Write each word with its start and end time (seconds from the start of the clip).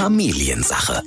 Familiensache. 0.00 1.02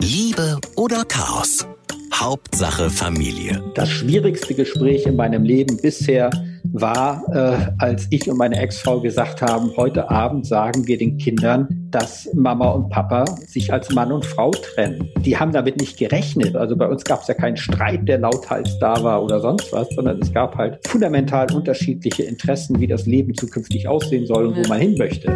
Liebe 0.00 0.58
oder 0.74 1.04
Chaos? 1.04 1.64
Hauptsache 2.12 2.90
Familie. 2.90 3.62
Das 3.76 3.88
schwierigste 3.88 4.52
Gespräch 4.54 5.06
in 5.06 5.14
meinem 5.14 5.44
Leben 5.44 5.76
bisher 5.80 6.28
war, 6.72 7.22
äh, 7.32 7.70
als 7.78 8.08
ich 8.10 8.28
und 8.28 8.38
meine 8.38 8.56
Ex-Frau 8.56 9.00
gesagt 9.00 9.42
haben, 9.42 9.70
heute 9.76 10.10
Abend 10.10 10.44
sagen 10.44 10.88
wir 10.88 10.98
den 10.98 11.18
Kindern, 11.18 11.86
dass 11.92 12.28
Mama 12.34 12.70
und 12.70 12.88
Papa 12.88 13.26
sich 13.46 13.72
als 13.72 13.90
Mann 13.92 14.10
und 14.10 14.26
Frau 14.26 14.50
trennen. 14.50 15.08
Die 15.20 15.38
haben 15.38 15.52
damit 15.52 15.76
nicht 15.76 15.96
gerechnet. 15.96 16.56
Also 16.56 16.74
bei 16.74 16.88
uns 16.88 17.04
gab 17.04 17.22
es 17.22 17.28
ja 17.28 17.34
keinen 17.34 17.56
Streit, 17.56 18.08
der 18.08 18.18
lauthals 18.18 18.76
da 18.80 19.04
war 19.04 19.22
oder 19.22 19.38
sonst 19.38 19.72
was, 19.72 19.86
sondern 19.94 20.20
es 20.20 20.32
gab 20.32 20.56
halt 20.56 20.80
fundamental 20.88 21.46
unterschiedliche 21.54 22.24
Interessen, 22.24 22.80
wie 22.80 22.88
das 22.88 23.06
Leben 23.06 23.36
zukünftig 23.36 23.86
aussehen 23.86 24.26
soll 24.26 24.46
und 24.46 24.56
wo 24.56 24.68
man 24.68 24.80
hin 24.80 24.98
möchte. 24.98 25.32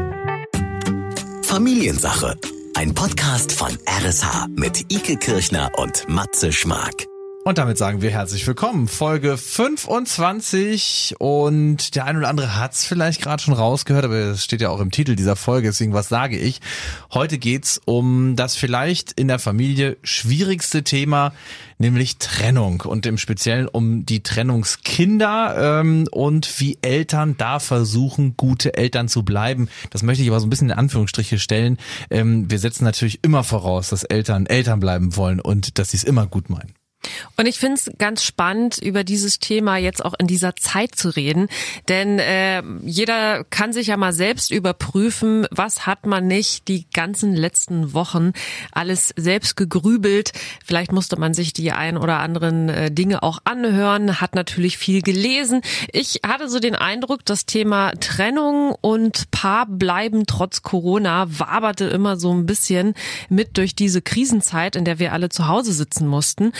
Familiensache. 1.45 2.35
Ein 2.77 2.93
Podcast 2.93 3.53
von 3.53 3.71
RSH 3.89 4.49
mit 4.55 4.93
Ike 4.93 5.17
Kirchner 5.17 5.71
und 5.79 6.11
Matze 6.11 6.53
Schmark. 6.53 7.07
Und 7.47 7.59
damit 7.59 7.79
sagen 7.79 8.03
wir 8.03 8.11
herzlich 8.11 8.45
willkommen. 8.45 8.89
Folge 8.89 9.37
25 9.37 11.15
und 11.21 11.95
der 11.95 12.05
ein 12.05 12.17
oder 12.17 12.29
andere 12.29 12.57
hat's 12.57 12.85
vielleicht 12.85 13.23
gerade 13.23 13.41
schon 13.41 13.55
rausgehört, 13.55 14.05
aber 14.05 14.17
es 14.17 14.43
steht 14.43 14.61
ja 14.61 14.71
auch 14.71 14.81
im 14.81 14.91
Titel 14.91 15.15
dieser 15.15 15.37
Folge, 15.37 15.69
deswegen 15.69 15.93
was 15.93 16.09
sage 16.09 16.37
ich. 16.37 16.61
Heute 17.15 17.39
geht's 17.39 17.81
um 17.85 18.35
das 18.35 18.57
vielleicht 18.57 19.13
in 19.13 19.29
der 19.29 19.39
Familie 19.39 19.97
schwierigste 20.03 20.83
Thema, 20.83 21.33
nämlich 21.79 22.19
Trennung 22.19 22.81
und 22.81 23.07
im 23.07 23.17
Speziellen 23.17 23.69
um 23.69 24.05
die 24.05 24.25
Trennungskinder 24.25 25.81
ähm, 25.81 26.09
und 26.11 26.59
wie 26.59 26.79
Eltern 26.83 27.37
da 27.39 27.61
versuchen, 27.61 28.37
gute 28.37 28.75
Eltern 28.75 29.07
zu 29.07 29.23
bleiben. 29.23 29.69
Das 29.91 30.03
möchte 30.03 30.25
ich 30.25 30.31
aber 30.31 30.41
so 30.41 30.49
ein 30.49 30.51
bisschen 30.51 30.71
in 30.71 30.77
Anführungsstriche 30.77 31.39
stellen. 31.39 31.79
Ähm, 32.11 32.51
wir 32.51 32.59
setzen 32.59 32.83
natürlich 32.83 33.21
immer 33.23 33.45
voraus, 33.45 33.91
dass 33.91 34.03
Eltern 34.03 34.47
Eltern 34.47 34.81
bleiben 34.81 35.15
wollen 35.15 35.39
und 35.41 35.79
dass 35.79 35.93
sie 35.93 35.99
es 35.99 36.03
immer 36.03 36.27
gut 36.27 36.51
meinen. 36.51 36.75
Und 37.37 37.47
ich 37.47 37.59
finde 37.59 37.75
es 37.75 37.91
ganz 37.99 38.23
spannend, 38.23 38.79
über 38.79 39.05
dieses 39.05 39.39
Thema 39.39 39.77
jetzt 39.77 40.05
auch 40.05 40.15
in 40.19 40.27
dieser 40.27 40.57
Zeit 40.57 40.95
zu 40.95 41.11
reden. 41.11 41.49
Denn 41.89 42.19
äh, 42.19 42.63
jeder 42.83 43.45
kann 43.45 43.73
sich 43.73 43.89
ja 43.89 43.97
mal 43.97 44.13
selbst 44.13 44.51
überprüfen, 44.51 45.47
was 45.51 45.87
hat 45.87 46.07
man 46.07 46.27
nicht 46.27 46.69
die 46.69 46.87
ganzen 46.93 47.35
letzten 47.35 47.93
Wochen 47.93 48.33
alles 48.73 49.13
selbst 49.17 49.57
gegrübelt. 49.57 50.33
Vielleicht 50.65 50.93
musste 50.93 51.19
man 51.19 51.35
sich 51.35 51.53
die 51.53 51.73
ein 51.73 51.97
oder 51.97 52.19
anderen 52.19 52.69
äh, 52.69 52.91
Dinge 52.91 53.23
auch 53.23 53.39
anhören, 53.45 54.21
hat 54.21 54.35
natürlich 54.35 54.79
viel 54.79 55.03
gelesen. 55.03 55.63
Ich 55.93 56.21
hatte 56.27 56.49
so 56.49 56.59
den 56.59 56.75
Eindruck, 56.75 57.25
das 57.25 57.47
Thema 57.47 57.93
Trennung 58.01 58.75
und 58.81 59.31
Paar 59.31 59.67
bleiben 59.67 60.27
trotz 60.27 60.63
Corona 60.63 61.27
waberte 61.29 61.85
immer 61.85 62.17
so 62.17 62.33
ein 62.33 62.47
bisschen 62.47 62.95
mit 63.29 63.57
durch 63.59 63.75
diese 63.75 64.03
Krisenzeit, 64.03 64.77
in 64.77 64.85
der 64.85 64.99
wir 64.99 65.13
alle 65.13 65.29
zu 65.29 65.49
Hause 65.49 65.73
sitzen 65.73 66.07
mussten. 66.07 66.53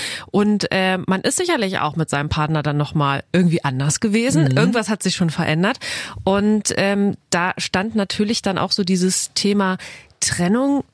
Äh, 0.71 0.99
man 0.99 1.23
ist 1.23 1.37
sicherlich 1.37 1.79
auch 1.79 1.97
mit 1.97 2.11
seinem 2.11 2.29
Partner 2.29 2.63
dann 2.63 2.77
nochmal 2.77 3.25
irgendwie 3.33 3.65
anders 3.65 4.01
gewesen. 4.01 4.45
Mhm. 4.45 4.57
Irgendwas 4.57 4.89
hat 4.89 5.03
sich 5.03 5.15
schon 5.15 5.31
verändert. 5.31 5.79
Und 6.25 6.75
ähm, 6.77 7.17
da 7.31 7.53
stand 7.57 7.95
natürlich 7.95 8.43
dann 8.43 8.59
auch 8.59 8.73
so 8.73 8.85
dieses 8.85 9.33
Thema 9.33 9.79
Trennung 10.21 10.85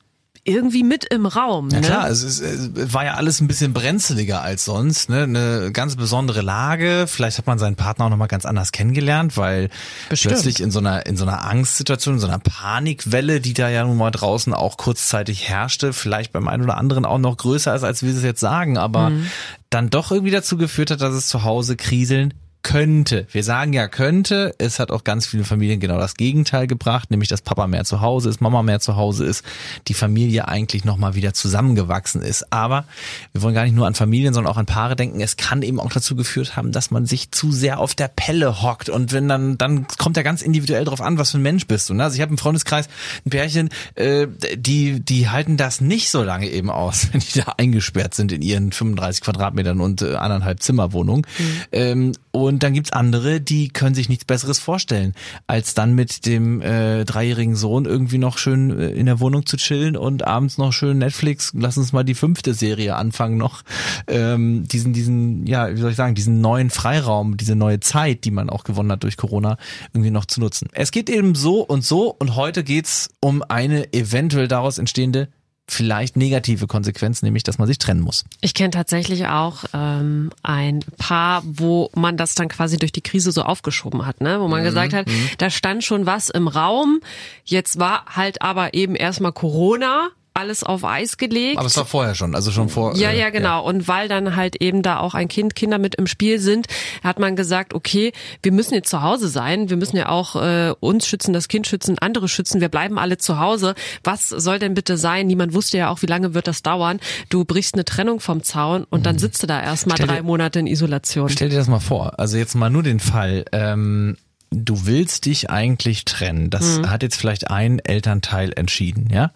irgendwie 0.45 0.83
mit 0.83 1.05
im 1.05 1.25
Raum. 1.25 1.69
Ja 1.69 1.79
ne? 1.79 1.87
klar, 1.87 2.09
es, 2.09 2.21
ist, 2.21 2.41
es 2.41 2.93
war 2.93 3.05
ja 3.05 3.13
alles 3.13 3.39
ein 3.39 3.47
bisschen 3.47 3.71
brenzeliger 3.73 4.41
als 4.41 4.65
sonst. 4.65 5.09
Ne? 5.09 5.23
Eine 5.23 5.71
ganz 5.71 5.95
besondere 5.95 6.41
Lage. 6.41 7.05
Vielleicht 7.07 7.37
hat 7.37 7.47
man 7.47 7.59
seinen 7.59 7.77
Partner 7.77 8.05
auch 8.05 8.09
nochmal 8.09 8.27
ganz 8.27 8.45
anders 8.45 8.73
kennengelernt, 8.73 9.37
weil 9.37 9.69
Bestimmt. 10.09 10.33
plötzlich 10.33 10.59
in 10.59 10.69
so 10.69 10.79
einer 10.79 11.05
in 11.05 11.15
so 11.15 11.23
einer 11.25 11.45
Angstsituation, 11.45 12.15
in 12.15 12.19
so 12.19 12.27
einer 12.27 12.39
Panikwelle, 12.39 13.39
die 13.39 13.53
da 13.53 13.69
ja 13.69 13.85
nun 13.85 13.95
mal 13.97 14.11
draußen 14.11 14.53
auch 14.53 14.75
kurzzeitig 14.75 15.47
herrschte, 15.47 15.93
vielleicht 15.93 16.33
beim 16.33 16.47
einen 16.49 16.63
oder 16.63 16.77
anderen 16.77 17.05
auch 17.05 17.19
noch 17.19 17.37
größer 17.37 17.73
ist, 17.73 17.83
als 17.83 18.03
wir 18.03 18.13
es 18.13 18.23
jetzt 18.23 18.41
sagen, 18.41 18.77
aber 18.77 19.11
Mhm. 19.11 19.27
dann 19.69 19.89
doch 19.89 20.11
irgendwie 20.11 20.31
dazu 20.31 20.57
geführt 20.57 20.91
hat, 20.91 21.01
dass 21.01 21.13
es 21.13 21.27
zu 21.27 21.43
Hause 21.43 21.75
kriseln 21.77 22.33
könnte. 22.63 23.27
Wir 23.31 23.43
sagen 23.43 23.73
ja 23.73 23.87
könnte. 23.87 24.55
Es 24.57 24.79
hat 24.79 24.91
auch 24.91 25.03
ganz 25.03 25.25
viele 25.27 25.43
Familien 25.43 25.79
genau 25.79 25.97
das 25.97 26.15
Gegenteil 26.15 26.65
gebracht, 26.65 27.11
nämlich 27.11 27.29
dass 27.29 27.41
Papa 27.41 27.67
mehr 27.67 27.83
zu 27.85 28.01
Hause 28.01 28.29
ist, 28.29 28.41
Mama 28.41 28.63
mehr 28.63 28.79
zu 28.79 28.95
Hause 28.95 29.25
ist, 29.25 29.43
die 29.87 29.93
Familie 29.93 30.47
eigentlich 30.47 30.85
nochmal 30.85 31.13
wieder 31.13 31.33
zusammengewachsen 31.33 32.21
ist. 32.21 32.51
Aber 32.51 32.85
wir 33.33 33.41
wollen 33.41 33.53
gar 33.53 33.65
nicht 33.65 33.75
nur 33.75 33.85
an 33.85 33.95
Familien, 33.95 34.33
sondern 34.33 34.51
auch 34.51 34.57
an 34.57 34.65
Paare 34.65 34.95
denken. 34.95 35.21
Es 35.21 35.37
kann 35.37 35.61
eben 35.61 35.79
auch 35.79 35.91
dazu 35.91 36.15
geführt 36.15 36.55
haben, 36.55 36.71
dass 36.71 36.89
man 36.89 37.05
sich 37.05 37.31
zu 37.31 37.51
sehr 37.51 37.79
auf 37.79 37.93
der 37.95 38.07
Pelle 38.07 38.61
hockt. 38.61 38.89
Und 38.89 39.11
wenn 39.11 39.27
dann, 39.27 39.57
dann 39.57 39.85
kommt 39.97 40.17
ja 40.17 40.23
ganz 40.23 40.41
individuell 40.41 40.85
drauf 40.85 41.01
an, 41.01 41.17
was 41.17 41.31
für 41.31 41.37
ein 41.37 41.43
Mensch 41.43 41.67
bist 41.67 41.89
du. 41.89 41.93
Ne? 41.93 42.03
Also 42.03 42.15
ich 42.15 42.21
habe 42.21 42.31
im 42.31 42.37
Freundeskreis 42.37 42.87
ein 43.25 43.29
Pärchen, 43.29 43.69
äh, 43.95 44.27
die, 44.55 45.01
die 45.01 45.29
halten 45.29 45.57
das 45.57 45.81
nicht 45.81 46.09
so 46.09 46.23
lange 46.23 46.49
eben 46.49 46.69
aus, 46.69 47.09
wenn 47.11 47.19
die 47.19 47.39
da 47.39 47.53
eingesperrt 47.57 48.15
sind 48.15 48.31
in 48.31 48.41
ihren 48.41 48.71
35 48.71 49.21
Quadratmetern 49.21 49.81
und 49.81 50.01
äh, 50.01 50.15
anderthalb 50.15 50.63
Zimmerwohnungen. 50.63 51.27
Ähm, 51.71 52.13
und 52.31 52.52
dann 52.59 52.73
gibt's 52.73 52.91
andere, 52.91 53.41
die 53.41 53.69
können 53.69 53.95
sich 53.95 54.09
nichts 54.09 54.25
Besseres 54.25 54.59
vorstellen, 54.59 55.13
als 55.47 55.73
dann 55.73 55.93
mit 55.93 56.25
dem 56.25 56.61
äh, 56.61 57.05
dreijährigen 57.05 57.55
Sohn 57.55 57.85
irgendwie 57.85 58.17
noch 58.17 58.37
schön 58.37 58.77
äh, 58.79 58.89
in 58.89 59.05
der 59.05 59.19
Wohnung 59.19 59.45
zu 59.45 59.57
chillen 59.57 59.95
und 59.97 60.27
abends 60.27 60.57
noch 60.57 60.73
schön 60.73 60.97
Netflix, 60.97 61.51
lass 61.55 61.77
uns 61.77 61.93
mal 61.93 62.03
die 62.03 62.15
fünfte 62.15 62.53
Serie 62.53 62.95
anfangen 62.95 63.37
noch, 63.37 63.63
ähm, 64.07 64.67
diesen, 64.67 64.93
diesen, 64.93 65.47
ja, 65.47 65.73
wie 65.73 65.79
soll 65.79 65.91
ich 65.91 65.97
sagen, 65.97 66.15
diesen 66.15 66.41
neuen 66.41 66.69
Freiraum, 66.69 67.37
diese 67.37 67.55
neue 67.55 67.79
Zeit, 67.79 68.25
die 68.25 68.31
man 68.31 68.49
auch 68.49 68.63
gewonnen 68.63 68.91
hat 68.91 69.03
durch 69.03 69.17
Corona, 69.17 69.57
irgendwie 69.93 70.11
noch 70.11 70.25
zu 70.25 70.39
nutzen. 70.39 70.67
Es 70.73 70.91
geht 70.91 71.09
eben 71.09 71.35
so 71.35 71.61
und 71.61 71.83
so 71.83 72.09
und 72.11 72.35
heute 72.35 72.63
geht's 72.63 73.09
um 73.19 73.41
eine 73.41 73.93
eventuell 73.93 74.47
daraus 74.47 74.77
entstehende 74.77 75.29
vielleicht 75.67 76.17
negative 76.17 76.67
Konsequenz, 76.67 77.21
nämlich 77.21 77.43
dass 77.43 77.57
man 77.57 77.67
sich 77.67 77.77
trennen 77.77 78.01
muss. 78.01 78.25
Ich 78.41 78.53
kenne 78.53 78.71
tatsächlich 78.71 79.27
auch 79.27 79.63
ähm, 79.73 80.31
ein 80.43 80.81
Paar, 80.97 81.41
wo 81.45 81.89
man 81.95 82.17
das 82.17 82.35
dann 82.35 82.49
quasi 82.49 82.77
durch 82.77 82.91
die 82.91 83.01
Krise 83.01 83.31
so 83.31 83.43
aufgeschoben 83.43 84.05
hat, 84.05 84.21
ne? 84.21 84.39
wo 84.39 84.47
man 84.47 84.63
gesagt 84.63 84.93
hat, 84.93 85.07
da 85.37 85.49
stand 85.49 85.83
schon 85.83 86.05
was 86.05 86.29
im 86.29 86.47
Raum, 86.47 86.99
jetzt 87.45 87.79
war 87.79 88.05
halt 88.07 88.41
aber 88.41 88.73
eben 88.73 88.95
erstmal 88.95 89.31
Corona, 89.31 90.09
alles 90.33 90.63
auf 90.63 90.83
Eis 90.83 91.17
gelegt. 91.17 91.57
Aber 91.57 91.67
es 91.67 91.77
war 91.77 91.85
vorher 91.85 92.15
schon, 92.15 92.35
also 92.35 92.51
schon 92.51 92.69
vor. 92.69 92.95
Ja, 92.95 93.11
äh, 93.11 93.19
ja, 93.19 93.29
genau. 93.29 93.63
Und 93.63 93.87
weil 93.87 94.07
dann 94.07 94.35
halt 94.35 94.55
eben 94.57 94.81
da 94.81 94.99
auch 94.99 95.13
ein 95.13 95.27
Kind, 95.27 95.55
Kinder 95.55 95.77
mit 95.77 95.95
im 95.95 96.07
Spiel 96.07 96.39
sind, 96.39 96.67
hat 97.03 97.19
man 97.19 97.35
gesagt, 97.35 97.73
okay, 97.73 98.11
wir 98.41 98.51
müssen 98.51 98.73
jetzt 98.73 98.89
zu 98.89 99.01
Hause 99.01 99.27
sein. 99.27 99.69
Wir 99.69 99.77
müssen 99.77 99.97
ja 99.97 100.09
auch 100.09 100.35
äh, 100.35 100.73
uns 100.79 101.07
schützen, 101.07 101.33
das 101.33 101.47
Kind 101.47 101.67
schützen, 101.67 101.99
andere 101.99 102.27
schützen. 102.27 102.61
Wir 102.61 102.69
bleiben 102.69 102.97
alle 102.97 103.17
zu 103.17 103.39
Hause. 103.39 103.75
Was 104.03 104.29
soll 104.29 104.59
denn 104.59 104.73
bitte 104.73 104.97
sein? 104.97 105.27
Niemand 105.27 105.53
wusste 105.53 105.77
ja 105.77 105.89
auch, 105.89 106.01
wie 106.01 106.07
lange 106.07 106.33
wird 106.33 106.47
das 106.47 106.63
dauern. 106.63 106.99
Du 107.29 107.45
brichst 107.45 107.75
eine 107.75 107.85
Trennung 107.85 108.19
vom 108.19 108.43
Zaun 108.43 108.85
und 108.89 109.05
dann 109.05 109.19
sitzt 109.19 109.43
du 109.43 109.47
da 109.47 109.61
erstmal 109.61 109.97
drei 109.97 110.21
Monate 110.21 110.59
in 110.59 110.67
Isolation. 110.67 111.29
Stell 111.29 111.49
dir 111.49 111.57
das 111.57 111.67
mal 111.67 111.79
vor. 111.79 112.19
Also 112.19 112.37
jetzt 112.37 112.55
mal 112.55 112.69
nur 112.69 112.83
den 112.83 112.99
Fall. 112.99 113.45
Ähm, 113.51 114.17
du 114.53 114.85
willst 114.85 115.25
dich 115.25 115.49
eigentlich 115.49 116.05
trennen. 116.05 116.49
Das 116.49 116.77
Mhm. 116.79 116.89
hat 116.89 117.03
jetzt 117.03 117.15
vielleicht 117.17 117.49
ein 117.49 117.79
Elternteil 117.79 118.53
entschieden, 118.55 119.07
ja? 119.11 119.31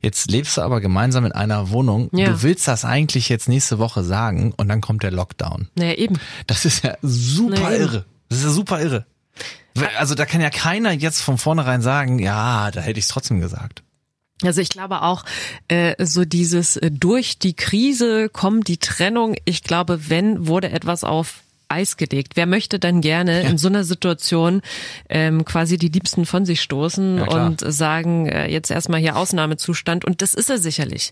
Jetzt 0.00 0.30
lebst 0.30 0.56
du 0.56 0.62
aber 0.62 0.80
gemeinsam 0.80 1.24
in 1.24 1.32
einer 1.32 1.70
Wohnung. 1.70 2.08
Ja. 2.12 2.30
Du 2.30 2.42
willst 2.42 2.66
das 2.68 2.84
eigentlich 2.84 3.28
jetzt 3.28 3.48
nächste 3.48 3.78
Woche 3.78 4.02
sagen 4.04 4.52
und 4.56 4.68
dann 4.68 4.80
kommt 4.80 5.02
der 5.02 5.10
Lockdown. 5.10 5.68
Naja, 5.74 5.94
eben. 5.94 6.18
Das 6.46 6.64
ist 6.64 6.84
ja 6.84 6.96
super 7.02 7.56
Na 7.60 7.72
eben. 7.72 7.82
irre. 7.82 8.04
Das 8.28 8.38
ist 8.38 8.44
ja 8.44 8.50
super 8.50 8.80
irre. 8.80 9.06
Also 9.98 10.14
da 10.14 10.26
kann 10.26 10.40
ja 10.42 10.50
keiner 10.50 10.92
jetzt 10.92 11.22
von 11.22 11.38
vornherein 11.38 11.80
sagen, 11.80 12.18
ja, 12.18 12.70
da 12.70 12.80
hätte 12.82 12.98
ich 12.98 13.06
es 13.06 13.10
trotzdem 13.10 13.40
gesagt. 13.40 13.82
Also 14.42 14.60
ich 14.60 14.68
glaube 14.70 15.02
auch, 15.02 15.24
äh, 15.68 15.94
so 16.04 16.24
dieses 16.24 16.76
äh, 16.76 16.90
durch 16.90 17.38
die 17.38 17.54
Krise 17.54 18.28
kommt 18.28 18.68
die 18.68 18.76
Trennung. 18.78 19.34
Ich 19.44 19.62
glaube, 19.62 20.10
wenn 20.10 20.46
wurde 20.48 20.70
etwas 20.70 21.04
auf 21.04 21.36
Eis 21.72 21.96
gelegt. 21.96 22.36
Wer 22.36 22.46
möchte 22.46 22.78
dann 22.78 23.00
gerne 23.00 23.42
in 23.42 23.58
so 23.58 23.68
einer 23.68 23.84
Situation 23.84 24.62
ähm, 25.08 25.44
quasi 25.44 25.78
die 25.78 25.88
Liebsten 25.88 26.26
von 26.26 26.44
sich 26.44 26.60
stoßen 26.60 27.18
Ja, 27.18 27.24
und 27.24 27.60
sagen, 27.66 28.26
äh, 28.26 28.48
jetzt 28.48 28.70
erstmal 28.70 29.00
hier 29.00 29.16
Ausnahmezustand. 29.16 30.04
Und 30.04 30.22
das 30.22 30.34
ist 30.34 30.50
er 30.50 30.58
sicherlich. 30.58 31.10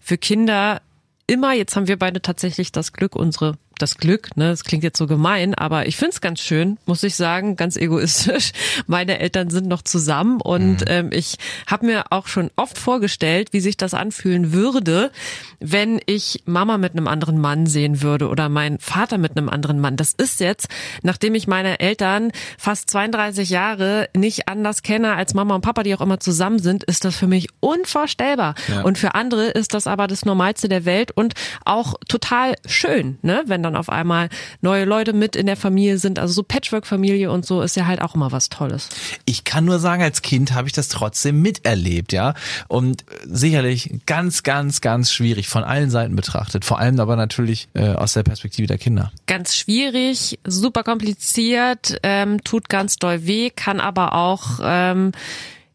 Für 0.00 0.18
Kinder 0.18 0.80
immer, 1.26 1.54
jetzt 1.54 1.76
haben 1.76 1.88
wir 1.88 1.98
beide 1.98 2.20
tatsächlich 2.20 2.72
das 2.72 2.92
Glück, 2.92 3.16
unsere 3.16 3.56
das 3.78 3.96
Glück, 3.96 4.36
ne, 4.36 4.50
das 4.50 4.64
klingt 4.64 4.84
jetzt 4.84 4.98
so 4.98 5.06
gemein, 5.06 5.54
aber 5.54 5.86
ich 5.86 5.96
find's 5.96 6.20
ganz 6.20 6.40
schön, 6.40 6.78
muss 6.86 7.02
ich 7.02 7.16
sagen, 7.16 7.56
ganz 7.56 7.76
egoistisch. 7.76 8.52
Meine 8.86 9.18
Eltern 9.18 9.50
sind 9.50 9.68
noch 9.68 9.82
zusammen 9.82 10.40
und 10.40 10.84
ähm, 10.86 11.10
ich 11.12 11.36
habe 11.66 11.86
mir 11.86 12.04
auch 12.10 12.26
schon 12.26 12.50
oft 12.56 12.78
vorgestellt, 12.78 13.52
wie 13.52 13.60
sich 13.60 13.76
das 13.76 13.94
anfühlen 13.94 14.52
würde, 14.52 15.10
wenn 15.60 16.00
ich 16.06 16.42
Mama 16.44 16.78
mit 16.78 16.92
einem 16.92 17.08
anderen 17.08 17.38
Mann 17.40 17.66
sehen 17.66 18.02
würde 18.02 18.28
oder 18.28 18.48
mein 18.48 18.78
Vater 18.78 19.18
mit 19.18 19.36
einem 19.36 19.48
anderen 19.48 19.80
Mann. 19.80 19.96
Das 19.96 20.12
ist 20.12 20.40
jetzt, 20.40 20.68
nachdem 21.02 21.34
ich 21.34 21.46
meine 21.46 21.80
Eltern 21.80 22.32
fast 22.58 22.90
32 22.90 23.50
Jahre 23.50 24.08
nicht 24.16 24.48
anders 24.48 24.82
kenne 24.82 25.14
als 25.14 25.34
Mama 25.34 25.54
und 25.54 25.62
Papa, 25.62 25.82
die 25.82 25.94
auch 25.94 26.00
immer 26.00 26.20
zusammen 26.20 26.58
sind, 26.58 26.84
ist 26.84 27.04
das 27.04 27.16
für 27.16 27.26
mich 27.26 27.48
unvorstellbar. 27.60 28.54
Ja. 28.68 28.82
Und 28.82 28.98
für 28.98 29.14
andere 29.14 29.46
ist 29.46 29.74
das 29.74 29.86
aber 29.86 30.06
das 30.06 30.24
Normalste 30.24 30.68
der 30.68 30.84
Welt 30.84 31.10
und 31.12 31.34
auch 31.64 31.94
total 32.08 32.54
schön, 32.66 33.18
ne, 33.22 33.42
wenn 33.46 33.61
wenn 33.62 33.72
dann 33.72 33.76
auf 33.76 33.88
einmal 33.88 34.28
neue 34.60 34.84
Leute 34.84 35.12
mit 35.12 35.36
in 35.36 35.46
der 35.46 35.56
Familie 35.56 35.98
sind. 35.98 36.18
Also 36.18 36.34
so 36.34 36.42
Patchwork-Familie 36.42 37.30
und 37.30 37.46
so 37.46 37.62
ist 37.62 37.76
ja 37.76 37.86
halt 37.86 38.02
auch 38.02 38.14
immer 38.14 38.32
was 38.32 38.48
Tolles. 38.48 38.88
Ich 39.24 39.44
kann 39.44 39.64
nur 39.64 39.78
sagen, 39.78 40.02
als 40.02 40.22
Kind 40.22 40.52
habe 40.52 40.66
ich 40.66 40.72
das 40.72 40.88
trotzdem 40.88 41.40
miterlebt, 41.42 42.12
ja. 42.12 42.34
Und 42.68 43.04
sicherlich 43.24 44.00
ganz, 44.06 44.42
ganz, 44.42 44.80
ganz 44.80 45.12
schwierig 45.12 45.48
von 45.48 45.62
allen 45.62 45.90
Seiten 45.90 46.16
betrachtet. 46.16 46.64
Vor 46.64 46.78
allem 46.78 46.98
aber 46.98 47.16
natürlich 47.16 47.68
äh, 47.74 47.90
aus 47.90 48.14
der 48.14 48.24
Perspektive 48.24 48.66
der 48.66 48.78
Kinder. 48.78 49.12
Ganz 49.26 49.54
schwierig, 49.54 50.38
super 50.44 50.82
kompliziert, 50.82 51.98
ähm, 52.02 52.42
tut 52.42 52.68
ganz 52.68 52.96
doll 52.96 53.26
weh, 53.26 53.50
kann 53.50 53.80
aber 53.80 54.14
auch 54.14 54.60
ähm, 54.62 55.12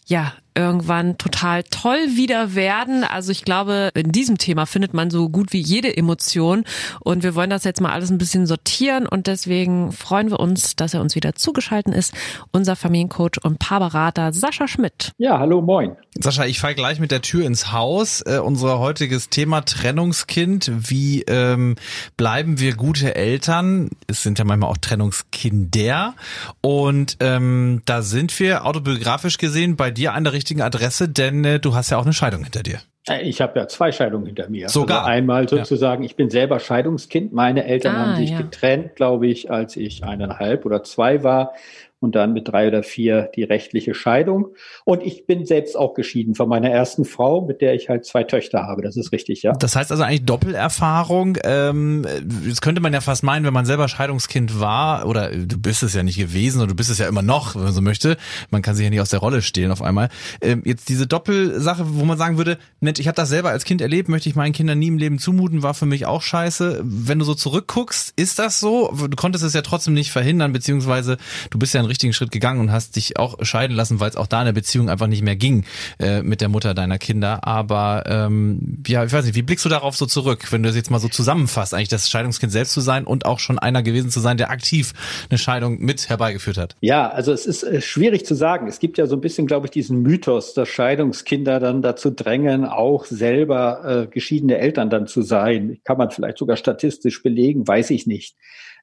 ja 0.06 0.34
irgendwann 0.57 1.18
total 1.18 1.63
toll 1.63 2.00
wieder 2.15 2.56
werden. 2.56 3.04
Also 3.04 3.31
ich 3.31 3.45
glaube, 3.45 3.92
in 3.94 4.12
diesem 4.12 4.38
Thema 4.38 4.65
findet 4.65 4.94
man 4.94 5.12
so 5.12 5.30
gut 5.30 5.54
wie 5.54 5.62
jede 5.62 5.95
Emotion. 5.95 6.63
Und 7.00 7.24
wir 7.24 7.36
wollen 7.36 7.51
das 7.51 7.63
jetzt 7.63 7.80
mal 7.80 7.92
alles 7.92 8.09
ein 8.09 8.18
bisschen 8.18 8.48
sortieren. 8.48 9.07
Und 9.07 9.27
deswegen 9.27 9.92
freuen 9.92 10.31
wir 10.31 10.39
uns, 10.39 10.75
dass 10.75 10.94
er 10.94 11.01
uns 11.01 11.15
wieder 11.15 11.36
zugeschaltet 11.36 11.94
ist. 11.94 12.13
Unser 12.51 12.75
Familiencoach 12.75 13.44
und 13.44 13.59
Paarberater 13.59 14.33
Sascha 14.33 14.68
Schmidt. 14.68 15.12
Ja, 15.18 15.38
hallo, 15.38 15.62
moin. 15.62 15.95
Sascha, 16.19 16.45
ich 16.45 16.60
fall 16.60 16.74
gleich 16.74 17.00
mit 17.00 17.12
der 17.12 17.21
Tür 17.21 17.45
ins 17.45 17.71
Haus. 17.71 18.21
Äh, 18.21 18.39
unser 18.39 18.80
heutiges 18.80 19.30
Thema 19.30 19.62
Trennungskind. 19.62 20.71
Wie 20.75 21.21
ähm, 21.24 21.75
bleiben 22.18 22.60
wir 22.60 22.75
gute 22.75 23.13
Eltern? 23.15 23.92
Es 24.07 24.24
sind 24.24 24.39
ja 24.39 24.45
manchmal 24.45 24.71
auch 24.71 24.77
Trennungskinder. 24.77 26.15
Und 26.62 27.18
ähm, 27.19 27.83
da 27.86 28.01
sind 28.01 28.39
wir 28.39 28.65
autobiografisch 28.65 29.38
gesehen 29.38 29.75
bei 29.75 29.92
dir 29.92 30.13
an 30.13 30.24
der 30.24 30.33
richtigen 30.33 30.47
richtigen 30.48 30.62
Adresse, 30.62 31.10
denn 31.10 31.44
äh, 31.44 31.60
du 31.60 31.76
hast 31.76 31.90
ja 31.90 31.98
auch 31.98 32.06
eine 32.06 32.14
Scheidung 32.14 32.44
hinter 32.44 32.64
dir. 32.64 32.80
Äh, 33.10 33.24
ich 33.24 33.42
habe 33.42 33.60
ja 33.60 33.68
zwei 33.68 33.92
Scheidungen 33.92 34.26
hinter 34.26 34.50
mir. 34.50 34.70
Sogar. 34.70 35.00
Also 35.00 35.12
einmal 35.12 35.50
sozusagen, 35.50 36.04
ja. 36.04 36.06
ich 36.06 36.16
bin 36.16 36.30
selber 36.30 36.60
Scheidungskind. 36.60 37.34
Meine 37.34 37.66
Eltern 37.66 37.96
ah, 37.96 38.00
haben 38.00 38.16
sich 38.16 38.32
ja. 38.32 38.38
getrennt, 38.38 38.96
glaube 38.96 39.28
ich, 39.28 39.52
als 39.52 39.76
ich 39.76 40.06
eineinhalb 40.06 40.66
oder 40.66 40.84
zwei 40.84 41.24
war 41.24 41.54
und 42.00 42.16
dann 42.16 42.34
mit 42.34 42.48
drei 42.48 42.68
oder 42.68 42.84
vier 42.84 43.30
die 43.36 43.44
rechtliche 43.44 43.94
Scheidung. 43.94 44.50
Und 44.86 45.04
ich 45.04 45.26
bin 45.26 45.46
selbst 45.46 45.76
auch 45.76 45.94
geschieden 45.96 46.36
von 46.36 46.48
meiner 46.48 46.70
ersten 46.70 47.06
Frau, 47.06 47.42
mit 47.42 47.62
der 47.62 47.74
ich 47.74 47.90
halt 47.90 48.06
zwei 48.06 48.24
Töchter 48.24 48.64
habe. 48.64 48.84
Das 48.84 48.98
ist 48.98 49.12
richtig, 49.12 49.42
ja. 49.42 49.54
Das 49.54 49.76
heißt 49.76 49.92
also 49.92 50.04
eigentlich 50.04 50.26
Doppelerfahrung. 50.26 51.38
Ähm, 51.44 52.06
das 52.48 52.62
könnte 52.62 52.82
man 52.82 52.94
ja 52.94 53.02
fast 53.02 53.24
meinen, 53.24 53.46
wenn 53.46 53.54
man 53.54 53.66
selber 53.66 53.88
Scheidungskind 53.88 54.60
war, 54.60 55.08
oder 55.08 55.32
du 55.32 55.58
bist 55.60 55.82
es 55.82 55.94
ja 55.96 56.04
nicht 56.04 56.18
gewesen, 56.18 56.60
oder 56.60 56.68
du 56.68 56.76
bist 56.76 56.90
es 56.90 57.00
ja 57.00 57.08
immer 57.08 57.24
noch, 57.24 57.56
wenn 57.56 57.64
man 57.64 57.74
so 57.74 57.82
möchte. 57.82 58.18
Man 58.52 58.62
kann 58.62 58.76
sich 58.76 58.84
ja 58.84 58.90
nicht 58.90 59.02
aus 59.02 59.10
der 59.10 59.20
Rolle 59.20 59.42
stehlen 59.42 59.72
auf 59.72 59.82
einmal. 59.82 60.10
Ähm, 60.42 60.62
jetzt 60.66 60.90
diese 60.90 61.08
Doppelsache, 61.08 61.84
wo 61.86 62.06
man 62.06 62.18
sagen 62.18 62.38
würde, 62.38 62.60
Mensch, 62.80 63.00
ich 63.00 63.08
habe 63.08 63.16
das 63.16 63.30
selber 63.30 63.50
als 63.50 63.66
Kind 63.66 63.82
erlebt, 63.82 64.08
möchte 64.08 64.30
ich 64.30 64.36
meinen 64.36 64.54
Kindern 64.54 64.78
nie 64.78 64.88
im 64.88 65.00
Leben 65.00 65.18
zumuten, 65.18 65.64
war 65.64 65.74
für 65.74 65.88
mich 65.88 66.06
auch 66.06 66.22
scheiße. 66.22 66.82
Wenn 66.84 67.18
du 67.18 67.26
so 67.26 67.34
zurückguckst, 67.34 68.14
ist 68.16 68.38
das 68.38 68.60
so? 68.60 68.92
Du 68.92 69.16
konntest 69.16 69.44
es 69.44 69.54
ja 69.54 69.62
trotzdem 69.64 69.96
nicht 69.96 70.12
verhindern, 70.12 70.54
beziehungsweise 70.54 71.18
du 71.50 71.58
bist 71.58 71.74
ja 71.74 71.87
einen 71.88 71.92
richtigen 71.92 72.13
Schritt 72.13 72.31
gegangen 72.31 72.60
und 72.60 72.72
hast 72.72 72.95
dich 72.95 73.18
auch 73.18 73.38
scheiden 73.42 73.75
lassen, 73.75 74.00
weil 74.00 74.10
es 74.10 74.16
auch 74.16 74.28
da 74.28 74.42
in 74.42 74.45
der 74.45 74.54
Beziehung 74.54 74.89
einfach 74.89 75.07
nicht 75.07 75.24
mehr 75.24 75.36
ging 75.36 75.66
äh, 76.00 76.22
mit 76.22 76.42
der 76.42 76.50
Mutter 76.50 76.74
deiner 76.74 76.98
Kinder. 76.98 77.45
Aber 77.48 78.04
ähm, 78.07 78.84
ja, 78.86 79.04
ich 79.04 79.12
weiß 79.12 79.25
nicht, 79.25 79.36
wie 79.36 79.42
blickst 79.42 79.66
du 79.66 79.69
darauf 79.69 79.95
so 79.95 80.06
zurück, 80.06 80.51
wenn 80.51 80.63
du 80.63 80.69
das 80.69 80.75
jetzt 80.75 80.92
mal 80.92 81.00
so 81.00 81.07
zusammenfasst, 81.07 81.74
eigentlich 81.74 81.88
das 81.88 82.10
Scheidungskind 82.10 82.51
selbst 82.51 82.74
zu 82.74 82.81
sein 82.81 83.06
und 83.06 83.25
auch 83.25 83.39
schon 83.39 83.57
einer 83.60 83.81
gewesen 83.84 84.10
zu 84.10 84.19
sein, 84.19 84.38
der 84.38 84.50
aktiv 84.50 84.94
eine 85.30 85.38
Scheidung 85.38 85.80
mit 85.80 86.10
herbeigeführt 86.10 86.57
hat? 86.57 86.75
Ja, 86.81 87.10
also 87.10 87.31
es 87.31 87.45
ist 87.45 87.63
äh, 87.63 87.81
schwierig 87.81 88.25
zu 88.25 88.36
sagen. 88.36 88.68
Es 88.68 88.80
gibt 88.80 88.98
ja 88.98 89.07
so 89.07 89.16
ein 89.16 89.22
bisschen, 89.22 89.48
glaube 89.48 89.68
ich, 89.68 89.72
diesen 89.72 90.01
Mythos, 90.01 90.54
dass 90.54 90.68
Scheidungskinder 90.69 91.60
dann 91.60 91.81
dazu 91.81 92.12
drängen, 92.12 92.66
auch 92.66 93.06
selber 93.06 94.04
äh, 94.04 94.07
geschiedene 94.07 94.57
Eltern 94.57 94.89
dann 94.89 95.07
zu 95.07 95.22
sein. 95.22 95.80
Kann 95.84 95.98
man 95.98 96.12
vielleicht 96.12 96.38
sogar 96.38 96.57
statistisch 96.57 97.24
belegen, 97.24 97.68
weiß 97.68 97.92
ich 97.92 98.07
nicht. 98.07 98.36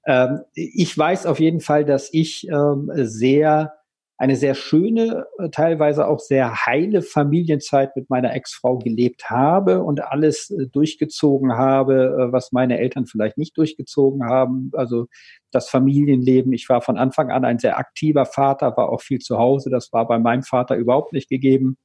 Ähm, 0.07 0.41
ich 0.55 0.97
weiß 0.97 1.27
auf 1.27 1.41
jeden 1.41 1.61
Fall, 1.61 1.85
dass 1.85 2.13
ich 2.13 2.49
ähm, 2.49 2.91
sehr 2.95 3.75
eine 4.17 4.37
sehr 4.37 4.55
schöne, 4.55 5.27
äh, 5.39 5.49
teilweise 5.51 6.07
auch 6.07 6.21
sehr 6.21 6.67
heile 6.67 7.03
Familienzeit 7.03 7.97
mit 7.97 8.11
meiner 8.11 8.33
Ex-Frau 8.33 8.79
gelebt 8.79 9.29
habe 9.29 9.83
und 9.83 10.03
alles 10.03 10.51
äh, 10.51 10.67
durchgezogen 10.69 11.55
habe, 11.55 12.29
äh, 12.29 12.33
was 12.33 12.53
meine 12.53 12.79
Eltern 12.79 13.07
vielleicht 13.07 13.39
nicht 13.39 13.59
durchgezogen 13.59 14.25
haben. 14.25 14.71
Also 14.75 15.07
das 15.51 15.69
Familienleben. 15.69 16.53
Ich 16.53 16.69
war 16.69 16.81
von 16.81 16.97
Anfang 16.97 17.31
an 17.31 17.45
ein 17.45 17.59
sehr 17.59 17.77
aktiver 17.77 18.25
Vater, 18.25 18.77
war 18.77 18.91
auch 18.91 19.03
viel 19.03 19.19
zu 19.19 19.39
Hause. 19.39 19.69
Das 19.69 19.93
war 19.93 20.07
bei 20.07 20.19
meinem 20.19 20.45
Vater 20.45 20.77
überhaupt 20.77 21.13
nicht 21.13 21.29
gegeben. 21.29 21.77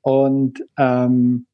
Und 0.00 0.64
ähm, 0.78 1.46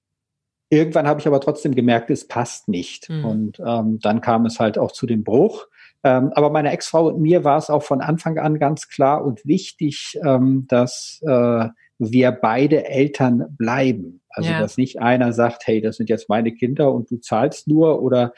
irgendwann 0.71 1.09
habe 1.09 1.19
ich 1.19 1.27
aber 1.27 1.41
trotzdem 1.41 1.75
gemerkt, 1.75 2.11
es 2.11 2.29
passt 2.29 2.69
nicht. 2.69 3.11
Mhm. 3.11 3.25
Und 3.25 3.61
ähm, 3.67 3.99
dann 4.01 4.21
kam 4.21 4.47
es 4.47 4.61
halt 4.61 4.79
auch 4.79 4.93
zu 4.93 5.07
dem 5.07 5.25
Bruch. 5.25 5.67
Ähm, 6.05 6.33
aber 6.35 6.51
meiner 6.51 6.73
Ex-Frau 6.73 7.09
und 7.09 7.21
mir 7.21 7.45
war 7.45 7.57
es 7.57 7.71
auch 7.71 7.83
von 7.83 8.03
Anfang 8.03 8.39
an 8.39 8.59
ganz 8.59 8.89
klar 8.89 9.25
und 9.25 9.45
wichtig, 9.47 10.19
ähm, 10.25 10.67
dass 10.69 11.21
äh, 11.27 11.69
wir 11.99 12.33
beide 12.33 12.87
Eltern 12.87 13.47
bleiben. 13.57 14.21
Also 14.29 14.51
ja. 14.51 14.61
dass 14.61 14.77
nicht 14.77 15.01
einer 15.01 15.33
sagt, 15.33 15.67
hey, 15.67 15.81
das 15.81 15.97
sind 15.97 16.11
jetzt 16.11 16.29
meine 16.29 16.53
Kinder 16.53 16.93
und 16.93 17.11
du 17.11 17.17
zahlst 17.19 17.69
nur 17.69 18.03
oder 18.03 18.35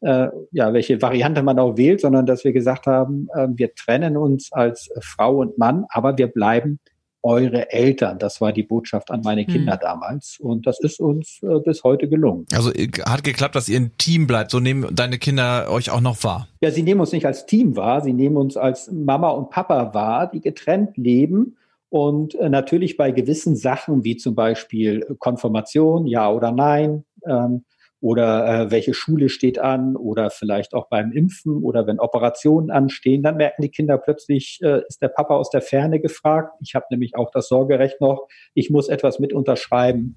äh, 0.00 0.28
ja, 0.52 0.72
welche 0.72 1.02
Variante 1.02 1.42
man 1.42 1.58
auch 1.58 1.76
wählt, 1.76 2.00
sondern 2.00 2.26
dass 2.26 2.44
wir 2.44 2.52
gesagt 2.52 2.86
haben, 2.86 3.28
äh, 3.34 3.48
wir 3.50 3.74
trennen 3.74 4.16
uns 4.16 4.52
als 4.52 4.88
Frau 5.00 5.38
und 5.38 5.58
Mann, 5.58 5.86
aber 5.88 6.16
wir 6.18 6.28
bleiben 6.28 6.78
eure 7.22 7.72
Eltern. 7.72 8.18
Das 8.18 8.40
war 8.40 8.52
die 8.52 8.62
Botschaft 8.62 9.10
an 9.10 9.22
meine 9.22 9.44
Kinder 9.44 9.74
hm. 9.74 9.80
damals. 9.80 10.38
Und 10.40 10.66
das 10.66 10.80
ist 10.80 11.00
uns 11.00 11.40
äh, 11.42 11.60
bis 11.60 11.84
heute 11.84 12.08
gelungen. 12.08 12.46
Also 12.52 12.72
äh, 12.72 12.88
hat 13.04 13.24
geklappt, 13.24 13.54
dass 13.54 13.68
ihr 13.68 13.80
ein 13.80 13.96
Team 13.98 14.26
bleibt. 14.26 14.50
So 14.50 14.60
nehmen 14.60 14.86
deine 14.94 15.18
Kinder 15.18 15.70
euch 15.70 15.90
auch 15.90 16.00
noch 16.00 16.22
wahr. 16.24 16.48
Ja, 16.60 16.70
sie 16.70 16.82
nehmen 16.82 17.00
uns 17.00 17.12
nicht 17.12 17.26
als 17.26 17.46
Team 17.46 17.76
wahr. 17.76 18.02
Sie 18.02 18.12
nehmen 18.12 18.36
uns 18.36 18.56
als 18.56 18.90
Mama 18.90 19.30
und 19.30 19.50
Papa 19.50 19.94
wahr, 19.94 20.30
die 20.30 20.40
getrennt 20.40 20.96
leben. 20.96 21.56
Und 21.90 22.34
äh, 22.34 22.48
natürlich 22.48 22.96
bei 22.96 23.10
gewissen 23.10 23.56
Sachen, 23.56 24.04
wie 24.04 24.16
zum 24.16 24.34
Beispiel 24.34 25.16
Konfirmation, 25.18 26.06
ja 26.06 26.30
oder 26.30 26.52
nein, 26.52 27.04
ähm, 27.26 27.64
oder 28.00 28.46
äh, 28.46 28.70
welche 28.70 28.94
Schule 28.94 29.28
steht 29.28 29.58
an 29.58 29.96
oder 29.96 30.30
vielleicht 30.30 30.74
auch 30.74 30.88
beim 30.88 31.10
Impfen 31.12 31.62
oder 31.62 31.86
wenn 31.86 31.98
Operationen 31.98 32.70
anstehen, 32.70 33.22
dann 33.22 33.36
merken 33.36 33.62
die 33.62 33.70
Kinder 33.70 33.98
plötzlich, 33.98 34.60
äh, 34.62 34.82
ist 34.88 35.02
der 35.02 35.08
Papa 35.08 35.34
aus 35.34 35.50
der 35.50 35.62
Ferne 35.62 36.00
gefragt. 36.00 36.54
Ich 36.62 36.74
habe 36.74 36.86
nämlich 36.90 37.16
auch 37.16 37.30
das 37.32 37.48
Sorgerecht 37.48 38.00
noch, 38.00 38.28
ich 38.54 38.70
muss 38.70 38.88
etwas 38.88 39.18
mit 39.18 39.32
unterschreiben. 39.32 40.16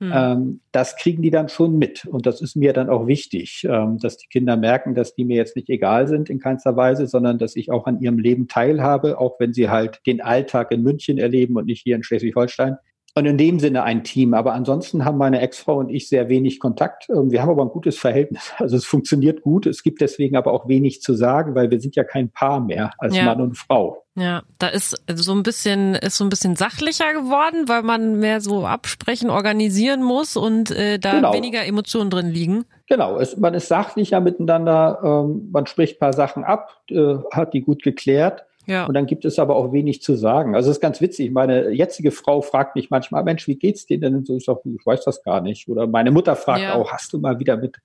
Hm. 0.00 0.12
Ähm, 0.14 0.60
das 0.72 0.96
kriegen 0.96 1.20
die 1.20 1.30
dann 1.30 1.50
schon 1.50 1.78
mit 1.78 2.06
und 2.06 2.24
das 2.24 2.40
ist 2.40 2.56
mir 2.56 2.72
dann 2.72 2.88
auch 2.88 3.06
wichtig, 3.06 3.66
ähm, 3.68 3.98
dass 3.98 4.16
die 4.16 4.28
Kinder 4.28 4.56
merken, 4.56 4.94
dass 4.94 5.14
die 5.14 5.26
mir 5.26 5.36
jetzt 5.36 5.56
nicht 5.56 5.68
egal 5.68 6.08
sind 6.08 6.30
in 6.30 6.40
keinster 6.40 6.74
Weise, 6.74 7.06
sondern 7.06 7.38
dass 7.38 7.54
ich 7.54 7.70
auch 7.70 7.86
an 7.86 8.00
ihrem 8.00 8.18
Leben 8.18 8.48
teilhabe, 8.48 9.18
auch 9.18 9.38
wenn 9.38 9.52
sie 9.52 9.68
halt 9.68 10.00
den 10.06 10.22
Alltag 10.22 10.72
in 10.72 10.82
München 10.82 11.18
erleben 11.18 11.56
und 11.56 11.66
nicht 11.66 11.82
hier 11.82 11.96
in 11.96 12.02
Schleswig-Holstein. 12.02 12.76
Und 13.14 13.26
in 13.26 13.38
dem 13.38 13.58
Sinne 13.58 13.82
ein 13.82 14.04
Team. 14.04 14.34
Aber 14.34 14.52
ansonsten 14.52 15.04
haben 15.04 15.18
meine 15.18 15.40
Ex-Frau 15.40 15.78
und 15.78 15.88
ich 15.88 16.08
sehr 16.08 16.28
wenig 16.28 16.60
Kontakt. 16.60 17.08
Ähm, 17.08 17.30
wir 17.30 17.42
haben 17.42 17.50
aber 17.50 17.62
ein 17.62 17.70
gutes 17.70 17.98
Verhältnis. 17.98 18.52
Also 18.60 18.76
es 18.76 18.84
funktioniert 18.84 19.42
gut. 19.42 19.66
Es 19.66 19.82
gibt 19.82 20.00
deswegen 20.00 20.36
aber 20.36 20.52
auch 20.52 20.68
wenig 20.68 21.02
zu 21.02 21.14
sagen, 21.14 21.54
weil 21.54 21.70
wir 21.70 21.80
sind 21.80 21.96
ja 21.96 22.04
kein 22.04 22.30
Paar 22.30 22.60
mehr 22.60 22.92
als 22.98 23.16
ja. 23.16 23.24
Mann 23.24 23.40
und 23.40 23.56
Frau. 23.56 24.04
Ja, 24.16 24.42
da 24.58 24.68
ist 24.68 25.02
so 25.14 25.32
ein 25.32 25.42
bisschen 25.42 25.94
ist 25.94 26.16
so 26.16 26.24
ein 26.24 26.28
bisschen 26.28 26.56
sachlicher 26.56 27.12
geworden, 27.14 27.68
weil 27.68 27.82
man 27.82 28.18
mehr 28.18 28.40
so 28.40 28.66
absprechen, 28.66 29.30
organisieren 29.30 30.02
muss 30.02 30.36
und 30.36 30.70
äh, 30.70 30.98
da 30.98 31.14
genau. 31.14 31.32
weniger 31.32 31.64
Emotionen 31.64 32.10
drin 32.10 32.28
liegen. 32.28 32.64
Genau, 32.86 33.18
es, 33.18 33.36
man 33.36 33.54
ist 33.54 33.68
sachlicher 33.68 34.20
miteinander, 34.20 35.00
ähm, 35.02 35.48
man 35.52 35.66
spricht 35.66 36.00
paar 36.00 36.12
Sachen 36.12 36.44
ab, 36.44 36.82
äh, 36.90 37.16
hat 37.32 37.54
die 37.54 37.62
gut 37.62 37.82
geklärt. 37.82 38.44
Ja. 38.70 38.86
Und 38.86 38.94
dann 38.94 39.06
gibt 39.06 39.24
es 39.24 39.38
aber 39.38 39.56
auch 39.56 39.72
wenig 39.72 40.00
zu 40.02 40.14
sagen. 40.14 40.54
Also 40.54 40.70
es 40.70 40.76
ist 40.76 40.80
ganz 40.80 41.00
witzig. 41.00 41.32
Meine 41.32 41.70
jetzige 41.70 42.10
Frau 42.10 42.40
fragt 42.40 42.76
mich 42.76 42.90
manchmal, 42.90 43.24
Mensch, 43.24 43.46
wie 43.48 43.56
geht's 43.56 43.86
dir 43.86 43.98
denn? 43.98 44.14
Und 44.14 44.26
so, 44.26 44.36
ich 44.36 44.44
sage, 44.44 44.60
ich 44.64 44.86
weiß 44.86 45.04
das 45.04 45.22
gar 45.22 45.40
nicht. 45.40 45.68
Oder 45.68 45.86
meine 45.86 46.10
Mutter 46.10 46.36
fragt 46.36 46.62
ja. 46.62 46.74
auch, 46.74 46.92
hast 46.92 47.12
du 47.12 47.18
mal 47.18 47.38
wieder 47.40 47.56
mit 47.56 47.78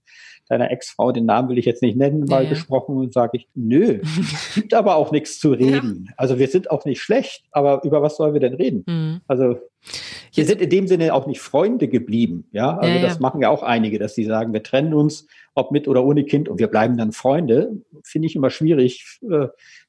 deiner 0.48 0.70
Ex-Frau, 0.72 1.12
den 1.12 1.26
Namen 1.26 1.50
will 1.50 1.58
ich 1.58 1.66
jetzt 1.66 1.82
nicht 1.82 1.98
nennen, 1.98 2.26
mal 2.26 2.44
ja. 2.44 2.50
gesprochen 2.50 2.98
und 2.98 3.14
sage 3.14 3.38
ich, 3.38 3.48
nö, 3.56 4.02
gibt 4.56 4.74
aber 4.74 4.96
auch 4.96 5.12
nichts 5.12 5.40
zu 5.40 5.52
reden. 5.52 6.06
Ja. 6.08 6.14
Also 6.18 6.38
wir 6.38 6.48
sind 6.48 6.70
auch 6.70 6.86
nicht 6.86 7.02
schlecht, 7.02 7.46
aber 7.52 7.84
über 7.84 8.02
was 8.02 8.18
sollen 8.18 8.34
wir 8.34 8.42
denn 8.42 8.54
reden? 8.54 8.84
Mhm. 8.86 9.22
Also 9.28 9.58
wir 10.34 10.46
sind 10.46 10.62
in 10.62 10.70
dem 10.70 10.88
Sinne 10.88 11.14
auch 11.14 11.28
nicht 11.28 11.42
Freunde 11.42 11.88
geblieben. 11.88 12.48
Ja, 12.52 12.78
also 12.78 12.94
ja, 12.94 13.02
das 13.02 13.20
machen 13.20 13.42
ja 13.42 13.50
auch 13.50 13.64
einige, 13.64 14.00
dass 14.00 14.16
sie 14.16 14.26
sagen, 14.26 14.54
wir 14.54 14.64
trennen 14.64 14.94
uns, 14.94 15.28
ob 15.54 15.72
mit 15.72 15.88
oder 15.88 16.04
ohne 16.04 16.26
Kind 16.26 16.50
und 16.50 16.60
wir 16.60 16.68
bleiben 16.68 16.98
dann 16.98 17.12
Freunde. 17.12 17.72
Finde 18.04 18.28
ich 18.28 18.36
immer 18.36 18.50
schwierig. 18.50 19.20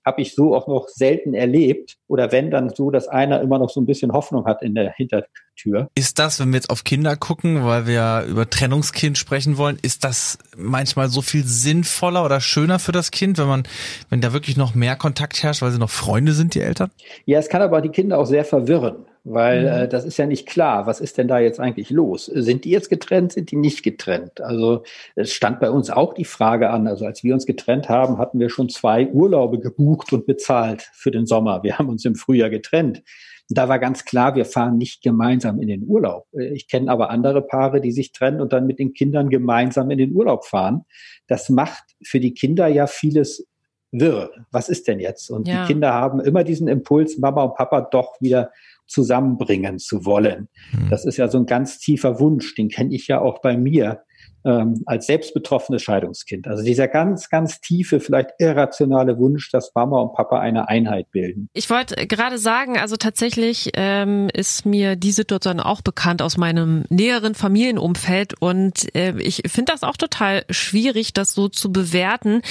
Habe 0.07 0.23
ich 0.23 0.35
so 0.35 0.55
auch 0.55 0.69
noch 0.69 0.89
selten 0.89 1.35
erlebt. 1.35 1.97
Oder 2.07 2.33
wenn, 2.33 2.51
dann 2.51 2.71
so, 2.71 2.91
dass 2.91 3.09
einer 3.09 3.41
immer 3.41 3.59
noch 3.59 3.69
so 3.69 3.81
ein 3.81 3.87
bisschen 3.87 4.13
Hoffnung 4.13 4.47
hat 4.47 4.63
in 4.63 4.75
der 4.75 4.93
Hintertür. 4.93 5.89
Ist 5.97 6.19
das, 6.19 6.39
wenn 6.41 6.51
wir 6.51 6.57
jetzt 6.57 6.71
auf 6.71 6.85
Kinder 6.85 7.17
gucken, 7.17 7.65
weil 7.65 7.87
wir 7.87 8.25
über 8.29 8.49
Trennungskind 8.49 9.19
sprechen 9.19 9.59
wollen, 9.59 9.79
ist 9.83 10.05
das 10.05 10.39
manchmal 10.57 11.09
so 11.09 11.23
viel 11.23 11.45
sinnvoller 11.45 12.25
oder 12.25 12.41
schöner 12.41 12.79
für 12.79 12.93
das 12.93 13.11
Kind, 13.11 13.37
wenn 13.37 13.49
man, 13.49 13.65
wenn 14.09 14.21
da 14.21 14.33
wirklich 14.33 14.57
noch 14.57 14.75
mehr 14.75 14.97
Kontakt 14.97 15.43
herrscht, 15.43 15.61
weil 15.61 15.73
sie 15.73 15.79
noch 15.79 15.91
Freunde 15.91 16.33
sind, 16.33 16.55
die 16.55 16.61
Eltern? 16.61 16.91
Ja, 17.25 17.39
es 17.41 17.49
kann 17.49 17.63
aber 17.63 17.81
die 17.81 17.91
Kinder 17.91 18.19
auch 18.19 18.27
sehr 18.27 18.45
verwirren 18.45 19.07
weil 19.29 19.63
mhm. 19.63 19.69
äh, 19.69 19.89
das 19.89 20.05
ist 20.05 20.19
ja 20.19 20.27
nicht 20.27 20.47
klar. 20.47 20.87
Was 20.87 21.01
ist 21.01 21.19
denn 21.19 21.27
da 21.27 21.41
jetzt 21.41 21.59
eigentlich 21.59 21.91
los? 21.91 22.27
Sind 22.27 22.65
die 22.65 22.71
jetzt 22.71 22.89
getrennt? 22.89 23.33
Sind 23.33 23.51
die 23.51 23.57
nicht 23.57 23.83
getrennt? 23.83 24.41
Also 24.41 24.85
es 25.17 25.33
stand 25.33 25.59
bei 25.59 25.69
uns 25.69 25.91
auch 25.91 26.15
die 26.15 26.25
Frage 26.25 26.71
an. 26.71 26.87
Also 26.87 27.07
als 27.07 27.25
wir 27.25 27.35
uns 27.35 27.45
getrennt 27.45 27.89
haben, 27.89 28.19
hatten 28.19 28.39
wir 28.39 28.51
schon 28.51 28.69
zwei 28.69 29.09
Urlaube 29.09 29.59
gebucht 29.59 30.13
und 30.13 30.27
bezahlt 30.27 30.89
für 30.93 31.11
den 31.11 31.27
Sommer. 31.27 31.65
Wir 31.65 31.77
haben 31.77 31.89
uns 31.89 32.05
im 32.05 32.15
Frühjahr 32.15 32.51
getrennt. 32.51 33.03
Da 33.49 33.69
war 33.69 33.81
ganz 33.81 34.05
klar, 34.05 34.37
wir 34.37 34.45
fahren 34.45 34.79
nicht 34.79 35.03
gemeinsam 35.03 35.61
in 35.61 35.69
den 35.69 35.83
Urlaub. 35.89 36.27
Äh, 36.33 36.55
ich 36.55 36.69
kenne 36.69 36.91
aber 36.91 37.11
andere 37.11 37.43
Paare, 37.43 37.81
die 37.81 37.93
sich 37.93 38.13
trennen 38.13 38.41
und 38.41 38.53
dann 38.53 38.67
mit 38.67 38.79
den 38.79 38.95
Kindern 38.95 39.29
gemeinsam 39.29 39.91
in 39.91 39.99
den 39.99 40.13
Urlaub 40.13 40.45
fahren. 40.45 40.85
Das 41.27 41.49
macht 41.49 41.83
für 42.01 42.21
die 42.21 42.33
Kinder 42.33 42.69
ja 42.69 42.87
vieles 42.87 43.45
wirr. 43.91 44.31
Was 44.53 44.69
ist 44.69 44.87
denn 44.87 45.01
jetzt? 45.01 45.31
Und 45.31 45.49
ja. 45.49 45.63
die 45.63 45.73
Kinder 45.73 45.93
haben 45.93 46.21
immer 46.21 46.45
diesen 46.45 46.69
Impuls, 46.69 47.19
Mama 47.19 47.43
und 47.43 47.55
Papa 47.55 47.81
doch 47.81 48.21
wieder 48.21 48.53
zusammenbringen 48.87 49.79
zu 49.79 50.05
wollen. 50.05 50.49
Hm. 50.71 50.91
Das 50.91 51.05
ist 51.05 51.17
ja 51.17 51.29
so 51.29 51.39
ein 51.39 51.47
ganz 51.47 51.79
tiefer 51.79 52.21
Wunsch, 52.21 52.55
den 52.55 52.69
kenne 52.69 52.95
ich 52.95 53.09
ja 53.09 53.21
auch 53.21 53.41
bei 53.41 53.57
mir 53.57 54.03
ähm, 54.47 54.83
als 54.87 55.07
selbstbetroffenes 55.07 55.83
Scheidungskind. 55.83 56.47
Also 56.47 56.63
dieser 56.63 56.87
ganz, 56.87 57.29
ganz 57.29 57.61
tiefe, 57.61 57.99
vielleicht 57.99 58.31
irrationale 58.39 59.19
Wunsch, 59.19 59.51
dass 59.51 59.73
Mama 59.75 60.01
und 60.01 60.15
Papa 60.15 60.39
eine 60.39 60.69
Einheit 60.69 61.11
bilden. 61.11 61.49
Ich 61.53 61.69
wollte 61.69 62.07
gerade 62.07 62.39
sagen, 62.39 62.79
also 62.79 62.97
tatsächlich 62.97 63.73
ähm, 63.75 64.29
ist 64.33 64.65
mir 64.65 64.95
die 64.95 65.11
Situation 65.11 65.59
auch 65.59 65.83
bekannt 65.83 66.23
aus 66.23 66.37
meinem 66.37 66.85
näheren 66.91 67.35
Familienumfeld 67.35 68.41
und 68.41 68.95
äh, 68.95 69.19
ich 69.19 69.43
finde 69.49 69.73
das 69.73 69.83
auch 69.83 69.97
total 69.97 70.45
schwierig, 70.49 71.13
das 71.13 71.35
so 71.35 71.49
zu 71.49 71.73
bewerten, 71.73 72.43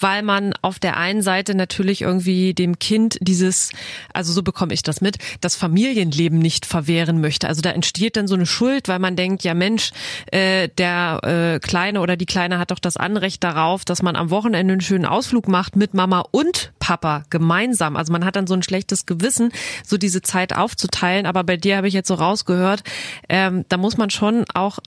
weil 0.00 0.22
man 0.22 0.54
auf 0.62 0.78
der 0.78 0.96
einen 0.96 1.20
Seite 1.20 1.54
natürlich 1.54 2.00
irgendwie 2.00 2.54
dem 2.54 2.78
Kind 2.78 3.18
dieses, 3.20 3.72
also 4.14 4.32
so 4.32 4.42
bekomme 4.42 4.72
ich 4.72 4.82
das 4.82 5.02
mit, 5.02 5.18
das 5.42 5.54
Familienleben 5.54 6.38
nicht 6.38 6.64
verwehren 6.64 7.20
möchte. 7.20 7.46
Also 7.48 7.60
da 7.60 7.70
entsteht 7.70 8.16
dann 8.16 8.26
so 8.26 8.34
eine 8.34 8.46
Schuld, 8.46 8.88
weil 8.88 8.98
man 8.98 9.16
denkt, 9.16 9.44
ja 9.44 9.52
Mensch, 9.52 9.90
äh, 10.30 10.68
der 10.78 11.20
äh, 11.22 11.41
Kleine 11.60 12.00
oder 12.00 12.16
die 12.16 12.26
Kleine 12.26 12.58
hat 12.58 12.70
doch 12.70 12.78
das 12.78 12.96
Anrecht 12.96 13.44
darauf, 13.44 13.84
dass 13.84 14.02
man 14.02 14.16
am 14.16 14.30
Wochenende 14.30 14.72
einen 14.72 14.80
schönen 14.80 15.06
Ausflug 15.06 15.48
macht 15.48 15.76
mit 15.76 15.94
Mama 15.94 16.24
und 16.30 16.72
Papa 16.78 17.24
gemeinsam. 17.30 17.96
Also 17.96 18.12
man 18.12 18.24
hat 18.24 18.36
dann 18.36 18.46
so 18.46 18.54
ein 18.54 18.62
schlechtes 18.62 19.06
Gewissen, 19.06 19.52
so 19.84 19.96
diese 19.98 20.22
Zeit 20.22 20.56
aufzuteilen. 20.56 21.26
Aber 21.26 21.44
bei 21.44 21.56
dir 21.56 21.76
habe 21.76 21.88
ich 21.88 21.94
jetzt 21.94 22.08
so 22.08 22.14
rausgehört, 22.14 22.82
ähm, 23.28 23.64
da 23.68 23.76
muss 23.76 23.96
man 23.96 24.10
schon 24.10 24.44
auch 24.54 24.78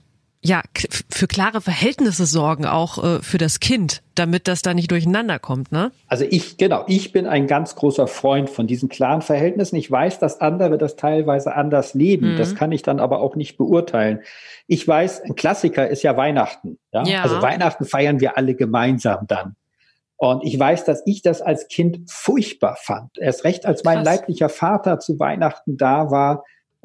ja, 0.46 0.62
für 1.10 1.26
klare 1.26 1.60
Verhältnisse 1.60 2.24
sorgen, 2.24 2.66
auch 2.66 3.02
äh, 3.02 3.22
für 3.22 3.38
das 3.38 3.58
Kind, 3.58 4.02
damit 4.14 4.46
das 4.46 4.62
da 4.62 4.74
nicht 4.74 4.90
durcheinander 4.90 5.38
kommt, 5.38 5.72
ne? 5.72 5.90
Also 6.06 6.24
ich, 6.28 6.56
genau, 6.56 6.84
ich 6.86 7.12
bin 7.12 7.26
ein 7.26 7.48
ganz 7.48 7.74
großer 7.74 8.06
Freund 8.06 8.48
von 8.48 8.66
diesen 8.66 8.88
klaren 8.88 9.22
Verhältnissen. 9.22 9.76
Ich 9.76 9.90
weiß, 9.90 10.20
dass 10.20 10.40
andere 10.40 10.78
das 10.78 10.94
teilweise 10.96 11.54
anders 11.54 11.94
leben. 11.94 12.34
Mhm. 12.34 12.38
Das 12.38 12.54
kann 12.54 12.70
ich 12.70 12.82
dann 12.82 13.00
aber 13.00 13.20
auch 13.20 13.34
nicht 13.34 13.56
beurteilen. 13.56 14.20
Ich 14.68 14.86
weiß, 14.86 15.22
ein 15.22 15.34
Klassiker 15.34 15.88
ist 15.88 16.02
ja 16.02 16.16
Weihnachten. 16.16 16.78
Ja? 16.92 17.04
ja? 17.04 17.22
Also 17.22 17.42
Weihnachten 17.42 17.84
feiern 17.84 18.20
wir 18.20 18.36
alle 18.38 18.54
gemeinsam 18.54 19.26
dann. 19.26 19.56
Und 20.16 20.44
ich 20.44 20.58
weiß, 20.58 20.84
dass 20.84 21.02
ich 21.06 21.22
das 21.22 21.42
als 21.42 21.68
Kind 21.68 22.10
furchtbar 22.10 22.76
fand. 22.80 23.18
Erst 23.18 23.44
recht, 23.44 23.66
als 23.66 23.84
mein 23.84 24.02
Krass. 24.02 24.06
leiblicher 24.06 24.48
Vater 24.48 24.98
zu 24.98 25.18
Weihnachten 25.18 25.76
da 25.76 26.10
war, 26.10 26.44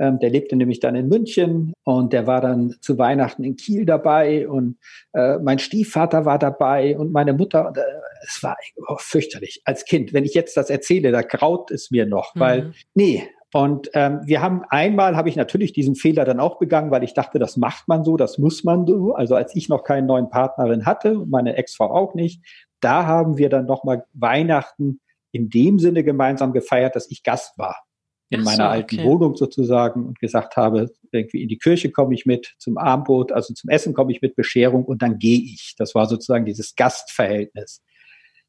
der 0.09 0.29
lebte 0.29 0.55
nämlich 0.55 0.79
dann 0.79 0.95
in 0.95 1.07
München 1.07 1.73
und 1.83 2.11
der 2.11 2.25
war 2.25 2.41
dann 2.41 2.75
zu 2.81 2.97
Weihnachten 2.97 3.43
in 3.43 3.55
Kiel 3.55 3.85
dabei 3.85 4.49
und 4.49 4.77
äh, 5.13 5.37
mein 5.37 5.59
Stiefvater 5.59 6.25
war 6.25 6.39
dabei 6.39 6.97
und 6.97 7.11
meine 7.11 7.33
Mutter. 7.33 7.67
Und, 7.67 7.77
äh, 7.77 7.81
es 8.23 8.41
war 8.41 8.55
oh, 8.87 8.95
fürchterlich 8.97 9.61
als 9.65 9.85
Kind. 9.85 10.13
Wenn 10.13 10.25
ich 10.25 10.33
jetzt 10.33 10.57
das 10.57 10.69
erzähle, 10.69 11.11
da 11.11 11.21
graut 11.21 11.71
es 11.71 11.91
mir 11.91 12.05
noch, 12.05 12.35
mhm. 12.35 12.39
weil 12.39 12.73
nee. 12.95 13.27
Und 13.53 13.89
ähm, 13.93 14.21
wir 14.23 14.41
haben 14.41 14.63
einmal 14.69 15.17
habe 15.17 15.27
ich 15.27 15.35
natürlich 15.35 15.73
diesen 15.73 15.95
Fehler 15.95 16.23
dann 16.23 16.39
auch 16.39 16.57
begangen, 16.57 16.89
weil 16.89 17.03
ich 17.03 17.13
dachte, 17.13 17.37
das 17.37 17.57
macht 17.57 17.87
man 17.87 18.03
so, 18.05 18.15
das 18.15 18.37
muss 18.37 18.63
man 18.63 18.87
so. 18.87 19.13
Also 19.13 19.35
als 19.35 19.55
ich 19.55 19.67
noch 19.67 19.83
keinen 19.83 20.07
neuen 20.07 20.29
Partnerin 20.29 20.85
hatte, 20.85 21.25
meine 21.27 21.57
Ex-Frau 21.57 21.91
auch 21.91 22.15
nicht, 22.15 22.41
da 22.79 23.05
haben 23.05 23.37
wir 23.37 23.49
dann 23.49 23.65
noch 23.65 23.83
mal 23.83 24.05
Weihnachten 24.13 25.01
in 25.33 25.49
dem 25.49 25.79
Sinne 25.79 26.03
gemeinsam 26.03 26.53
gefeiert, 26.53 26.95
dass 26.95 27.11
ich 27.11 27.23
Gast 27.23 27.57
war 27.59 27.83
in 28.31 28.43
meiner 28.43 28.63
so, 28.63 28.69
alten 28.69 28.95
okay. 28.95 29.07
Wohnung 29.07 29.35
sozusagen 29.35 30.05
und 30.05 30.19
gesagt 30.19 30.55
habe, 30.55 30.89
irgendwie 31.11 31.43
in 31.43 31.49
die 31.49 31.57
Kirche 31.57 31.91
komme 31.91 32.15
ich 32.15 32.25
mit, 32.25 32.55
zum 32.59 32.77
Abendbrot, 32.77 33.31
also 33.31 33.53
zum 33.53 33.69
Essen 33.69 33.93
komme 33.93 34.11
ich 34.11 34.21
mit 34.21 34.35
Bescherung 34.35 34.85
und 34.85 35.01
dann 35.01 35.19
gehe 35.19 35.39
ich. 35.39 35.75
Das 35.77 35.93
war 35.95 36.07
sozusagen 36.07 36.45
dieses 36.45 36.75
Gastverhältnis. 36.75 37.83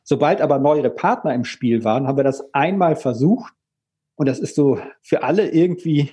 Sobald 0.05 0.41
aber 0.41 0.59
neuere 0.59 0.91
Partner 0.91 1.35
im 1.35 1.45
Spiel 1.45 1.85
waren, 1.85 2.07
haben 2.07 2.17
wir 2.17 2.25
das 2.25 2.55
einmal 2.55 2.95
versucht 2.97 3.53
und 4.15 4.29
das 4.29 4.39
ist 4.39 4.55
so 4.55 4.79
für 5.03 5.25
alle 5.25 5.51
irgendwie 5.51 6.13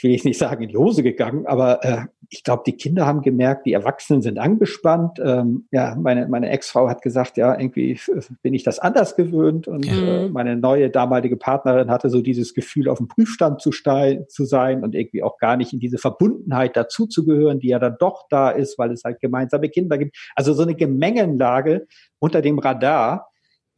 ich 0.00 0.04
will 0.04 0.12
jetzt 0.12 0.24
nicht 0.24 0.38
sagen 0.38 0.62
in 0.62 0.70
die 0.70 0.78
Hose 0.78 1.02
gegangen, 1.02 1.46
aber 1.46 1.84
äh, 1.84 2.06
ich 2.30 2.42
glaube, 2.42 2.62
die 2.64 2.72
Kinder 2.72 3.04
haben 3.04 3.20
gemerkt, 3.20 3.66
die 3.66 3.74
Erwachsenen 3.74 4.22
sind 4.22 4.38
angespannt. 4.38 5.20
Ähm, 5.22 5.66
ja, 5.72 5.94
meine, 5.94 6.26
meine 6.26 6.48
Ex-Frau 6.48 6.88
hat 6.88 7.02
gesagt, 7.02 7.36
ja, 7.36 7.52
irgendwie 7.58 8.00
bin 8.40 8.54
ich 8.54 8.62
das 8.62 8.78
anders 8.78 9.14
gewöhnt 9.14 9.68
und 9.68 9.84
mhm. 9.84 10.08
äh, 10.08 10.28
meine 10.30 10.56
neue 10.56 10.88
damalige 10.88 11.36
Partnerin 11.36 11.90
hatte 11.90 12.08
so 12.08 12.22
dieses 12.22 12.54
Gefühl, 12.54 12.88
auf 12.88 12.96
dem 12.96 13.08
Prüfstand 13.08 13.60
zu, 13.60 13.72
zu 13.72 14.44
sein 14.46 14.82
und 14.84 14.94
irgendwie 14.94 15.22
auch 15.22 15.36
gar 15.36 15.58
nicht 15.58 15.74
in 15.74 15.80
diese 15.80 15.98
Verbundenheit 15.98 16.78
dazuzugehören, 16.78 17.60
die 17.60 17.68
ja 17.68 17.78
dann 17.78 17.96
doch 17.98 18.24
da 18.30 18.48
ist, 18.48 18.78
weil 18.78 18.92
es 18.92 19.04
halt 19.04 19.20
gemeinsame 19.20 19.68
Kinder 19.68 19.98
gibt. 19.98 20.16
Also 20.34 20.54
so 20.54 20.62
eine 20.62 20.76
Gemengenlage 20.76 21.86
unter 22.18 22.40
dem 22.40 22.58
Radar, 22.58 23.29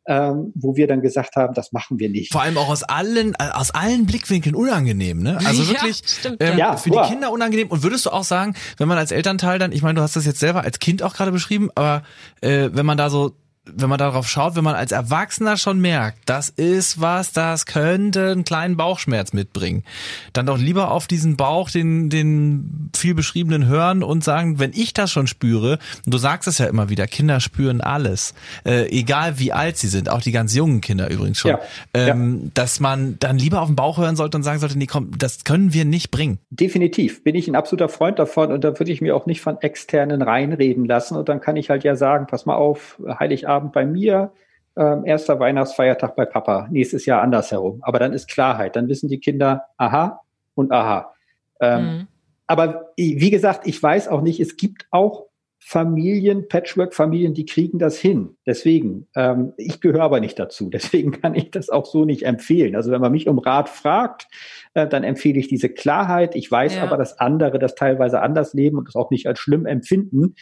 ähm, 0.06 0.52
wo 0.54 0.75
wir 0.75 0.87
dann 0.87 1.00
gesagt 1.00 1.37
haben, 1.37 1.54
das 1.54 1.73
machen 1.73 1.99
wir 1.99 2.09
nicht. 2.09 2.32
Vor 2.32 2.42
allem 2.42 2.59
auch 2.59 2.68
aus 2.68 2.82
allen, 2.82 3.35
äh, 3.38 3.50
aus 3.52 3.71
allen 3.71 4.06
Blickwinkeln 4.06 4.54
unangenehm, 4.54 5.23
ne? 5.23 5.38
Also 5.44 5.68
wirklich 5.68 6.00
ja, 6.00 6.06
stimmt, 6.06 6.37
ähm, 6.40 6.59
ja. 6.59 6.76
für 6.76 6.90
die 6.90 7.00
Kinder 7.09 7.30
unangenehm. 7.30 7.68
Und 7.68 7.82
würdest 7.82 8.06
du 8.06 8.11
auch 8.11 8.25
sagen, 8.25 8.54
wenn 8.78 8.88
man 8.88 8.99
als 8.99 9.12
Elternteil 9.12 9.59
dann, 9.59 9.73
ich 9.73 9.82
meine, 9.82 9.94
du 9.94 10.02
hast 10.02 10.16
das 10.16 10.26
jetzt 10.26 10.40
selber 10.40 10.62
als 10.62 10.78
Kind 10.78 11.02
auch 11.02 11.14
gerade 11.14 11.30
beschrieben, 11.30 11.71
aber 11.75 12.02
äh, 12.40 12.71
wenn 12.73 12.87
man 12.87 12.99
da 12.99 13.11
so 13.11 13.37
wenn 13.64 13.88
man 13.88 13.99
darauf 13.99 14.28
schaut, 14.28 14.57
wenn 14.57 14.64
man 14.64 14.75
als 14.75 14.90
Erwachsener 14.90 15.57
schon 15.57 15.81
merkt, 15.81 16.19
das 16.26 16.49
ist 16.49 17.00
was, 17.00 17.33
das 17.33 17.64
könnte 17.64 18.33
einen 18.33 18.45
kleinen 18.45 18.76
Bauchschmerz 18.76 19.33
mitbringen, 19.33 19.85
dann 20.33 20.47
doch 20.47 20.59
lieber 20.59 20.90
auf 20.90 21.07
diesen 21.07 21.37
Bauch, 21.37 21.71
den, 21.71 22.11
den 22.11 22.90
viel 22.97 23.14
beschriebenen 23.14 23.66
hören 23.66 24.02
und 24.02 24.25
sagen, 24.25 24.59
wenn 24.59 24.73
ich 24.73 24.95
das 24.95 25.12
schon 25.12 25.28
spüre, 25.28 25.78
und 26.04 26.12
du 26.12 26.19
sagst 26.19 26.49
es 26.49 26.59
ja 26.59 26.66
immer 26.66 26.88
wieder, 26.88 27.07
Kinder 27.07 27.38
spüren 27.38 27.81
alles, 27.81 28.35
äh, 28.66 28.88
egal 28.90 29.38
wie 29.38 29.52
alt 29.52 29.78
sie 29.78 29.87
sind, 29.87 30.11
auch 30.11 30.23
die 30.23 30.33
ganz 30.33 30.54
jungen 30.54 30.81
Kinder 30.81 31.09
übrigens 31.09 31.38
schon, 31.38 31.52
ja, 31.52 31.61
ähm, 31.95 32.40
ja. 32.42 32.50
dass 32.54 32.81
man 32.81 33.16
dann 33.21 33.38
lieber 33.38 33.61
auf 33.61 33.69
den 33.69 33.76
Bauch 33.76 33.99
hören 33.99 34.16
sollte 34.16 34.38
und 34.38 34.42
sagen 34.42 34.59
sollte, 34.59 34.76
nee, 34.76 34.87
komm, 34.87 35.16
das 35.16 35.45
können 35.45 35.73
wir 35.73 35.85
nicht 35.85 36.11
bringen. 36.11 36.40
Definitiv, 36.50 37.23
bin 37.23 37.37
ich 37.37 37.47
ein 37.47 37.54
absoluter 37.54 37.88
Freund 37.88 38.19
davon 38.19 38.50
und 38.50 38.64
da 38.64 38.76
würde 38.76 38.90
ich 38.90 39.00
mir 39.00 39.14
auch 39.14 39.26
nicht 39.26 39.40
von 39.40 39.61
externen 39.61 40.21
reinreden 40.21 40.85
lassen 40.85 41.16
und 41.16 41.28
dann 41.28 41.40
kann 41.40 41.57
ich 41.57 41.71
halt 41.71 41.85
ja 41.85 41.95
sagen, 41.95 42.26
pass 42.26 42.45
mal 42.45 42.57
auf, 42.57 43.00
Heiligabend 43.21 43.51
Heiligabend 43.52 43.73
bei 43.73 43.87
mir, 43.87 44.32
ähm, 44.76 45.04
erster 45.04 45.38
Weihnachtsfeiertag 45.38 46.16
bei 46.16 46.25
Papa, 46.25 46.68
nächstes 46.71 47.06
Jahr 47.06 47.23
andersherum. 47.23 47.80
Aber 47.82 47.99
dann 47.99 48.12
ist 48.12 48.28
Klarheit, 48.28 48.76
dann 48.76 48.88
wissen 48.88 49.09
die 49.09 49.21
Kinder, 49.21 49.64
aha 49.76 50.21
und 50.54 50.73
aha. 50.73 51.12
Ähm, 51.61 51.85
mhm. 51.85 52.09
Aber 52.47 52.92
wie 52.97 53.30
gesagt, 53.30 53.66
ich 53.66 53.82
weiß 53.82 54.09
auch 54.09 54.21
nicht, 54.21 54.40
es 54.40 54.56
gibt 54.56 54.87
auch 54.90 55.26
Familien, 55.64 56.49
Patchwork-Familien, 56.49 57.35
die 57.35 57.47
kriegen 57.47 57.78
das 57.78 57.97
hin. 57.97 58.37
Deswegen, 58.47 59.06
ähm, 59.14 59.52
ich 59.56 59.80
gehöre 59.80 60.02
aber 60.02 60.18
nicht 60.18 60.38
dazu. 60.38 60.68
Deswegen 60.68 61.12
kann 61.23 61.35
ich 61.35 61.50
das 61.50 61.71
auch 61.71 61.87
so 61.87 62.04
nicht 62.04 62.25
empfehlen. 62.25 62.75
Also 62.75 62.90
wenn 62.90 63.00
man 63.00 63.12
mich 63.12 63.28
um 63.28 63.38
Rat 63.38 63.68
fragt, 63.68 64.26
äh, 64.75 64.88
dann 64.88 65.04
empfehle 65.04 65.38
ich 65.38 65.49
diese 65.49 65.68
Klarheit. 65.68 66.35
Ich 66.35 66.50
weiß 66.50 66.76
ja. 66.76 66.82
aber, 66.82 66.97
dass 66.97 67.21
andere 67.21 67.59
das 67.61 67.76
teilweise 67.76 68.21
anders 68.21 68.54
leben 68.54 68.76
und 68.76 68.88
das 68.88 68.97
auch 68.97 69.11
nicht 69.11 69.26
als 69.28 69.38
schlimm 69.38 69.64
empfinden. 69.64 70.35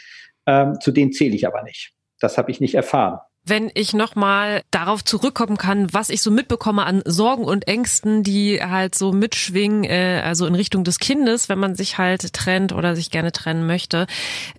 Ähm, 0.46 0.80
zu 0.80 0.90
denen 0.90 1.12
zähle 1.12 1.34
ich 1.34 1.46
aber 1.46 1.62
nicht. 1.62 1.94
Das 2.20 2.38
habe 2.38 2.50
ich 2.50 2.60
nicht 2.60 2.74
erfahren. 2.74 3.18
Wenn 3.42 3.70
ich 3.72 3.94
nochmal 3.94 4.62
darauf 4.70 5.02
zurückkommen 5.02 5.56
kann, 5.56 5.92
was 5.92 6.10
ich 6.10 6.20
so 6.20 6.30
mitbekomme 6.30 6.84
an 6.84 7.02
Sorgen 7.06 7.44
und 7.44 7.66
Ängsten, 7.66 8.22
die 8.22 8.62
halt 8.62 8.94
so 8.94 9.12
mitschwingen, 9.12 9.84
äh, 9.84 10.20
also 10.22 10.46
in 10.46 10.54
Richtung 10.54 10.84
des 10.84 10.98
Kindes, 10.98 11.48
wenn 11.48 11.58
man 11.58 11.74
sich 11.74 11.96
halt 11.96 12.34
trennt 12.34 12.72
oder 12.72 12.94
sich 12.94 13.10
gerne 13.10 13.32
trennen 13.32 13.66
möchte, 13.66 14.06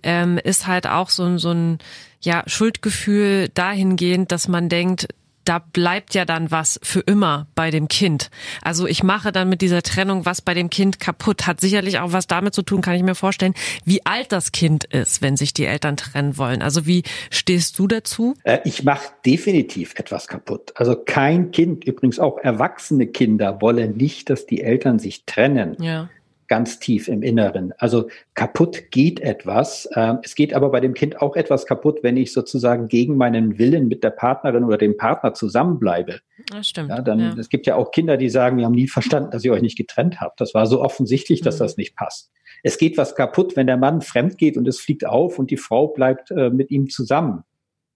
ähm, 0.02 0.36
ist 0.36 0.66
halt 0.66 0.88
auch 0.88 1.10
so, 1.10 1.38
so 1.38 1.52
ein 1.52 1.78
ja, 2.20 2.42
Schuldgefühl 2.46 3.48
dahingehend, 3.50 4.32
dass 4.32 4.48
man 4.48 4.68
denkt, 4.68 5.08
da 5.44 5.58
bleibt 5.58 6.14
ja 6.14 6.24
dann 6.24 6.50
was 6.50 6.78
für 6.82 7.00
immer 7.00 7.46
bei 7.54 7.70
dem 7.70 7.88
Kind. 7.88 8.30
Also 8.62 8.86
ich 8.86 9.02
mache 9.02 9.32
dann 9.32 9.48
mit 9.48 9.60
dieser 9.60 9.82
Trennung 9.82 10.26
was 10.26 10.42
bei 10.42 10.54
dem 10.54 10.70
Kind 10.70 11.00
kaputt. 11.00 11.46
Hat 11.46 11.60
sicherlich 11.60 11.98
auch 11.98 12.12
was 12.12 12.26
damit 12.26 12.54
zu 12.54 12.62
tun, 12.62 12.80
kann 12.80 12.94
ich 12.94 13.02
mir 13.02 13.14
vorstellen, 13.14 13.54
wie 13.84 14.04
alt 14.06 14.32
das 14.32 14.52
Kind 14.52 14.84
ist, 14.84 15.22
wenn 15.22 15.36
sich 15.36 15.52
die 15.52 15.64
Eltern 15.64 15.96
trennen 15.96 16.38
wollen. 16.38 16.62
Also 16.62 16.86
wie 16.86 17.02
stehst 17.30 17.78
du 17.78 17.86
dazu? 17.86 18.34
Äh, 18.44 18.58
ich 18.64 18.84
mache 18.84 19.08
definitiv 19.24 19.94
etwas 19.96 20.28
kaputt. 20.28 20.72
Also 20.76 20.96
kein 20.96 21.50
Kind, 21.50 21.84
übrigens 21.84 22.18
auch 22.18 22.38
erwachsene 22.38 23.06
Kinder 23.06 23.60
wollen 23.60 23.96
nicht, 23.96 24.30
dass 24.30 24.46
die 24.46 24.62
Eltern 24.62 24.98
sich 24.98 25.24
trennen. 25.24 25.76
Ja. 25.80 26.08
Ganz 26.52 26.78
tief 26.78 27.08
im 27.08 27.22
Inneren. 27.22 27.72
Also 27.78 28.08
kaputt 28.34 28.90
geht 28.90 29.20
etwas. 29.20 29.88
Ähm, 29.94 30.18
es 30.22 30.34
geht 30.34 30.52
aber 30.52 30.68
bei 30.68 30.80
dem 30.80 30.92
Kind 30.92 31.22
auch 31.22 31.34
etwas 31.34 31.64
kaputt, 31.64 32.00
wenn 32.02 32.18
ich 32.18 32.30
sozusagen 32.30 32.88
gegen 32.88 33.16
meinen 33.16 33.58
Willen 33.58 33.88
mit 33.88 34.04
der 34.04 34.10
Partnerin 34.10 34.62
oder 34.62 34.76
dem 34.76 34.98
Partner 34.98 35.32
zusammenbleibe. 35.32 36.20
Das 36.50 36.68
stimmt. 36.68 36.90
Ja, 36.90 37.00
dann, 37.00 37.20
ja. 37.20 37.34
Es 37.38 37.48
gibt 37.48 37.66
ja 37.66 37.76
auch 37.76 37.90
Kinder, 37.90 38.18
die 38.18 38.28
sagen, 38.28 38.58
wir 38.58 38.66
haben 38.66 38.74
nie 38.74 38.86
verstanden, 38.86 39.30
dass 39.30 39.46
ihr 39.46 39.52
euch 39.54 39.62
nicht 39.62 39.78
getrennt 39.78 40.20
habt. 40.20 40.42
Das 40.42 40.52
war 40.52 40.66
so 40.66 40.82
offensichtlich, 40.82 41.40
dass 41.40 41.54
mhm. 41.54 41.64
das 41.64 41.78
nicht 41.78 41.96
passt. 41.96 42.30
Es 42.62 42.76
geht 42.76 42.98
was 42.98 43.14
kaputt, 43.14 43.56
wenn 43.56 43.66
der 43.66 43.78
Mann 43.78 44.02
fremd 44.02 44.36
geht 44.36 44.58
und 44.58 44.68
es 44.68 44.78
fliegt 44.78 45.06
auf 45.06 45.38
und 45.38 45.50
die 45.50 45.56
Frau 45.56 45.88
bleibt 45.88 46.30
äh, 46.32 46.50
mit 46.50 46.70
ihm 46.70 46.90
zusammen. 46.90 47.44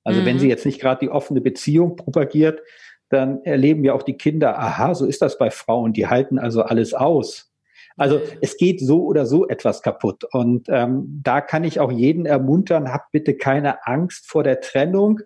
Also 0.03 0.23
mhm. 0.23 0.25
wenn 0.25 0.39
sie 0.39 0.49
jetzt 0.49 0.65
nicht 0.65 0.81
gerade 0.81 1.01
die 1.01 1.11
offene 1.11 1.43
Beziehung 1.43 1.97
propagiert, 1.97 2.63
dann 3.11 3.43
erleben 3.45 3.85
ja 3.85 3.93
auch 3.93 4.03
die 4.03 4.17
Kinder, 4.17 4.59
aha, 4.59 4.95
so 4.95 5.05
ist 5.05 5.21
das 5.21 5.37
bei 5.37 5.51
Frauen, 5.51 5.93
die 5.93 6.07
halten 6.07 6.39
also 6.39 6.63
alles 6.63 6.95
aus. 6.95 7.53
Also 7.97 8.21
es 8.43 8.57
geht 8.57 8.81
so 8.81 9.05
oder 9.05 9.27
so 9.27 9.49
etwas 9.49 9.83
kaputt. 9.83 10.25
Und 10.33 10.69
ähm, 10.69 11.21
da 11.23 11.41
kann 11.41 11.65
ich 11.65 11.81
auch 11.81 11.91
jeden 11.91 12.27
ermuntern, 12.27 12.93
habt 12.93 13.13
bitte 13.13 13.35
keine 13.35 13.87
Angst 13.87 14.29
vor 14.29 14.43
der 14.43 14.61
Trennung. 14.61 15.21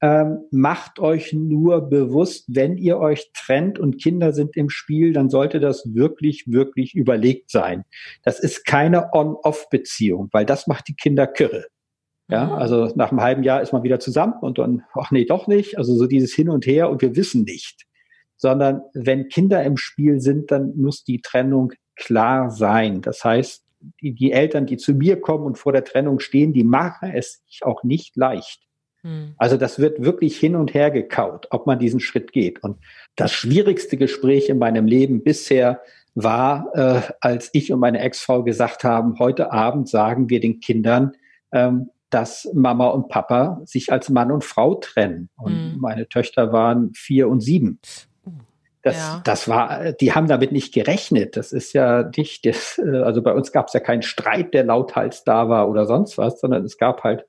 Ähm, 0.00 0.40
macht 0.50 0.98
euch 0.98 1.32
nur 1.32 1.88
bewusst, 1.88 2.44
wenn 2.48 2.76
ihr 2.76 2.98
euch 2.98 3.30
trennt 3.32 3.78
und 3.78 4.02
Kinder 4.02 4.32
sind 4.32 4.56
im 4.56 4.68
Spiel, 4.68 5.12
dann 5.12 5.30
sollte 5.30 5.60
das 5.60 5.94
wirklich, 5.94 6.44
wirklich 6.46 6.94
überlegt 6.94 7.50
sein. 7.50 7.84
Das 8.22 8.38
ist 8.40 8.66
keine 8.66 9.14
On-Off-Beziehung, 9.14 10.28
weil 10.32 10.44
das 10.44 10.66
macht 10.66 10.88
die 10.88 10.96
Kinder 10.96 11.26
kirre. 11.26 11.66
Ja, 12.28 12.46
mhm. 12.46 12.52
also 12.52 12.92
nach 12.96 13.10
einem 13.10 13.20
halben 13.20 13.42
Jahr 13.42 13.60
ist 13.60 13.72
man 13.72 13.82
wieder 13.82 14.00
zusammen 14.00 14.34
und 14.40 14.58
dann, 14.58 14.82
ach 14.94 15.10
nee, 15.10 15.24
doch 15.24 15.46
nicht. 15.46 15.78
Also 15.78 15.94
so 15.94 16.06
dieses 16.06 16.34
Hin 16.34 16.48
und 16.48 16.66
Her 16.66 16.90
und 16.90 17.02
wir 17.02 17.16
wissen 17.16 17.44
nicht. 17.44 17.84
Sondern 18.36 18.82
wenn 18.94 19.28
Kinder 19.28 19.62
im 19.62 19.76
Spiel 19.76 20.20
sind, 20.20 20.50
dann 20.50 20.76
muss 20.76 21.04
die 21.04 21.20
Trennung 21.20 21.72
klar 21.96 22.50
sein. 22.50 23.00
Das 23.00 23.24
heißt, 23.24 23.64
die, 24.00 24.14
die 24.14 24.32
Eltern, 24.32 24.66
die 24.66 24.76
zu 24.76 24.92
mir 24.94 25.20
kommen 25.20 25.44
und 25.44 25.58
vor 25.58 25.72
der 25.72 25.84
Trennung 25.84 26.20
stehen, 26.20 26.52
die 26.52 26.64
machen 26.64 27.12
es 27.14 27.42
sich 27.46 27.64
auch 27.64 27.82
nicht 27.82 28.16
leicht. 28.16 28.60
Hm. 29.02 29.34
Also 29.36 29.56
das 29.56 29.78
wird 29.78 30.02
wirklich 30.02 30.38
hin 30.38 30.56
und 30.56 30.74
her 30.74 30.90
gekaut, 30.90 31.48
ob 31.50 31.66
man 31.66 31.78
diesen 31.78 32.00
Schritt 32.00 32.32
geht. 32.32 32.62
Und 32.62 32.78
das 33.16 33.32
schwierigste 33.32 33.96
Gespräch 33.96 34.48
in 34.48 34.58
meinem 34.58 34.86
Leben 34.86 35.22
bisher 35.22 35.80
war, 36.14 36.70
äh, 36.74 37.02
als 37.20 37.50
ich 37.52 37.72
und 37.72 37.80
meine 37.80 38.00
Ex-Frau 38.00 38.42
gesagt 38.42 38.84
haben, 38.84 39.18
heute 39.18 39.52
Abend 39.52 39.88
sagen 39.88 40.30
wir 40.30 40.40
den 40.40 40.60
Kindern, 40.60 41.12
ähm, 41.52 41.90
dass 42.10 42.48
Mama 42.54 42.88
und 42.88 43.08
Papa 43.08 43.60
sich 43.64 43.92
als 43.92 44.08
Mann 44.08 44.30
und 44.30 44.44
Frau 44.44 44.76
trennen. 44.76 45.28
Und 45.36 45.52
hm. 45.52 45.74
meine 45.78 46.08
Töchter 46.08 46.52
waren 46.52 46.94
vier 46.94 47.28
und 47.28 47.40
sieben. 47.40 47.80
Das, 48.84 48.96
ja. 48.96 49.22
das 49.24 49.48
war, 49.48 49.92
die 49.92 50.12
haben 50.12 50.28
damit 50.28 50.52
nicht 50.52 50.74
gerechnet. 50.74 51.38
Das 51.38 51.52
ist 51.52 51.72
ja 51.72 52.10
nicht, 52.16 52.44
das, 52.44 52.78
äh, 52.78 52.98
also 52.98 53.22
bei 53.22 53.32
uns 53.32 53.50
gab 53.50 53.68
es 53.68 53.72
ja 53.72 53.80
keinen 53.80 54.02
Streit, 54.02 54.52
der 54.52 54.64
lauthals 54.64 55.24
da 55.24 55.48
war 55.48 55.70
oder 55.70 55.86
sonst 55.86 56.18
was, 56.18 56.38
sondern 56.38 56.64
es 56.64 56.76
gab 56.76 57.02
halt 57.02 57.24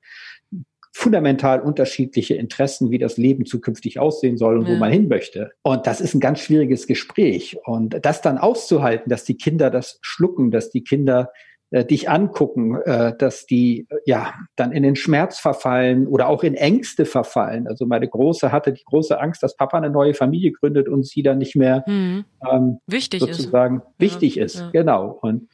fundamental 0.92 1.60
unterschiedliche 1.60 2.34
Interessen, 2.34 2.90
wie 2.90 2.98
das 2.98 3.16
Leben 3.16 3.44
zukünftig 3.44 3.98
aussehen 3.98 4.36
soll 4.36 4.58
und 4.58 4.66
ja. 4.66 4.74
wo 4.74 4.78
man 4.78 4.90
hin 4.90 5.08
möchte. 5.08 5.52
Und 5.62 5.86
das 5.86 6.00
ist 6.00 6.14
ein 6.14 6.20
ganz 6.20 6.40
schwieriges 6.40 6.86
Gespräch. 6.86 7.58
Und 7.64 7.98
das 8.02 8.20
dann 8.22 8.38
auszuhalten, 8.38 9.10
dass 9.10 9.24
die 9.24 9.36
Kinder 9.36 9.70
das 9.70 9.98
schlucken, 10.02 10.50
dass 10.50 10.70
die 10.70 10.84
Kinder 10.84 11.32
äh, 11.70 11.84
dich 11.84 12.08
angucken, 12.08 12.76
äh, 12.82 13.16
dass 13.16 13.46
die 13.46 13.86
äh, 13.90 13.96
ja 14.06 14.34
dann 14.54 14.72
in 14.72 14.82
den 14.82 14.96
Schmerz 14.96 15.38
verfallen 15.38 16.06
oder 16.06 16.28
auch 16.28 16.44
in 16.44 16.54
Ängste 16.54 17.04
verfallen. 17.04 17.66
Also 17.66 17.86
meine 17.86 18.08
Große 18.08 18.52
hatte 18.52 18.72
die 18.72 18.84
große 18.84 19.20
Angst, 19.20 19.42
dass 19.42 19.56
Papa 19.56 19.76
eine 19.76 19.90
neue 19.90 20.14
Familie 20.14 20.52
gründet 20.52 20.88
und 20.88 21.06
sie 21.06 21.22
dann 21.22 21.38
nicht 21.38 21.56
mehr 21.56 21.84
mhm. 21.86 22.24
ähm, 22.48 22.78
wichtig 22.86 23.20
sozusagen 23.20 23.78
ist. 23.78 23.86
wichtig 23.98 24.34
ja, 24.36 24.44
ist. 24.44 24.60
Ja. 24.60 24.70
Genau. 24.70 25.18
Und 25.20 25.48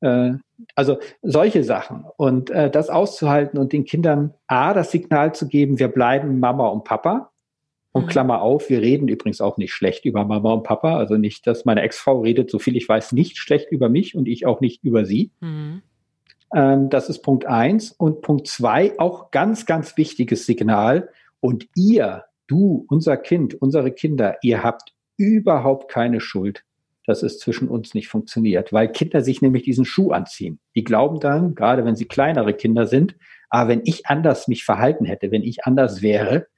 äh, 0.00 0.32
also 0.74 0.98
solche 1.22 1.64
Sachen 1.64 2.04
und 2.16 2.50
äh, 2.50 2.70
das 2.70 2.90
auszuhalten 2.90 3.58
und 3.58 3.72
den 3.72 3.84
Kindern 3.84 4.34
a 4.46 4.74
das 4.74 4.90
Signal 4.90 5.34
zu 5.34 5.48
geben, 5.48 5.78
wir 5.78 5.88
bleiben 5.88 6.40
Mama 6.40 6.68
und 6.68 6.84
Papa 6.84 7.30
und 7.94 8.06
mhm. 8.06 8.08
Klammer 8.08 8.42
auf, 8.42 8.70
wir 8.70 8.82
reden 8.82 9.06
übrigens 9.06 9.40
auch 9.40 9.56
nicht 9.56 9.72
schlecht 9.72 10.04
über 10.04 10.24
Mama 10.24 10.52
und 10.52 10.64
Papa. 10.64 10.96
Also 10.96 11.16
nicht, 11.16 11.46
dass 11.46 11.64
meine 11.64 11.82
Ex-Frau 11.82 12.22
redet, 12.22 12.50
so 12.50 12.58
viel 12.58 12.76
ich 12.76 12.88
weiß, 12.88 13.12
nicht 13.12 13.38
schlecht 13.38 13.70
über 13.70 13.88
mich 13.88 14.16
und 14.16 14.26
ich 14.26 14.46
auch 14.46 14.60
nicht 14.60 14.82
über 14.82 15.04
sie. 15.04 15.30
Mhm. 15.40 15.82
Ähm, 16.52 16.90
das 16.90 17.08
ist 17.08 17.22
Punkt 17.22 17.46
eins. 17.46 17.92
Und 17.92 18.20
Punkt 18.20 18.48
zwei, 18.48 18.98
auch 18.98 19.30
ganz, 19.30 19.64
ganz 19.64 19.96
wichtiges 19.96 20.44
Signal. 20.44 21.08
Und 21.38 21.68
ihr, 21.76 22.24
du, 22.48 22.84
unser 22.88 23.16
Kind, 23.16 23.54
unsere 23.62 23.92
Kinder, 23.92 24.38
ihr 24.42 24.64
habt 24.64 24.92
überhaupt 25.16 25.88
keine 25.88 26.18
Schuld, 26.18 26.64
dass 27.06 27.22
es 27.22 27.38
zwischen 27.38 27.68
uns 27.68 27.94
nicht 27.94 28.08
funktioniert, 28.08 28.72
weil 28.72 28.90
Kinder 28.90 29.20
sich 29.20 29.40
nämlich 29.40 29.62
diesen 29.62 29.84
Schuh 29.84 30.10
anziehen. 30.10 30.58
Die 30.74 30.82
glauben 30.82 31.20
dann, 31.20 31.54
gerade 31.54 31.84
wenn 31.84 31.94
sie 31.94 32.06
kleinere 32.06 32.54
Kinder 32.54 32.88
sind, 32.88 33.14
ah, 33.50 33.68
wenn 33.68 33.82
ich 33.84 34.06
anders 34.06 34.48
mich 34.48 34.64
verhalten 34.64 35.04
hätte, 35.04 35.30
wenn 35.30 35.44
ich 35.44 35.64
anders 35.64 36.02
wäre, 36.02 36.48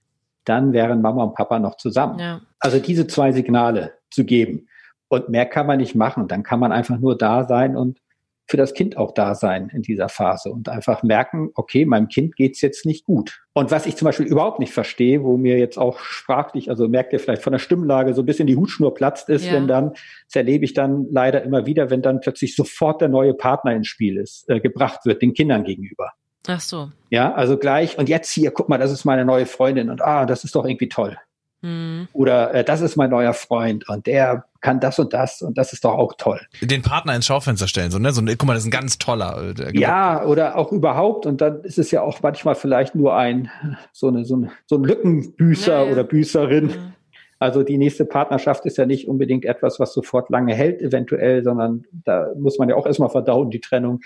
dann 0.48 0.72
wären 0.72 1.02
Mama 1.02 1.24
und 1.24 1.34
Papa 1.34 1.58
noch 1.58 1.76
zusammen. 1.76 2.18
Ja. 2.18 2.40
Also 2.58 2.78
diese 2.78 3.06
zwei 3.06 3.32
Signale 3.32 3.92
zu 4.10 4.24
geben. 4.24 4.68
Und 5.08 5.28
mehr 5.28 5.46
kann 5.46 5.66
man 5.66 5.78
nicht 5.78 5.94
machen. 5.94 6.28
Dann 6.28 6.42
kann 6.42 6.58
man 6.58 6.72
einfach 6.72 6.98
nur 6.98 7.16
da 7.16 7.44
sein 7.44 7.76
und 7.76 8.00
für 8.48 8.56
das 8.56 8.74
Kind 8.74 8.96
auch 8.96 9.12
da 9.12 9.34
sein 9.34 9.70
in 9.72 9.82
dieser 9.82 10.08
Phase 10.08 10.50
und 10.50 10.68
einfach 10.68 11.02
merken, 11.02 11.50
okay, 11.54 11.84
meinem 11.84 12.08
Kind 12.08 12.36
geht's 12.36 12.60
jetzt 12.60 12.86
nicht 12.86 13.04
gut. 13.04 13.40
Und 13.54 13.72
was 13.72 13.86
ich 13.86 13.96
zum 13.96 14.06
Beispiel 14.06 14.26
überhaupt 14.26 14.60
nicht 14.60 14.72
verstehe, 14.72 15.24
wo 15.24 15.36
mir 15.36 15.58
jetzt 15.58 15.78
auch 15.78 15.98
sprachlich, 15.98 16.70
also 16.70 16.88
merkt 16.88 17.12
ihr 17.12 17.18
vielleicht 17.18 17.42
von 17.42 17.52
der 17.52 17.58
Stimmlage 17.58 18.14
so 18.14 18.22
ein 18.22 18.26
bisschen 18.26 18.46
die 18.46 18.56
Hutschnur 18.56 18.94
platzt 18.94 19.28
ist, 19.28 19.46
ja. 19.46 19.52
wenn 19.52 19.66
dann, 19.66 19.90
das 19.90 20.36
erlebe 20.36 20.64
ich 20.64 20.74
dann 20.74 21.06
leider 21.10 21.42
immer 21.42 21.66
wieder, 21.66 21.90
wenn 21.90 22.02
dann 22.02 22.20
plötzlich 22.20 22.54
sofort 22.54 23.00
der 23.00 23.08
neue 23.08 23.34
Partner 23.34 23.74
ins 23.74 23.88
Spiel 23.88 24.16
ist, 24.16 24.48
äh, 24.48 24.60
gebracht 24.60 25.00
wird, 25.04 25.22
den 25.22 25.34
Kindern 25.34 25.64
gegenüber. 25.64 26.12
Ach 26.48 26.60
so. 26.60 26.90
Ja, 27.10 27.34
also 27.34 27.56
gleich, 27.56 27.98
und 27.98 28.08
jetzt 28.08 28.30
hier, 28.30 28.50
guck 28.50 28.68
mal, 28.68 28.78
das 28.78 28.90
ist 28.90 29.04
meine 29.04 29.24
neue 29.24 29.46
Freundin 29.46 29.90
und 29.90 30.02
ah, 30.02 30.26
das 30.26 30.44
ist 30.44 30.54
doch 30.54 30.64
irgendwie 30.64 30.88
toll. 30.88 31.16
Mhm. 31.62 32.08
Oder 32.12 32.54
äh, 32.54 32.64
das 32.64 32.80
ist 32.80 32.96
mein 32.96 33.10
neuer 33.10 33.32
Freund 33.32 33.88
und 33.88 34.06
der 34.06 34.44
kann 34.60 34.78
das 34.78 34.98
und 34.98 35.12
das 35.12 35.42
und 35.42 35.56
das 35.56 35.72
ist 35.72 35.84
doch 35.84 35.94
auch 35.94 36.14
toll. 36.18 36.40
Den 36.60 36.82
Partner 36.82 37.14
ins 37.14 37.26
Schaufenster 37.26 37.66
stellen, 37.66 37.90
so, 37.90 37.98
ne? 37.98 38.12
So, 38.12 38.22
guck 38.22 38.44
mal, 38.44 38.54
das 38.54 38.62
ist 38.62 38.68
ein 38.68 38.72
ganz 38.72 38.98
toller. 38.98 39.54
Äh, 39.58 39.78
ja, 39.78 40.24
oder 40.24 40.56
auch 40.56 40.70
überhaupt. 40.72 41.24
Und 41.26 41.40
dann 41.40 41.62
ist 41.62 41.78
es 41.78 41.90
ja 41.90 42.02
auch 42.02 42.20
manchmal 42.22 42.54
vielleicht 42.54 42.94
nur 42.94 43.16
ein, 43.16 43.50
so, 43.92 44.08
eine, 44.08 44.24
so, 44.24 44.36
ein, 44.36 44.50
so 44.66 44.76
ein 44.76 44.84
Lückenbüßer 44.84 45.86
nee. 45.86 45.92
oder 45.92 46.04
Büßerin. 46.04 46.66
Mhm. 46.66 46.92
Also 47.38 47.62
die 47.62 47.78
nächste 47.78 48.04
Partnerschaft 48.04 48.64
ist 48.64 48.78
ja 48.78 48.86
nicht 48.86 49.08
unbedingt 49.08 49.44
etwas, 49.44 49.78
was 49.78 49.92
sofort 49.92 50.30
lange 50.30 50.54
hält, 50.54 50.80
eventuell, 50.80 51.44
sondern 51.44 51.84
da 52.04 52.28
muss 52.38 52.58
man 52.58 52.68
ja 52.68 52.76
auch 52.76 52.86
erstmal 52.86 53.10
verdauen, 53.10 53.50
die 53.50 53.60
Trennung. 53.60 54.00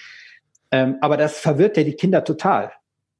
Ähm, 0.70 0.96
aber 1.00 1.16
das 1.16 1.38
verwirrt 1.38 1.76
ja 1.76 1.82
die 1.82 1.96
Kinder 1.96 2.24
total. 2.24 2.72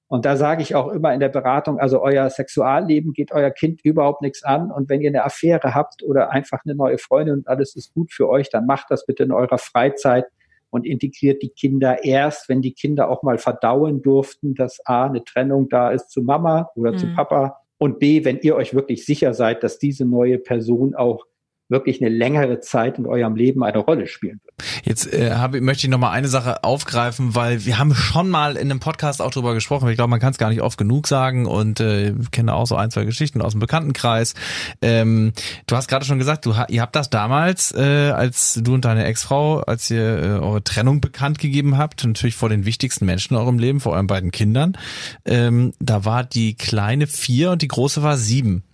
Und 0.09 0.25
da 0.25 0.37
sage 0.37 0.63
ich 0.63 0.75
auch 0.75 0.89
immer 0.89 1.15
in 1.15 1.21
der 1.21 1.29
Beratung, 1.29 1.79
also 1.79 2.03
euer 2.03 2.29
Sexualleben 2.31 3.13
geht 3.13 3.31
euer 3.31 3.51
Kind 3.51 3.81
überhaupt 3.85 4.23
nichts 4.23 4.43
an. 4.43 4.73
Und 4.73 4.89
wenn 4.89 5.01
ihr 5.01 5.11
eine 5.11 5.25
Affäre 5.25 5.75
habt 5.75 6.03
oder 6.03 6.33
einfach 6.33 6.65
eine 6.65 6.75
neue 6.75 6.99
Freundin 6.99 7.37
und 7.37 7.49
alles 7.49 7.77
ist 7.77 7.95
gut 7.95 8.13
für 8.13 8.29
euch, 8.29 8.51
dann 8.51 8.67
macht 8.67 8.87
das 8.91 9.07
bitte 9.07 9.23
in 9.23 9.31
eurer 9.31 9.59
Freizeit 9.59 10.27
und 10.71 10.85
integriert 10.85 11.43
die 11.43 11.51
Kinder 11.51 12.05
erst, 12.05 12.49
wenn 12.49 12.61
die 12.61 12.73
Kinder 12.73 13.09
auch 13.09 13.23
mal 13.23 13.39
verdauen 13.39 14.03
durften, 14.03 14.55
dass 14.55 14.85
A, 14.85 15.07
eine 15.07 15.23
Trennung 15.23 15.69
da 15.69 15.91
ist 15.91 16.11
zu 16.11 16.23
Mama 16.23 16.71
oder 16.75 16.93
mhm. 16.93 16.99
zu 16.99 17.15
Papa 17.15 17.61
und 17.79 17.99
B, 17.99 18.25
wenn 18.25 18.39
ihr 18.41 18.57
euch 18.57 18.75
wirklich 18.75 19.07
sicher 19.07 19.33
seid, 19.33 19.63
dass 19.63 19.79
diese 19.79 20.05
neue 20.05 20.39
Person 20.39 20.95
auch 20.95 21.25
wirklich 21.71 22.01
eine 22.01 22.11
längere 22.11 22.61
Zeit 22.61 22.99
in 22.99 23.07
eurem 23.07 23.37
Leben 23.37 23.63
eine 23.63 23.79
Rolle 23.79 24.07
spielen 24.07 24.41
wird. 24.45 24.55
Jetzt 24.85 25.13
äh, 25.13 25.33
habe, 25.33 25.61
möchte 25.61 25.87
ich 25.87 25.91
noch 25.91 25.99
mal 25.99 26.11
eine 26.11 26.29
Sache 26.29 26.65
aufgreifen, 26.65 27.35
weil 27.35 27.65
wir 27.65 27.79
haben 27.79 27.95
schon 27.95 28.29
mal 28.29 28.57
in 28.57 28.71
einem 28.71 28.81
Podcast 28.81 29.23
auch 29.23 29.31
drüber 29.31 29.55
gesprochen. 29.55 29.89
Ich 29.89 29.97
glaube, 29.97 30.11
man 30.11 30.21
kann 30.21 30.33
es 30.33 30.39
gar 30.39 30.51
nicht 30.51 30.63
oft 30.63 30.79
genug 30.79 31.07
sagen 31.07 31.47
und 31.47 31.81
äh, 31.81 32.15
kenne 32.31 32.55
auch 32.55 32.67
so 32.67 32.77
ein, 32.77 32.91
zwei 32.91 33.05
Geschichten 33.05 33.43
aus 33.43 33.53
dem 33.53 33.61
Bekanntenkreis. 33.61 34.35
Ähm, 34.83 35.33
du 35.67 35.77
hast 35.77 35.89
gerade 35.89 36.05
schon 36.05 36.19
gesagt, 36.19 36.47
du, 36.47 36.55
ihr 36.69 36.83
habt 36.83 36.97
das 36.97 37.11
damals, 37.11 37.73
äh, 37.73 38.11
als 38.11 38.61
du 38.63 38.75
und 38.75 38.85
deine 38.85 39.05
Ex-Frau, 39.05 39.61
als 39.61 39.91
ihr 39.91 40.01
äh, 40.01 40.27
eure 40.39 40.65
Trennung 40.65 41.01
bekannt 41.01 41.39
gegeben 41.39 41.79
habt, 41.79 42.05
natürlich 42.05 42.37
vor 42.37 42.49
den 42.49 42.65
wichtigsten 42.65 43.07
Menschen 43.07 43.35
in 43.35 43.41
eurem 43.41 43.59
Leben, 43.59 43.81
vor 43.81 43.93
euren 43.93 44.07
beiden 44.07 44.31
Kindern. 44.31 44.77
Ähm, 45.25 45.73
da 45.79 46.05
war 46.05 46.25
die 46.25 46.55
kleine 46.55 47.07
vier 47.07 47.53
und 47.53 47.63
die 47.63 47.69
große 47.69 48.03
war 48.03 48.17
sieben. 48.17 48.65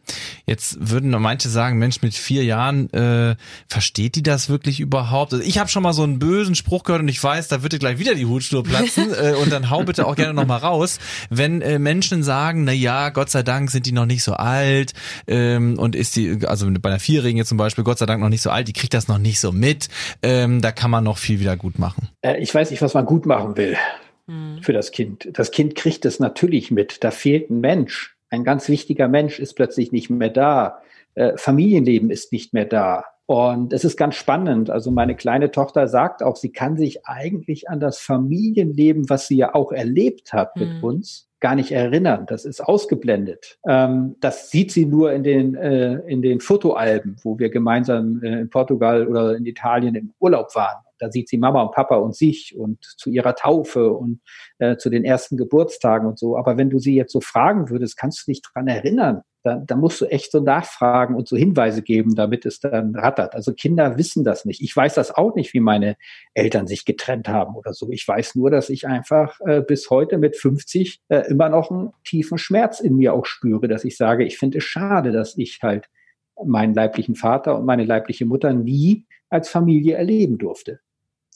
Jetzt 0.46 0.76
würden 0.90 1.10
manche 1.10 1.48
sagen, 1.48 1.78
Mensch, 1.78 2.02
mit 2.02 2.14
vier 2.14 2.44
Jahren 2.44 2.92
äh, 2.92 3.36
versteht 3.68 4.14
die 4.14 4.22
das 4.22 4.48
wirklich 4.48 4.80
überhaupt? 4.80 5.32
Also 5.32 5.44
ich 5.44 5.58
habe 5.58 5.68
schon 5.68 5.82
mal 5.82 5.92
so 5.92 6.02
einen 6.02 6.18
bösen 6.18 6.54
Spruch 6.54 6.84
gehört 6.84 7.02
und 7.02 7.08
ich 7.08 7.22
weiß, 7.22 7.48
da 7.48 7.62
wird 7.62 7.72
dir 7.72 7.78
gleich 7.78 7.98
wieder 7.98 8.14
die 8.14 8.26
Hutschnur 8.26 8.62
platzen 8.62 9.12
äh, 9.20 9.34
und 9.34 9.52
dann 9.52 9.70
hau 9.70 9.82
bitte 9.84 10.06
auch 10.06 10.14
gerne 10.14 10.34
noch 10.34 10.46
mal 10.46 10.58
raus, 10.58 10.98
wenn 11.30 11.62
äh, 11.62 11.78
Menschen 11.78 12.22
sagen, 12.22 12.64
na 12.64 12.72
ja, 12.72 13.10
Gott 13.10 13.30
sei 13.30 13.42
Dank 13.42 13.70
sind 13.70 13.86
die 13.86 13.92
noch 13.92 14.06
nicht 14.06 14.22
so 14.22 14.34
alt 14.34 14.92
ähm, 15.26 15.78
und 15.78 15.96
ist 15.96 16.16
die, 16.16 16.46
also 16.46 16.70
bei 16.70 16.90
einer 16.90 17.00
Vierjährigen 17.00 17.38
jetzt 17.38 17.48
zum 17.48 17.58
Beispiel, 17.58 17.84
Gott 17.84 17.98
sei 17.98 18.06
Dank 18.06 18.20
noch 18.22 18.28
nicht 18.28 18.42
so 18.42 18.50
alt, 18.50 18.68
die 18.68 18.72
kriegt 18.72 18.94
das 18.94 19.08
noch 19.08 19.18
nicht 19.18 19.40
so 19.40 19.52
mit, 19.52 19.88
ähm, 20.22 20.60
da 20.60 20.72
kann 20.72 20.90
man 20.90 21.04
noch 21.04 21.18
viel 21.18 21.40
wieder 21.40 21.56
gut 21.56 21.78
machen. 21.78 22.08
Äh, 22.22 22.38
ich 22.40 22.54
weiß 22.54 22.70
nicht, 22.70 22.82
was 22.82 22.94
man 22.94 23.06
gut 23.06 23.26
machen 23.26 23.56
will 23.56 23.76
hm. 24.28 24.58
für 24.62 24.72
das 24.72 24.92
Kind. 24.92 25.28
Das 25.32 25.50
Kind 25.50 25.74
kriegt 25.74 26.04
es 26.04 26.20
natürlich 26.20 26.70
mit, 26.70 27.02
da 27.02 27.10
fehlt 27.10 27.50
ein 27.50 27.60
Mensch 27.60 28.15
ein 28.30 28.44
ganz 28.44 28.68
wichtiger 28.68 29.08
Mensch 29.08 29.38
ist 29.38 29.54
plötzlich 29.54 29.92
nicht 29.92 30.10
mehr 30.10 30.30
da. 30.30 30.80
Äh, 31.14 31.36
Familienleben 31.36 32.10
ist 32.10 32.32
nicht 32.32 32.52
mehr 32.52 32.64
da. 32.64 33.04
Und 33.26 33.72
es 33.72 33.84
ist 33.84 33.96
ganz 33.96 34.14
spannend. 34.14 34.70
Also 34.70 34.92
meine 34.92 35.16
kleine 35.16 35.50
Tochter 35.50 35.88
sagt 35.88 36.22
auch, 36.22 36.36
sie 36.36 36.52
kann 36.52 36.76
sich 36.76 37.06
eigentlich 37.06 37.68
an 37.68 37.80
das 37.80 37.98
Familienleben, 37.98 39.10
was 39.10 39.26
sie 39.26 39.36
ja 39.36 39.54
auch 39.54 39.72
erlebt 39.72 40.32
hat 40.32 40.56
mit 40.56 40.68
mhm. 40.74 40.84
uns, 40.84 41.28
gar 41.40 41.56
nicht 41.56 41.72
erinnern. 41.72 42.26
Das 42.28 42.44
ist 42.44 42.60
ausgeblendet. 42.60 43.58
Ähm, 43.68 44.14
das 44.20 44.50
sieht 44.50 44.70
sie 44.70 44.86
nur 44.86 45.12
in 45.12 45.24
den, 45.24 45.56
äh, 45.56 45.94
in 46.06 46.22
den 46.22 46.40
Fotoalben, 46.40 47.16
wo 47.24 47.36
wir 47.38 47.50
gemeinsam 47.50 48.22
äh, 48.22 48.40
in 48.40 48.50
Portugal 48.50 49.08
oder 49.08 49.36
in 49.36 49.44
Italien 49.44 49.96
im 49.96 50.12
Urlaub 50.20 50.54
waren. 50.54 50.84
Da 50.98 51.10
sieht 51.10 51.28
sie 51.28 51.38
Mama 51.38 51.62
und 51.62 51.72
Papa 51.72 51.96
und 51.96 52.14
sich 52.14 52.56
und 52.56 52.82
zu 52.82 53.10
ihrer 53.10 53.34
Taufe 53.34 53.92
und 53.92 54.20
äh, 54.58 54.76
zu 54.76 54.90
den 54.90 55.04
ersten 55.04 55.36
Geburtstagen 55.36 56.06
und 56.08 56.18
so. 56.18 56.36
Aber 56.36 56.56
wenn 56.56 56.70
du 56.70 56.78
sie 56.78 56.94
jetzt 56.94 57.12
so 57.12 57.20
fragen 57.20 57.70
würdest, 57.70 57.96
kannst 57.96 58.26
du 58.26 58.32
dich 58.32 58.42
dran 58.42 58.68
erinnern. 58.68 59.22
Da, 59.46 59.62
da 59.64 59.76
musst 59.76 60.00
du 60.00 60.06
echt 60.06 60.32
so 60.32 60.40
nachfragen 60.40 61.14
und 61.14 61.28
so 61.28 61.36
Hinweise 61.36 61.82
geben, 61.82 62.16
damit 62.16 62.46
es 62.46 62.58
dann 62.58 62.96
rattert. 62.96 63.36
Also 63.36 63.52
Kinder 63.52 63.96
wissen 63.96 64.24
das 64.24 64.44
nicht. 64.44 64.60
Ich 64.60 64.74
weiß 64.74 64.94
das 64.94 65.14
auch 65.14 65.36
nicht, 65.36 65.54
wie 65.54 65.60
meine 65.60 65.96
Eltern 66.34 66.66
sich 66.66 66.84
getrennt 66.84 67.28
haben 67.28 67.54
oder 67.54 67.72
so. 67.72 67.88
Ich 67.92 68.08
weiß 68.08 68.34
nur, 68.34 68.50
dass 68.50 68.70
ich 68.70 68.88
einfach 68.88 69.38
äh, 69.46 69.62
bis 69.62 69.88
heute 69.88 70.18
mit 70.18 70.36
50 70.36 71.00
äh, 71.10 71.18
immer 71.28 71.48
noch 71.48 71.70
einen 71.70 71.92
tiefen 72.02 72.38
Schmerz 72.38 72.80
in 72.80 72.96
mir 72.96 73.14
auch 73.14 73.24
spüre, 73.24 73.68
dass 73.68 73.84
ich 73.84 73.96
sage, 73.96 74.24
ich 74.24 74.36
finde 74.36 74.58
es 74.58 74.64
schade, 74.64 75.12
dass 75.12 75.38
ich 75.38 75.60
halt 75.62 75.88
meinen 76.44 76.74
leiblichen 76.74 77.14
Vater 77.14 77.56
und 77.56 77.66
meine 77.66 77.84
leibliche 77.84 78.26
Mutter 78.26 78.52
nie 78.52 79.06
als 79.28 79.48
Familie 79.48 79.96
erleben 79.96 80.38
durfte. 80.38 80.80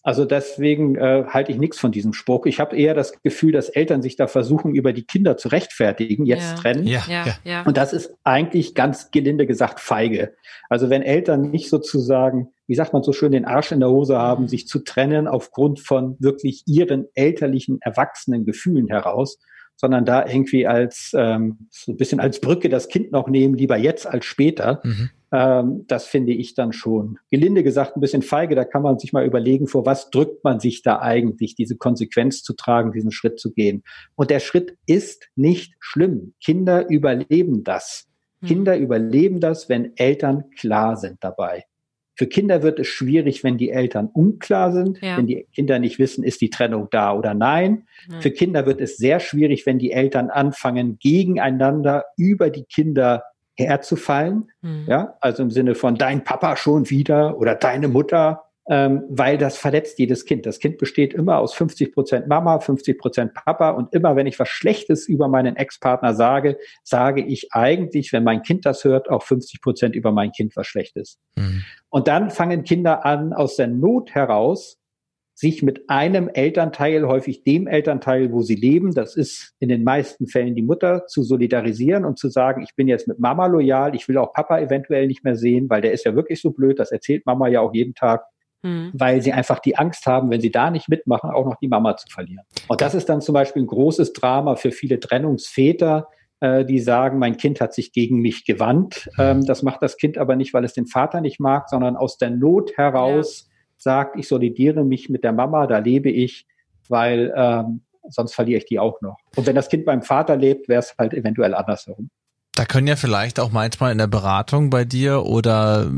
Also 0.03 0.25
deswegen 0.25 0.97
äh, 0.97 1.25
halte 1.29 1.53
ich 1.53 1.59
nichts 1.59 1.79
von 1.79 1.93
diesem 1.93 2.15
Spruch. 2.15 2.47
Ich 2.47 2.59
habe 2.59 2.77
eher 2.77 2.95
das 2.95 3.21
Gefühl, 3.23 3.53
dass 3.53 3.69
Eltern 3.69 4.01
sich 4.01 4.17
da 4.17 4.27
versuchen, 4.29 4.75
über 4.75 4.95
die 4.95 5.05
Kinder 5.05 5.37
zu 5.37 5.49
rechtfertigen, 5.49 6.25
jetzt 6.25 6.53
ja. 6.53 6.57
trennen. 6.57 6.87
Ja, 6.87 7.03
ja, 7.09 7.25
ja. 7.45 7.63
Und 7.65 7.77
das 7.77 7.93
ist 7.93 8.15
eigentlich 8.25 8.75
ganz 8.75 9.11
gelinde 9.11 9.47
gesagt 9.47 9.79
feige. 9.79 10.35
Also 10.71 10.89
wenn 10.89 11.03
Eltern 11.03 11.51
nicht 11.51 11.69
sozusagen, 11.69 12.49
wie 12.67 12.75
sagt 12.75 12.95
man 12.95 13.03
so 13.03 13.13
schön, 13.13 13.33
den 13.33 13.45
Arsch 13.45 13.73
in 13.73 13.81
der 13.81 13.91
Hose 13.91 14.17
haben, 14.17 14.49
sich 14.49 14.67
zu 14.67 14.79
trennen 14.79 15.29
aufgrund 15.29 15.81
von 15.81 16.17
wirklich 16.19 16.63
ihren 16.67 17.07
elterlichen, 17.15 17.79
erwachsenen 17.83 18.47
Gefühlen 18.47 18.89
heraus, 18.89 19.39
sondern 19.81 20.05
da 20.05 20.27
irgendwie 20.27 20.67
als 20.67 21.13
ähm, 21.17 21.67
so 21.71 21.93
ein 21.93 21.97
bisschen 21.97 22.21
als 22.21 22.39
Brücke 22.39 22.69
das 22.69 22.89
Kind 22.89 23.13
noch 23.13 23.29
nehmen, 23.29 23.55
lieber 23.55 23.79
jetzt 23.79 24.07
als 24.07 24.27
später. 24.27 24.83
Mhm. 24.85 25.11
Ähm, 25.33 25.85
das 25.87 26.05
finde 26.05 26.33
ich 26.33 26.55
dann 26.55 26.75
schon 26.75 27.19
gelinde 27.31 27.63
gesagt 27.63 27.97
ein 27.97 28.01
bisschen 28.03 28.21
feige. 28.21 28.55
Da 28.55 28.65
kann 28.65 28.83
man 28.83 28.99
sich 28.99 29.15
mal 29.15 29.25
überlegen, 29.25 29.69
vor 29.69 29.87
was 29.87 30.11
drückt 30.11 30.45
man 30.45 30.61
sich 30.61 30.83
da 30.83 31.01
eigentlich, 31.01 31.55
diese 31.55 31.79
Konsequenz 31.79 32.43
zu 32.43 32.53
tragen, 32.53 32.93
diesen 32.93 33.11
Schritt 33.11 33.41
zu 33.41 33.53
gehen. 33.53 33.83
Und 34.17 34.29
der 34.29 34.41
Schritt 34.41 34.77
ist 34.85 35.31
nicht 35.35 35.73
schlimm. 35.81 36.35
Kinder 36.45 36.91
überleben 36.91 37.65
das. 37.65 38.07
Mhm. 38.43 38.47
Kinder 38.47 38.77
überleben 38.77 39.41
das, 39.41 39.71
wenn 39.71 39.97
Eltern 39.97 40.51
klar 40.59 40.99
sind 40.99 41.17
dabei. 41.21 41.65
Für 42.21 42.27
Kinder 42.27 42.63
wird 42.63 42.79
es 42.79 42.87
schwierig, 42.87 43.45
wenn 43.45 43.57
die 43.57 43.71
Eltern 43.71 44.11
unklar 44.13 44.73
sind, 44.73 45.01
ja. 45.01 45.17
wenn 45.17 45.27
die 45.27 45.47
Kinder 45.55 45.79
nicht 45.79 45.99
wissen, 45.99 46.23
ist 46.23 46.43
die 46.43 46.51
Trennung 46.51 46.89
da 46.91 47.15
oder 47.15 47.33
nein. 47.33 47.87
Ja. 48.13 48.21
Für 48.21 48.31
Kinder 48.31 48.67
wird 48.67 48.83
es 48.83 48.99
sehr 48.99 49.21
schwierig, 49.21 49.65
wenn 49.65 49.79
die 49.79 49.91
Eltern 49.91 50.29
anfangen, 50.29 50.99
gegeneinander 50.99 52.05
über 52.19 52.51
die 52.51 52.65
Kinder 52.65 53.25
herzufallen. 53.57 54.51
Mhm. 54.61 54.85
Ja, 54.87 55.15
also 55.23 55.43
im 55.43 55.51
Sinne 55.51 55.75
von 55.75 55.95
dein 55.95 56.23
Papa 56.23 56.57
schon 56.57 56.91
wieder 56.91 57.39
oder 57.39 57.55
deine 57.55 57.89
Mutter 57.89 58.43
ähm, 58.71 59.03
weil 59.09 59.37
das 59.37 59.59
verletzt 59.59 59.99
jedes 59.99 60.25
Kind. 60.25 60.47
Das 60.47 60.61
Kind 60.61 60.79
besteht 60.79 61.13
immer 61.13 61.39
aus 61.39 61.53
50 61.55 61.93
Prozent 61.93 62.29
Mama, 62.29 62.61
50 62.61 62.99
Prozent 62.99 63.35
Papa 63.35 63.71
und 63.71 63.93
immer, 63.93 64.15
wenn 64.15 64.29
ich 64.29 64.39
was 64.39 64.49
Schlechtes 64.49 65.09
über 65.09 65.27
meinen 65.27 65.57
Ex-Partner 65.57 66.15
sage, 66.15 66.57
sage 66.85 67.21
ich 67.21 67.49
eigentlich, 67.53 68.13
wenn 68.13 68.23
mein 68.23 68.43
Kind 68.43 68.65
das 68.65 68.85
hört, 68.85 69.11
auch 69.11 69.25
50 69.25 69.61
Prozent 69.61 69.97
über 69.97 70.13
mein 70.13 70.31
Kind 70.31 70.55
was 70.55 70.69
Schlechtes. 70.69 71.19
Mhm. 71.35 71.65
Und 71.89 72.07
dann 72.07 72.31
fangen 72.31 72.63
Kinder 72.63 73.05
an, 73.05 73.33
aus 73.33 73.57
der 73.57 73.67
Not 73.67 74.15
heraus 74.15 74.79
sich 75.35 75.63
mit 75.63 75.89
einem 75.89 76.29
Elternteil, 76.29 77.09
häufig 77.09 77.43
dem 77.43 77.67
Elternteil, 77.67 78.31
wo 78.31 78.43
sie 78.43 78.55
leben, 78.55 78.95
das 78.95 79.17
ist 79.17 79.55
in 79.59 79.71
den 79.71 79.83
meisten 79.83 80.27
Fällen 80.27 80.55
die 80.55 80.63
Mutter, 80.63 81.07
zu 81.07 81.23
solidarisieren 81.23 82.05
und 82.05 82.19
zu 82.19 82.29
sagen, 82.29 82.63
ich 82.63 82.77
bin 82.77 82.89
jetzt 82.89 83.09
mit 83.09 83.19
Mama 83.19 83.47
loyal, 83.47 83.97
ich 83.97 84.07
will 84.07 84.19
auch 84.19 84.35
Papa 84.35 84.61
eventuell 84.61 85.07
nicht 85.07 85.25
mehr 85.25 85.37
sehen, 85.37 85.71
weil 85.71 85.81
der 85.81 85.93
ist 85.93 86.05
ja 86.05 86.15
wirklich 86.15 86.43
so 86.43 86.51
blöd, 86.51 86.79
das 86.79 86.93
erzählt 86.93 87.25
Mama 87.25 87.49
ja 87.49 87.63
auch 87.63 87.73
jeden 87.73 87.95
Tag 87.95 88.23
mhm. 88.63 88.91
weil 88.95 89.23
sie 89.23 89.33
einfach 89.33 89.59
die 89.59 89.77
Angst 89.77 90.07
haben, 90.07 90.31
wenn 90.31 90.41
sie 90.41 90.51
da 90.51 90.71
nicht 90.71 90.89
mitmachen, 90.89 91.31
auch 91.31 91.45
noch 91.45 91.57
die 91.57 91.69
Mama 91.69 91.97
zu 91.97 92.09
verlieren. 92.09 92.45
Und 92.69 92.81
das 92.81 92.95
ist 92.95 93.09
dann 93.09 93.21
zum 93.21 93.35
Beispiel 93.35 93.63
ein 93.63 93.67
großes 93.67 94.13
Drama 94.13 94.57
für 94.57 94.73
viele 94.73 95.01
Trennungsväter, 95.01 96.09
äh, 96.41 96.65
die 96.65 96.79
sagen, 96.79 97.19
mein 97.19 97.37
Kind 97.37 97.61
hat 97.61 97.75
sich 97.75 97.93
gegen 97.93 98.21
mich 98.21 98.45
gewandt. 98.45 99.11
Ähm, 99.19 99.45
das 99.45 99.63
macht 99.63 99.83
das 99.83 99.97
Kind 99.97 100.19
aber 100.19 100.37
nicht, 100.37 100.55
weil 100.55 100.65
es 100.65 100.73
den 100.73 100.87
Vater 100.87 101.21
nicht 101.21 101.41
mag, 101.41 101.69
sondern 101.69 101.97
aus 101.97 102.19
der 102.19 102.31
Not 102.31 102.77
heraus 102.77 103.47
ja. 103.47 103.55
sagt, 103.77 104.19
ich 104.19 104.29
solidiere 104.29 104.85
mich 104.85 105.09
mit 105.09 105.25
der 105.25 105.33
Mama, 105.33 105.67
da 105.67 105.79
lebe 105.79 106.11
ich, 106.11 106.47
weil 106.89 107.33
ähm, 107.37 107.83
sonst 108.09 108.35
verliere 108.35 108.59
ich 108.59 108.65
die 108.67 108.79
auch 108.79 109.01
noch. 109.01 109.19
Und 109.37 109.47
wenn 109.47 109.55
das 109.55 109.69
Kind 109.69 109.85
beim 109.85 110.03
Vater 110.03 110.37
lebt, 110.37 110.69
wäre 110.69 110.81
es 110.81 110.95
halt 110.99 111.15
eventuell 111.15 111.55
andersherum. 111.55 112.11
Da 112.61 112.67
können 112.67 112.87
ja 112.87 112.97
vielleicht 112.97 113.41
auch 113.41 113.53
manchmal 113.53 113.91
in 113.91 113.97
der 113.97 114.07
Beratung 114.07 114.69
bei 114.69 114.85
dir 114.85 115.25
oder 115.25 115.91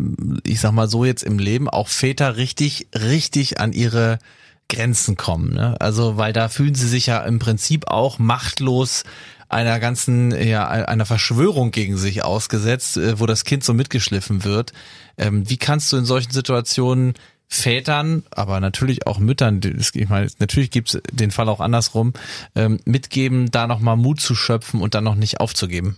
ich 0.44 0.60
sag 0.60 0.70
mal 0.70 0.88
so 0.88 1.04
jetzt 1.04 1.24
im 1.24 1.40
Leben 1.40 1.68
auch 1.68 1.88
Väter 1.88 2.36
richtig, 2.36 2.86
richtig 2.94 3.58
an 3.58 3.72
ihre 3.72 4.20
Grenzen 4.68 5.16
kommen. 5.16 5.52
Ne? 5.54 5.74
Also 5.80 6.18
weil 6.18 6.32
da 6.32 6.48
fühlen 6.48 6.76
sie 6.76 6.86
sich 6.86 7.06
ja 7.06 7.18
im 7.24 7.40
Prinzip 7.40 7.88
auch 7.88 8.20
machtlos 8.20 9.02
einer 9.48 9.80
ganzen, 9.80 10.30
ja, 10.30 10.68
einer 10.68 11.04
Verschwörung 11.04 11.72
gegen 11.72 11.96
sich 11.96 12.22
ausgesetzt, 12.22 12.96
äh, 12.96 13.18
wo 13.18 13.26
das 13.26 13.42
Kind 13.42 13.64
so 13.64 13.74
mitgeschliffen 13.74 14.44
wird. 14.44 14.72
Ähm, 15.18 15.50
wie 15.50 15.56
kannst 15.56 15.92
du 15.92 15.96
in 15.96 16.04
solchen 16.04 16.30
Situationen 16.30 17.14
Vätern, 17.48 18.22
aber 18.30 18.60
natürlich 18.60 19.08
auch 19.08 19.18
Müttern, 19.18 19.60
ich 19.94 20.08
meine, 20.08 20.30
natürlich 20.38 20.70
gibt's 20.70 20.96
den 21.10 21.32
Fall 21.32 21.48
auch 21.48 21.58
andersrum, 21.58 22.12
ähm, 22.54 22.78
mitgeben, 22.84 23.50
da 23.50 23.66
nochmal 23.66 23.96
Mut 23.96 24.20
zu 24.20 24.36
schöpfen 24.36 24.80
und 24.80 24.94
dann 24.94 25.02
noch 25.02 25.16
nicht 25.16 25.40
aufzugeben? 25.40 25.96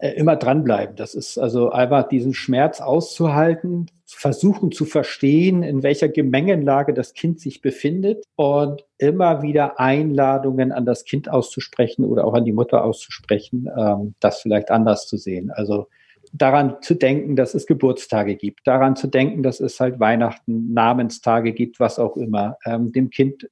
Äh, 0.00 0.12
immer 0.12 0.36
dranbleiben. 0.36 0.96
Das 0.96 1.14
ist 1.14 1.36
also 1.36 1.70
einfach 1.70 2.08
diesen 2.08 2.32
Schmerz 2.32 2.80
auszuhalten, 2.80 3.90
versuchen 4.06 4.72
zu 4.72 4.86
verstehen, 4.86 5.62
in 5.62 5.82
welcher 5.82 6.08
Gemengenlage 6.08 6.94
das 6.94 7.12
Kind 7.12 7.38
sich 7.38 7.60
befindet 7.60 8.24
und 8.34 8.86
immer 8.96 9.42
wieder 9.42 9.78
Einladungen 9.78 10.72
an 10.72 10.86
das 10.86 11.04
Kind 11.04 11.30
auszusprechen 11.30 12.04
oder 12.06 12.24
auch 12.24 12.32
an 12.32 12.46
die 12.46 12.52
Mutter 12.52 12.82
auszusprechen, 12.82 13.68
ähm, 13.76 14.14
das 14.20 14.40
vielleicht 14.40 14.70
anders 14.70 15.06
zu 15.06 15.18
sehen. 15.18 15.50
Also 15.50 15.88
daran 16.32 16.80
zu 16.80 16.94
denken, 16.94 17.36
dass 17.36 17.52
es 17.52 17.66
Geburtstage 17.66 18.36
gibt, 18.36 18.66
daran 18.66 18.96
zu 18.96 19.06
denken, 19.06 19.42
dass 19.42 19.60
es 19.60 19.80
halt 19.80 20.00
Weihnachten, 20.00 20.72
Namenstage 20.72 21.52
gibt, 21.52 21.78
was 21.78 21.98
auch 21.98 22.16
immer, 22.16 22.56
ähm, 22.64 22.90
dem 22.92 23.10
Kind 23.10 23.50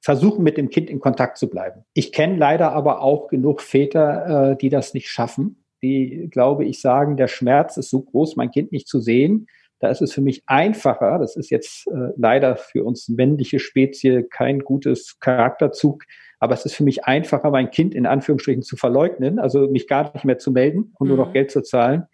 versuchen, 0.00 0.44
mit 0.44 0.58
dem 0.58 0.70
Kind 0.70 0.90
in 0.90 1.00
Kontakt 1.00 1.38
zu 1.38 1.50
bleiben. 1.50 1.84
Ich 1.92 2.12
kenne 2.12 2.36
leider 2.36 2.70
aber 2.70 3.02
auch 3.02 3.26
genug 3.26 3.62
Väter, 3.62 4.52
äh, 4.52 4.56
die 4.56 4.68
das 4.68 4.94
nicht 4.94 5.08
schaffen 5.08 5.64
die, 5.82 6.28
glaube 6.30 6.64
ich, 6.64 6.80
sagen, 6.80 7.16
der 7.16 7.28
Schmerz 7.28 7.76
ist 7.76 7.90
so 7.90 8.02
groß, 8.02 8.36
mein 8.36 8.50
Kind 8.50 8.72
nicht 8.72 8.88
zu 8.88 9.00
sehen. 9.00 9.46
Da 9.80 9.88
ist 9.88 10.02
es 10.02 10.12
für 10.12 10.20
mich 10.20 10.42
einfacher, 10.46 11.18
das 11.18 11.36
ist 11.36 11.50
jetzt 11.50 11.86
äh, 11.86 12.12
leider 12.16 12.56
für 12.56 12.82
uns 12.84 13.08
männliche 13.08 13.60
Spezie 13.60 14.24
kein 14.28 14.60
gutes 14.60 15.20
Charakterzug, 15.20 16.02
aber 16.40 16.54
es 16.54 16.64
ist 16.64 16.74
für 16.74 16.84
mich 16.84 17.04
einfacher, 17.04 17.50
mein 17.50 17.70
Kind 17.70 17.94
in 17.94 18.06
Anführungsstrichen 18.06 18.62
zu 18.62 18.76
verleugnen, 18.76 19.38
also 19.38 19.68
mich 19.68 19.86
gar 19.86 20.12
nicht 20.12 20.24
mehr 20.24 20.38
zu 20.38 20.50
melden 20.50 20.92
und 20.98 21.06
mhm. 21.06 21.14
nur 21.14 21.16
noch 21.16 21.28
mhm. 21.28 21.34
Geld 21.34 21.50
zu 21.52 21.62
zahlen, 21.62 22.06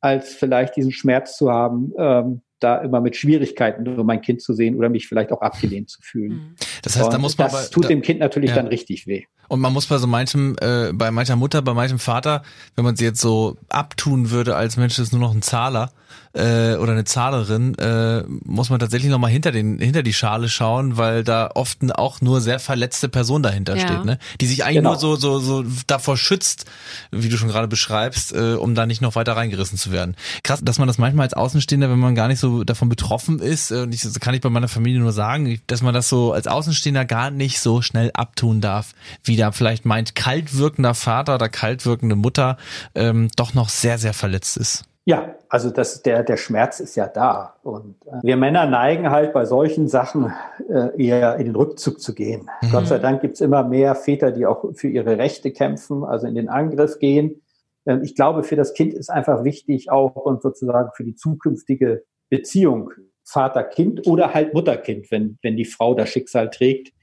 als 0.00 0.34
vielleicht 0.34 0.76
diesen 0.76 0.92
Schmerz 0.92 1.36
zu 1.36 1.50
haben, 1.50 1.92
ähm, 1.98 2.40
da 2.60 2.78
immer 2.78 3.00
mit 3.00 3.16
Schwierigkeiten 3.16 3.82
nur 3.82 4.04
mein 4.04 4.22
Kind 4.22 4.40
zu 4.40 4.54
sehen 4.54 4.76
oder 4.76 4.88
mich 4.88 5.06
vielleicht 5.06 5.32
auch 5.32 5.42
abgelehnt 5.42 5.90
zu 5.90 6.00
fühlen. 6.02 6.32
Mhm. 6.32 6.54
Das 6.82 6.98
heißt, 6.98 7.12
da 7.12 7.18
muss 7.18 7.36
man 7.36 7.48
das 7.48 7.68
bei, 7.68 7.74
tut 7.74 7.84
da, 7.84 7.88
dem 7.88 8.02
Kind 8.02 8.20
natürlich 8.20 8.50
ja. 8.50 8.56
dann 8.56 8.68
richtig 8.68 9.06
weh. 9.06 9.24
Und 9.48 9.60
man 9.60 9.72
muss 9.72 9.86
bei 9.86 9.98
so 9.98 10.06
manchem, 10.06 10.56
äh, 10.60 10.92
bei 10.92 11.10
mancher 11.10 11.36
Mutter, 11.36 11.62
bei 11.62 11.74
manchem 11.74 11.98
Vater, 11.98 12.42
wenn 12.76 12.84
man 12.84 12.96
sie 12.96 13.04
jetzt 13.04 13.20
so 13.20 13.56
abtun 13.68 14.30
würde 14.30 14.56
als 14.56 14.76
Mensch, 14.76 14.98
ist 14.98 15.12
nur 15.12 15.20
noch 15.20 15.34
ein 15.34 15.42
Zahler 15.42 15.92
äh, 16.34 16.74
oder 16.76 16.92
eine 16.92 17.04
Zahlerin, 17.04 17.74
äh, 17.78 18.24
muss 18.44 18.68
man 18.68 18.80
tatsächlich 18.80 19.10
nochmal 19.10 19.30
hinter 19.30 19.52
den 19.52 19.78
hinter 19.78 20.02
die 20.02 20.12
Schale 20.12 20.48
schauen, 20.48 20.96
weil 20.96 21.22
da 21.22 21.50
oft 21.54 21.78
auch 21.96 22.20
nur 22.20 22.40
sehr 22.40 22.58
verletzte 22.58 23.08
Person 23.08 23.42
dahinter 23.42 23.76
ja. 23.76 23.86
steht, 23.86 24.04
ne? 24.04 24.18
Die 24.40 24.46
sich 24.46 24.64
eigentlich 24.64 24.78
genau. 24.78 24.90
nur 24.90 24.98
so 24.98 25.16
so 25.16 25.38
so 25.38 25.64
davor 25.86 26.16
schützt, 26.16 26.66
wie 27.12 27.28
du 27.28 27.36
schon 27.36 27.48
gerade 27.48 27.68
beschreibst, 27.68 28.32
äh, 28.32 28.54
um 28.54 28.74
da 28.74 28.86
nicht 28.86 29.00
noch 29.00 29.14
weiter 29.14 29.36
reingerissen 29.36 29.78
zu 29.78 29.92
werden. 29.92 30.16
Krass, 30.42 30.60
dass 30.62 30.78
man 30.78 30.88
das 30.88 30.98
manchmal 30.98 31.24
als 31.24 31.34
Außenstehender, 31.34 31.88
wenn 31.88 32.00
man 32.00 32.16
gar 32.16 32.28
nicht 32.28 32.40
so 32.40 32.64
davon 32.64 32.88
betroffen 32.88 33.38
ist, 33.38 33.70
äh, 33.70 33.82
und 33.82 33.94
ich, 33.94 34.02
das 34.02 34.18
kann 34.18 34.34
ich 34.34 34.40
bei 34.40 34.50
meiner 34.50 34.68
Familie 34.68 35.00
nur 35.00 35.12
sagen, 35.12 35.60
dass 35.68 35.82
man 35.82 35.94
das 35.94 36.08
so 36.08 36.32
als 36.32 36.48
Außenstehender 36.48 37.04
gar 37.04 37.30
nicht 37.30 37.60
so 37.60 37.80
schnell 37.80 38.10
abtun 38.12 38.60
darf, 38.60 38.94
wie 39.22 39.33
da 39.36 39.52
vielleicht 39.52 39.84
meint 39.84 40.14
kalt 40.14 40.56
wirkender 40.56 40.94
Vater 40.94 41.36
oder 41.36 41.48
kalt 41.48 41.86
wirkende 41.86 42.16
Mutter 42.16 42.56
ähm, 42.94 43.28
doch 43.36 43.54
noch 43.54 43.68
sehr 43.68 43.98
sehr 43.98 44.14
verletzt 44.14 44.56
ist. 44.56 44.84
Ja, 45.06 45.34
also 45.50 45.70
das, 45.70 46.02
der, 46.02 46.22
der 46.22 46.38
Schmerz 46.38 46.80
ist 46.80 46.96
ja 46.96 47.06
da. 47.06 47.56
Und 47.62 47.96
äh, 48.06 48.20
wir 48.22 48.36
Männer 48.38 48.64
neigen 48.66 49.10
halt 49.10 49.34
bei 49.34 49.44
solchen 49.44 49.86
Sachen 49.86 50.32
äh, 50.66 50.88
eher 50.96 51.36
in 51.36 51.44
den 51.44 51.56
Rückzug 51.56 52.00
zu 52.00 52.14
gehen. 52.14 52.48
Mhm. 52.62 52.70
Gott 52.70 52.88
sei 52.88 52.98
Dank 52.98 53.20
gibt's 53.20 53.42
immer 53.42 53.64
mehr 53.64 53.94
Väter, 53.96 54.32
die 54.32 54.46
auch 54.46 54.64
für 54.74 54.88
ihre 54.88 55.18
Rechte 55.18 55.52
kämpfen, 55.52 56.04
also 56.04 56.26
in 56.26 56.34
den 56.34 56.48
Angriff 56.48 56.98
gehen. 56.98 57.42
Ähm, 57.86 58.02
ich 58.02 58.14
glaube, 58.14 58.44
für 58.44 58.56
das 58.56 58.72
Kind 58.72 58.94
ist 58.94 59.10
einfach 59.10 59.44
wichtig, 59.44 59.90
auch 59.90 60.16
und 60.16 60.40
sozusagen 60.40 60.88
für 60.96 61.04
die 61.04 61.16
zukünftige 61.16 62.04
Beziehung 62.30 62.90
Vater-Kind 63.24 64.06
oder 64.06 64.32
halt 64.32 64.54
Mutter-Kind, 64.54 65.10
wenn, 65.10 65.38
wenn 65.42 65.56
die 65.56 65.66
Frau 65.66 65.94
das 65.94 66.08
Schicksal 66.08 66.48
trägt, 66.48 66.93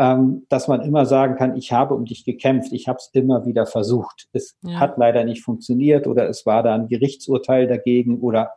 ähm, 0.00 0.46
dass 0.48 0.66
man 0.66 0.80
immer 0.80 1.04
sagen 1.04 1.36
kann, 1.36 1.56
ich 1.56 1.72
habe 1.72 1.94
um 1.94 2.06
dich 2.06 2.24
gekämpft, 2.24 2.72
ich 2.72 2.88
habe 2.88 2.96
es 2.96 3.10
immer 3.12 3.44
wieder 3.44 3.66
versucht. 3.66 4.28
Es 4.32 4.56
ja. 4.62 4.80
hat 4.80 4.96
leider 4.96 5.24
nicht 5.24 5.42
funktioniert 5.42 6.06
oder 6.06 6.26
es 6.26 6.46
war 6.46 6.62
da 6.62 6.74
ein 6.74 6.88
Gerichtsurteil 6.88 7.66
dagegen 7.66 8.18
oder 8.20 8.52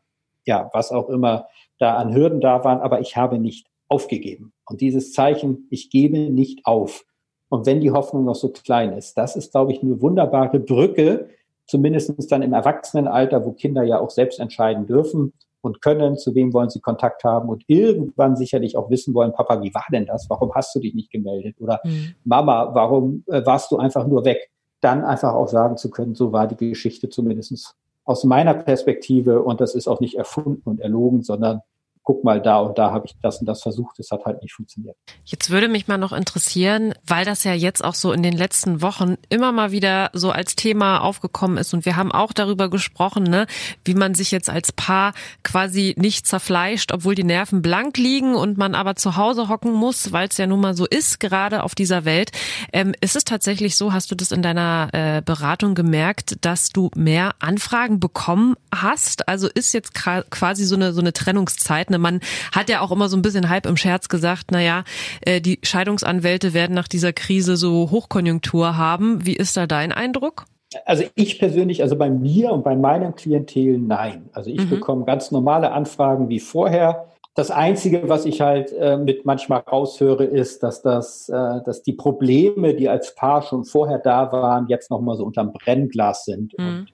ja, 0.45 0.69
was 0.71 0.93
auch 0.93 1.09
immer 1.09 1.47
da 1.79 1.97
an 1.97 2.15
Hürden 2.15 2.39
da 2.39 2.63
waren, 2.63 2.79
aber 2.79 3.01
ich 3.01 3.17
habe 3.17 3.39
nicht 3.39 3.67
aufgegeben. 3.89 4.53
Und 4.65 4.79
dieses 4.79 5.11
Zeichen, 5.11 5.67
ich 5.69 5.89
gebe 5.89 6.17
nicht 6.17 6.65
auf. 6.65 7.03
Und 7.49 7.65
wenn 7.65 7.81
die 7.81 7.91
Hoffnung 7.91 8.23
noch 8.23 8.35
so 8.35 8.47
klein 8.47 8.93
ist, 8.93 9.17
das 9.17 9.35
ist, 9.35 9.51
glaube 9.51 9.73
ich, 9.73 9.83
eine 9.83 10.01
wunderbare 10.01 10.61
Brücke, 10.61 11.27
zumindest 11.67 12.31
dann 12.31 12.41
im 12.41 12.53
Erwachsenenalter, 12.53 13.45
wo 13.45 13.51
Kinder 13.51 13.83
ja 13.83 13.99
auch 13.99 14.11
selbst 14.11 14.39
entscheiden 14.39 14.85
dürfen 14.85 15.33
und 15.63 15.81
können, 15.81 16.17
zu 16.17 16.35
wem 16.35 16.53
wollen 16.53 16.69
sie 16.69 16.81
Kontakt 16.81 17.23
haben 17.23 17.47
und 17.49 17.63
irgendwann 17.67 18.35
sicherlich 18.35 18.75
auch 18.75 18.89
wissen 18.89 19.13
wollen, 19.13 19.31
Papa, 19.31 19.61
wie 19.61 19.73
war 19.73 19.85
denn 19.91 20.05
das? 20.05 20.29
Warum 20.29 20.53
hast 20.53 20.75
du 20.75 20.79
dich 20.79 20.93
nicht 20.93 21.09
gemeldet? 21.09 21.55
Oder 21.59 21.79
mhm. 21.83 22.15
Mama, 22.25 22.75
warum 22.75 23.23
äh, 23.27 23.45
warst 23.45 23.71
du 23.71 23.77
einfach 23.77 24.05
nur 24.05 24.25
weg? 24.25 24.51
Dann 24.81 25.05
einfach 25.05 25.33
auch 25.33 25.47
sagen 25.47 25.77
zu 25.77 25.89
können, 25.89 26.15
so 26.15 26.33
war 26.33 26.47
die 26.47 26.57
Geschichte 26.57 27.07
zumindest 27.09 27.75
aus 28.03 28.25
meiner 28.25 28.53
Perspektive 28.53 29.41
und 29.41 29.61
das 29.61 29.75
ist 29.75 29.87
auch 29.87 30.01
nicht 30.01 30.17
erfunden 30.17 30.69
und 30.69 30.81
erlogen, 30.81 31.23
sondern 31.23 31.61
guck 32.03 32.23
mal, 32.23 32.41
da 32.41 32.57
und 32.59 32.77
da 32.77 32.91
habe 32.91 33.05
ich 33.05 33.15
das 33.21 33.39
und 33.39 33.47
das 33.47 33.61
versucht, 33.61 33.97
es 33.99 34.11
hat 34.11 34.25
halt 34.25 34.41
nicht 34.41 34.53
funktioniert. 34.53 34.97
Jetzt 35.23 35.49
würde 35.49 35.69
mich 35.69 35.87
mal 35.87 35.97
noch 35.97 36.11
interessieren, 36.11 36.93
weil 37.05 37.23
das 37.23 37.45
ja 37.45 37.53
jetzt 37.53 37.83
auch 37.83 37.95
so 37.95 38.11
in 38.11 38.21
den 38.21 38.33
letzten 38.33 38.81
Wochen 38.81 39.15
immer 39.29 39.53
mal 39.53 39.71
wieder 39.71 40.09
so 40.13 40.31
als 40.31 40.55
Thema 40.55 40.99
aufgekommen 40.99 41.57
ist 41.57 41.73
und 41.73 41.85
wir 41.85 41.95
haben 41.95 42.11
auch 42.11 42.33
darüber 42.33 42.69
gesprochen, 42.69 43.23
ne, 43.23 43.47
wie 43.85 43.93
man 43.93 44.15
sich 44.15 44.31
jetzt 44.31 44.49
als 44.49 44.73
Paar 44.73 45.13
quasi 45.43 45.95
nicht 45.97 46.27
zerfleischt, 46.27 46.91
obwohl 46.91 47.15
die 47.15 47.23
Nerven 47.23 47.61
blank 47.61 47.97
liegen 47.97 48.35
und 48.35 48.57
man 48.57 48.75
aber 48.75 48.95
zu 48.95 49.15
Hause 49.15 49.47
hocken 49.47 49.71
muss, 49.71 50.11
weil 50.11 50.27
es 50.27 50.37
ja 50.37 50.45
nun 50.45 50.59
mal 50.59 50.75
so 50.75 50.85
ist, 50.85 51.21
gerade 51.21 51.63
auf 51.63 51.73
dieser 51.73 52.03
Welt. 52.03 52.31
Ähm, 52.73 52.93
ist 52.99 53.15
es 53.15 53.23
tatsächlich 53.23 53.77
so, 53.77 53.93
hast 53.93 54.11
du 54.11 54.15
das 54.15 54.31
in 54.31 54.41
deiner 54.41 54.89
äh, 54.91 55.21
Beratung 55.21 55.73
gemerkt, 55.73 56.37
dass 56.41 56.69
du 56.69 56.91
mehr 56.95 57.35
Anfragen 57.39 58.01
bekommen 58.01 58.55
hast? 58.75 59.29
Also 59.29 59.47
ist 59.47 59.73
jetzt 59.73 59.93
quasi 59.93 60.65
so 60.65 60.75
eine, 60.75 60.91
so 60.91 60.99
eine 60.99 61.13
Trennungszeit 61.13 61.92
Ne, 61.93 61.99
man 61.99 62.19
hat 62.51 62.69
ja 62.69 62.81
auch 62.81 62.91
immer 62.91 63.07
so 63.07 63.15
ein 63.15 63.21
bisschen 63.21 63.49
halb 63.49 63.65
im 63.65 63.77
Scherz 63.77 64.09
gesagt, 64.09 64.51
naja, 64.51 64.83
äh, 65.21 65.39
die 65.39 65.59
Scheidungsanwälte 65.63 66.53
werden 66.53 66.75
nach 66.75 66.87
dieser 66.87 67.13
Krise 67.13 67.55
so 67.55 67.91
Hochkonjunktur 67.91 68.75
haben. 68.77 69.25
Wie 69.25 69.35
ist 69.35 69.55
da 69.55 69.67
dein 69.67 69.91
Eindruck? 69.91 70.45
Also 70.85 71.03
ich 71.13 71.37
persönlich, 71.37 71.83
also 71.83 71.95
bei 71.95 72.09
mir 72.09 72.51
und 72.51 72.63
bei 72.63 72.75
meinem 72.75 73.15
Klientel 73.15 73.77
nein. 73.77 74.29
Also 74.33 74.49
ich 74.49 74.65
mhm. 74.65 74.69
bekomme 74.69 75.05
ganz 75.05 75.29
normale 75.31 75.71
Anfragen 75.71 76.29
wie 76.29 76.39
vorher. 76.39 77.05
Das 77.35 77.51
Einzige, 77.51 78.09
was 78.09 78.25
ich 78.25 78.41
halt 78.41 78.73
äh, 78.73 78.97
mit 78.97 79.25
manchmal 79.25 79.59
raushöre, 79.61 80.23
ist, 80.23 80.63
dass 80.63 80.81
das, 80.81 81.29
äh, 81.29 81.61
dass 81.63 81.83
die 81.83 81.93
Probleme, 81.93 82.75
die 82.75 82.89
als 82.89 83.15
Paar 83.15 83.43
schon 83.43 83.65
vorher 83.65 83.99
da 83.99 84.31
waren, 84.31 84.67
jetzt 84.67 84.91
nochmal 84.91 85.15
so 85.15 85.25
unterm 85.25 85.53
Brennglas 85.53 86.25
sind 86.25 86.53
mhm. 86.57 86.65
und 86.67 86.87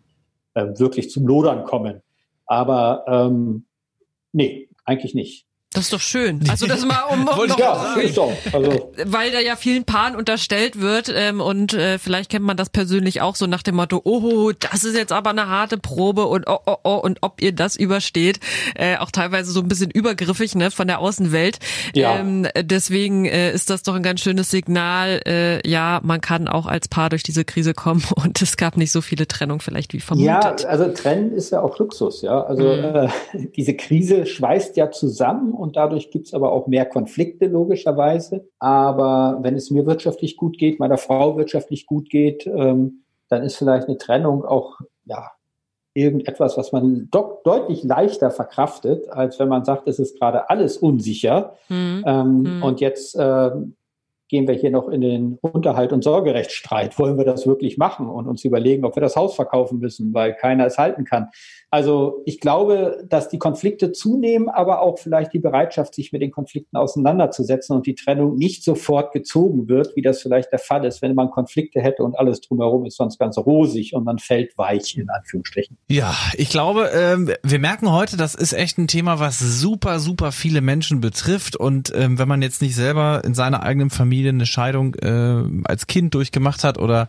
äh, 0.56 0.80
wirklich 0.80 1.10
zum 1.10 1.26
Lodern 1.26 1.64
kommen. 1.64 2.02
Aber 2.46 3.06
ähm, 3.08 3.66
nee, 4.32 4.69
eigentlich 4.90 5.14
nicht. 5.14 5.49
Das 5.72 5.84
ist 5.84 5.94
doch 5.94 6.02
schön. 6.02 6.42
Also 6.50 6.66
das 6.66 6.84
mal 6.84 7.04
um, 7.12 7.28
um 7.28 7.48
noch, 7.48 7.60
ja, 7.60 7.94
ist 7.96 8.18
doch. 8.18 8.32
Also. 8.52 8.92
weil 9.06 9.32
da 9.32 9.40
ja 9.40 9.56
vielen 9.56 9.86
Paaren 9.86 10.16
unterstellt 10.16 10.82
wird 10.82 11.12
ähm, 11.14 11.42
und 11.42 11.74
äh, 11.74 12.00
vielleicht 12.00 12.32
kennt 12.32 12.44
man 12.44 12.58
das 12.58 12.70
persönlich 12.70 13.22
auch 13.22 13.36
so 13.36 13.46
nach 13.46 13.62
dem 13.62 13.76
Motto, 13.76 14.02
oh, 14.04 14.52
das 14.52 14.84
ist 14.84 14.96
jetzt 14.96 15.12
aber 15.12 15.30
eine 15.30 15.48
harte 15.48 15.78
Probe 15.78 16.26
und 16.26 16.48
oh, 16.48 16.58
oh, 16.66 16.78
oh 16.84 16.96
und 16.96 17.20
ob 17.22 17.42
ihr 17.42 17.52
das 17.52 17.76
übersteht, 17.76 18.40
äh, 18.76 18.98
auch 18.98 19.12
teilweise 19.12 19.52
so 19.52 19.62
ein 19.62 19.68
bisschen 19.68 19.92
übergriffig 19.92 20.56
ne 20.56 20.72
von 20.72 20.88
der 20.88 21.00
Außenwelt. 21.00 21.60
Ja. 21.94 22.18
Ähm, 22.18 22.48
deswegen 22.60 23.26
äh, 23.26 23.54
ist 23.54 23.70
das 23.70 23.84
doch 23.84 23.94
ein 23.94 24.04
ganz 24.04 24.22
schönes 24.22 24.50
Signal. 24.50 25.22
Äh, 25.28 25.68
ja, 25.70 26.00
man 26.04 26.20
kann 26.20 26.48
auch 26.48 26.66
als 26.66 26.88
Paar 26.88 27.10
durch 27.10 27.22
diese 27.22 27.46
Krise 27.46 27.76
kommen 27.76 28.04
und 28.16 28.42
es 28.42 28.58
gab 28.58 28.76
nicht 28.76 28.92
so 28.92 29.02
viele 29.02 29.28
Trennungen 29.28 29.62
vielleicht 29.62 29.94
wie 29.94 30.00
vermutet. 30.00 30.62
Ja, 30.64 30.68
also 30.68 30.92
Trennen 30.92 31.32
ist 31.32 31.52
ja 31.52 31.62
auch 31.62 31.78
Luxus, 31.78 32.24
ja. 32.24 32.44
Also 32.44 32.64
mhm. 32.64 32.84
äh, 32.84 33.10
diese 33.56 33.76
Krise 33.76 34.26
schweißt 34.26 34.76
ja 34.76 34.90
zusammen 34.90 35.54
und 35.60 35.76
dadurch 35.76 36.12
gibt 36.12 36.28
es 36.28 36.34
aber 36.34 36.52
auch 36.52 36.68
mehr 36.68 36.86
Konflikte 36.86 37.48
logischerweise. 37.48 38.48
Aber 38.60 39.40
wenn 39.42 39.56
es 39.56 39.70
mir 39.72 39.86
wirtschaftlich 39.86 40.38
gut 40.38 40.58
geht, 40.58 40.80
meiner 40.80 40.98
Frau 40.98 41.38
wirtschaftlich 41.38 41.86
gut 41.86 42.10
geht, 42.10 42.48
ähm, 42.48 43.04
dann 43.28 43.44
ist 43.44 43.58
vielleicht 43.58 43.88
eine 43.88 43.98
Trennung 43.98 44.44
auch 44.46 44.80
ja 45.06 45.32
irgendetwas, 45.94 46.58
was 46.58 46.72
man 46.72 47.10
doch 47.12 47.44
deutlich 47.44 47.84
leichter 47.84 48.32
verkraftet, 48.32 49.10
als 49.10 49.40
wenn 49.40 49.50
man 49.50 49.66
sagt, 49.66 49.88
es 49.88 50.00
ist 50.00 50.20
gerade 50.20 50.50
alles 50.50 50.78
unsicher. 50.78 51.56
Mhm. 51.68 52.04
Ähm, 52.06 52.42
mhm. 52.42 52.64
Und 52.64 52.80
jetzt 52.80 53.16
äh, 53.16 53.52
gehen 54.30 54.48
wir 54.48 54.54
hier 54.54 54.70
noch 54.70 54.88
in 54.88 55.02
den 55.02 55.40
Unterhalt- 55.42 55.92
und 55.92 56.04
Sorgerechtsstreit. 56.04 56.98
Wollen 57.00 57.18
wir 57.18 57.26
das 57.26 57.48
wirklich 57.48 57.78
machen 57.78 58.08
und 58.08 58.28
uns 58.28 58.46
überlegen, 58.46 58.86
ob 58.86 58.96
wir 58.96 59.02
das 59.02 59.16
Haus 59.16 59.36
verkaufen 59.36 59.80
müssen, 59.80 60.14
weil 60.14 60.36
keiner 60.36 60.68
es 60.68 60.78
halten 60.78 61.04
kann? 61.04 61.30
Also 61.72 62.22
ich 62.26 62.40
glaube, 62.40 63.04
dass 63.10 63.30
die 63.30 63.40
Konflikte 63.40 63.92
zunehmen, 63.92 64.48
aber 64.50 64.82
auch 64.82 65.00
vielleicht 65.00 65.34
die 65.34 65.40
Bereitschaft, 65.40 65.96
sich 65.96 66.12
mit 66.12 66.22
den 66.22 66.32
Konflikten 66.32 66.78
auseinanderzusetzen 66.78 67.76
und 67.76 67.88
die 67.88 67.96
Trennung 67.96 68.36
nicht 68.36 68.64
sofort 68.64 69.14
gezogen 69.14 69.68
wird, 69.68 69.96
wie 69.96 70.02
das 70.02 70.22
vielleicht 70.22 70.52
der 70.52 70.60
Fall 70.60 70.86
ist, 70.86 71.02
wenn 71.02 71.16
man 71.16 71.32
Konflikte 71.32 71.82
hätte 71.82 72.04
und 72.04 72.18
alles 72.18 72.42
drumherum 72.42 72.86
ist 72.86 72.98
sonst 72.98 73.18
ganz 73.18 73.38
rosig 73.38 73.94
und 73.96 74.04
man 74.04 74.20
fällt 74.20 74.58
weich 74.58 74.96
in 74.98 75.10
Anführungsstrichen. 75.10 75.78
Ja, 75.90 76.16
ich 76.38 76.50
glaube, 76.50 76.90
ähm, 76.94 77.32
wir 77.44 77.60
merken 77.60 77.92
heute, 77.92 78.16
das 78.16 78.36
ist 78.36 78.54
echt 78.54 78.78
ein 78.78 78.88
Thema, 78.88 79.20
was 79.20 79.40
super, 79.40 80.00
super 80.00 80.32
viele 80.32 80.62
Menschen 80.62 81.02
betrifft 81.02 81.56
und 81.56 81.92
ähm, 81.96 82.20
wenn 82.20 82.28
man 82.28 82.42
jetzt 82.44 82.62
nicht 82.62 82.76
selber 82.76 83.24
in 83.24 83.34
seiner 83.34 83.64
eigenen 83.64 83.90
Familie 83.90 84.19
eine 84.28 84.46
Scheidung 84.46 84.96
äh, 84.96 85.44
als 85.64 85.88
Kind 85.88 86.14
durchgemacht 86.14 86.64
hat 86.64 86.78
oder 86.78 87.08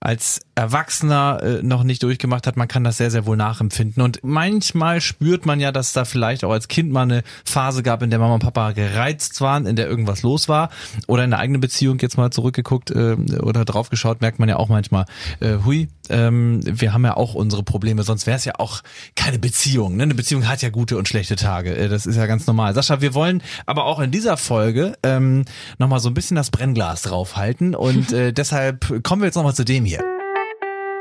als 0.00 0.40
Erwachsener 0.60 1.40
äh, 1.42 1.62
noch 1.62 1.84
nicht 1.84 2.02
durchgemacht 2.02 2.46
hat, 2.46 2.58
man 2.58 2.68
kann 2.68 2.84
das 2.84 2.98
sehr, 2.98 3.10
sehr 3.10 3.24
wohl 3.24 3.38
nachempfinden. 3.38 4.02
Und 4.02 4.20
manchmal 4.22 5.00
spürt 5.00 5.46
man 5.46 5.58
ja, 5.58 5.72
dass 5.72 5.94
da 5.94 6.04
vielleicht 6.04 6.44
auch 6.44 6.52
als 6.52 6.68
Kind 6.68 6.92
mal 6.92 7.02
eine 7.02 7.22
Phase 7.46 7.82
gab, 7.82 8.02
in 8.02 8.10
der 8.10 8.18
Mama 8.18 8.34
und 8.34 8.42
Papa 8.42 8.72
gereizt 8.72 9.40
waren, 9.40 9.64
in 9.64 9.74
der 9.74 9.88
irgendwas 9.88 10.22
los 10.22 10.50
war. 10.50 10.68
Oder 11.06 11.24
in 11.24 11.30
der 11.30 11.38
eigenen 11.38 11.62
Beziehung 11.62 11.98
jetzt 12.00 12.18
mal 12.18 12.30
zurückgeguckt 12.30 12.90
äh, 12.90 13.16
oder 13.40 13.64
draufgeschaut, 13.64 14.20
merkt 14.20 14.38
man 14.38 14.50
ja 14.50 14.56
auch 14.56 14.68
manchmal, 14.68 15.06
äh, 15.40 15.56
hui, 15.64 15.88
ähm, 16.10 16.60
wir 16.62 16.92
haben 16.92 17.06
ja 17.06 17.16
auch 17.16 17.32
unsere 17.32 17.62
Probleme, 17.62 18.02
sonst 18.02 18.26
wäre 18.26 18.36
es 18.36 18.44
ja 18.44 18.54
auch 18.58 18.82
keine 19.16 19.38
Beziehung. 19.38 19.96
Ne? 19.96 20.02
Eine 20.02 20.14
Beziehung 20.14 20.46
hat 20.46 20.60
ja 20.60 20.68
gute 20.68 20.98
und 20.98 21.08
schlechte 21.08 21.36
Tage. 21.36 21.74
Äh, 21.74 21.88
das 21.88 22.04
ist 22.04 22.16
ja 22.16 22.26
ganz 22.26 22.46
normal. 22.46 22.74
Sascha, 22.74 23.00
wir 23.00 23.14
wollen 23.14 23.42
aber 23.64 23.84
auch 23.84 23.98
in 23.98 24.10
dieser 24.10 24.36
Folge 24.36 24.98
ähm, 25.02 25.46
nochmal 25.78 26.00
so 26.00 26.10
ein 26.10 26.14
bisschen 26.14 26.34
das 26.34 26.50
Brennglas 26.50 27.00
draufhalten 27.00 27.74
und 27.74 28.12
äh, 28.12 28.32
deshalb 28.40 29.02
kommen 29.02 29.22
wir 29.22 29.26
jetzt 29.26 29.36
nochmal 29.36 29.54
zu 29.54 29.64
dem 29.64 29.86
hier. 29.86 30.19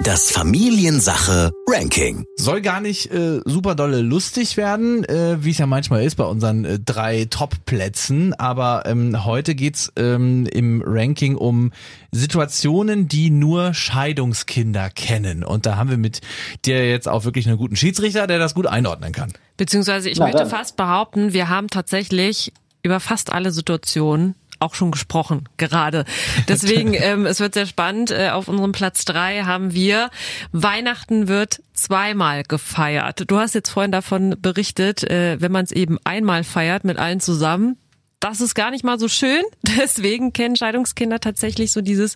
Das 0.06 0.32
Familiensache 0.32 1.52
Ranking. 1.68 2.24
Soll 2.38 2.62
gar 2.62 2.80
nicht 2.80 3.12
äh, 3.12 3.42
super 3.44 3.76
dolle 3.76 4.00
lustig 4.00 4.56
werden, 4.56 5.04
äh, 5.04 5.44
wie 5.44 5.52
es 5.52 5.58
ja 5.58 5.66
manchmal 5.66 6.06
ist 6.06 6.16
bei 6.16 6.24
unseren 6.24 6.64
äh, 6.64 6.80
drei 6.80 7.26
Top-Plätzen. 7.30 8.34
Aber 8.34 8.84
ähm, 8.86 9.26
heute 9.26 9.56
geht's 9.56 9.92
ähm, 9.98 10.46
im 10.46 10.82
Ranking 10.86 11.36
um 11.36 11.74
Situationen, 12.14 13.10
die 13.10 13.30
nur 13.30 13.74
Scheidungskinder 13.74 14.90
kennen. 14.90 15.44
Und 15.44 15.66
da 15.66 15.76
haben 15.76 15.90
wir 15.90 15.98
mit 15.98 16.22
dir 16.64 16.90
jetzt 16.90 17.10
auch 17.10 17.26
wirklich 17.26 17.46
einen 17.48 17.58
guten 17.58 17.76
Schiedsrichter, 17.76 18.26
der 18.26 18.40
das 18.40 18.56
gut 18.56 18.68
einordnen 18.68 19.12
kann. 19.12 19.34
Beziehungsweise 19.58 20.10
ich 20.10 20.18
Na, 20.18 20.28
möchte 20.28 20.46
fast 20.46 20.78
behaupten, 20.78 21.34
wir 21.34 21.50
haben 21.50 21.68
tatsächlich 21.68 22.54
über 22.84 23.02
fast 23.02 23.34
alle 23.34 23.52
Situationen 23.52 24.36
auch 24.60 24.76
schon 24.76 24.92
gesprochen, 24.92 25.48
gerade. 25.58 26.06
Deswegen, 26.48 26.94
ähm, 26.98 27.26
es 27.26 27.40
wird 27.40 27.54
sehr 27.54 27.66
spannend. 27.66 28.12
Äh, 28.12 28.30
auf 28.30 28.48
unserem 28.48 28.72
Platz 28.72 29.06
drei 29.06 29.44
haben 29.44 29.74
wir 29.74 30.10
Weihnachten 30.52 31.28
wird 31.28 31.62
zweimal 31.74 32.44
gefeiert. 32.44 33.24
Du 33.28 33.38
hast 33.38 33.56
jetzt 33.56 33.70
vorhin 33.70 33.92
davon 33.92 34.36
berichtet, 34.42 35.04
äh, 35.04 35.38
wenn 35.40 35.52
man 35.52 35.66
es 35.66 35.72
eben 35.72 35.98
einmal 36.04 36.44
feiert 36.44 36.84
mit 36.84 36.98
allen 36.98 37.20
zusammen, 37.20 37.78
das 38.20 38.42
ist 38.42 38.54
gar 38.54 38.72
nicht 38.72 38.84
mal 38.84 39.00
so 39.00 39.08
schön. 39.08 39.44
Deswegen 39.64 40.34
kennen 40.34 40.56
Scheidungskinder 40.56 41.20
tatsächlich 41.20 41.72
so 41.72 41.82
dieses 41.82 42.16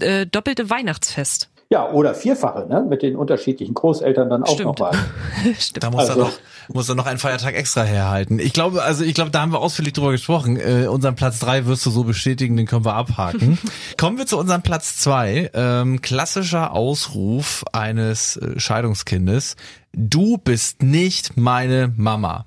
äh, 0.00 0.26
doppelte 0.26 0.70
Weihnachtsfest. 0.70 1.50
Ja, 1.74 1.90
oder 1.90 2.14
vierfache, 2.14 2.68
ne? 2.68 2.86
mit 2.88 3.02
den 3.02 3.16
unterschiedlichen 3.16 3.74
Großeltern 3.74 4.30
dann 4.30 4.44
auch 4.44 4.60
nochmal. 4.60 4.92
Stimmt. 5.58 5.82
Da 5.82 5.90
muss 5.90 6.08
also. 6.08 6.12
er 6.12 6.24
noch 6.26 6.32
muss 6.72 6.88
er 6.88 6.94
noch 6.94 7.06
einen 7.06 7.18
Feiertag 7.18 7.54
extra 7.56 7.82
herhalten. 7.82 8.38
Ich 8.38 8.52
glaube, 8.52 8.84
also 8.84 9.02
ich 9.02 9.12
glaube, 9.12 9.32
da 9.32 9.40
haben 9.40 9.50
wir 9.52 9.58
ausführlich 9.58 9.92
drüber 9.92 10.12
gesprochen. 10.12 10.56
Äh, 10.56 10.86
unseren 10.86 11.16
Platz 11.16 11.40
drei 11.40 11.66
wirst 11.66 11.84
du 11.84 11.90
so 11.90 12.04
bestätigen, 12.04 12.56
den 12.56 12.66
können 12.66 12.84
wir 12.84 12.94
abhaken. 12.94 13.58
Kommen 13.98 14.18
wir 14.18 14.26
zu 14.26 14.38
unserem 14.38 14.62
Platz 14.62 14.96
zwei. 14.96 15.50
Ähm, 15.52 16.00
klassischer 16.00 16.72
Ausruf 16.72 17.64
eines 17.72 18.36
äh, 18.36 18.60
Scheidungskindes. 18.60 19.56
Du 19.92 20.38
bist 20.38 20.80
nicht 20.84 21.36
meine 21.36 21.92
Mama. 21.96 22.46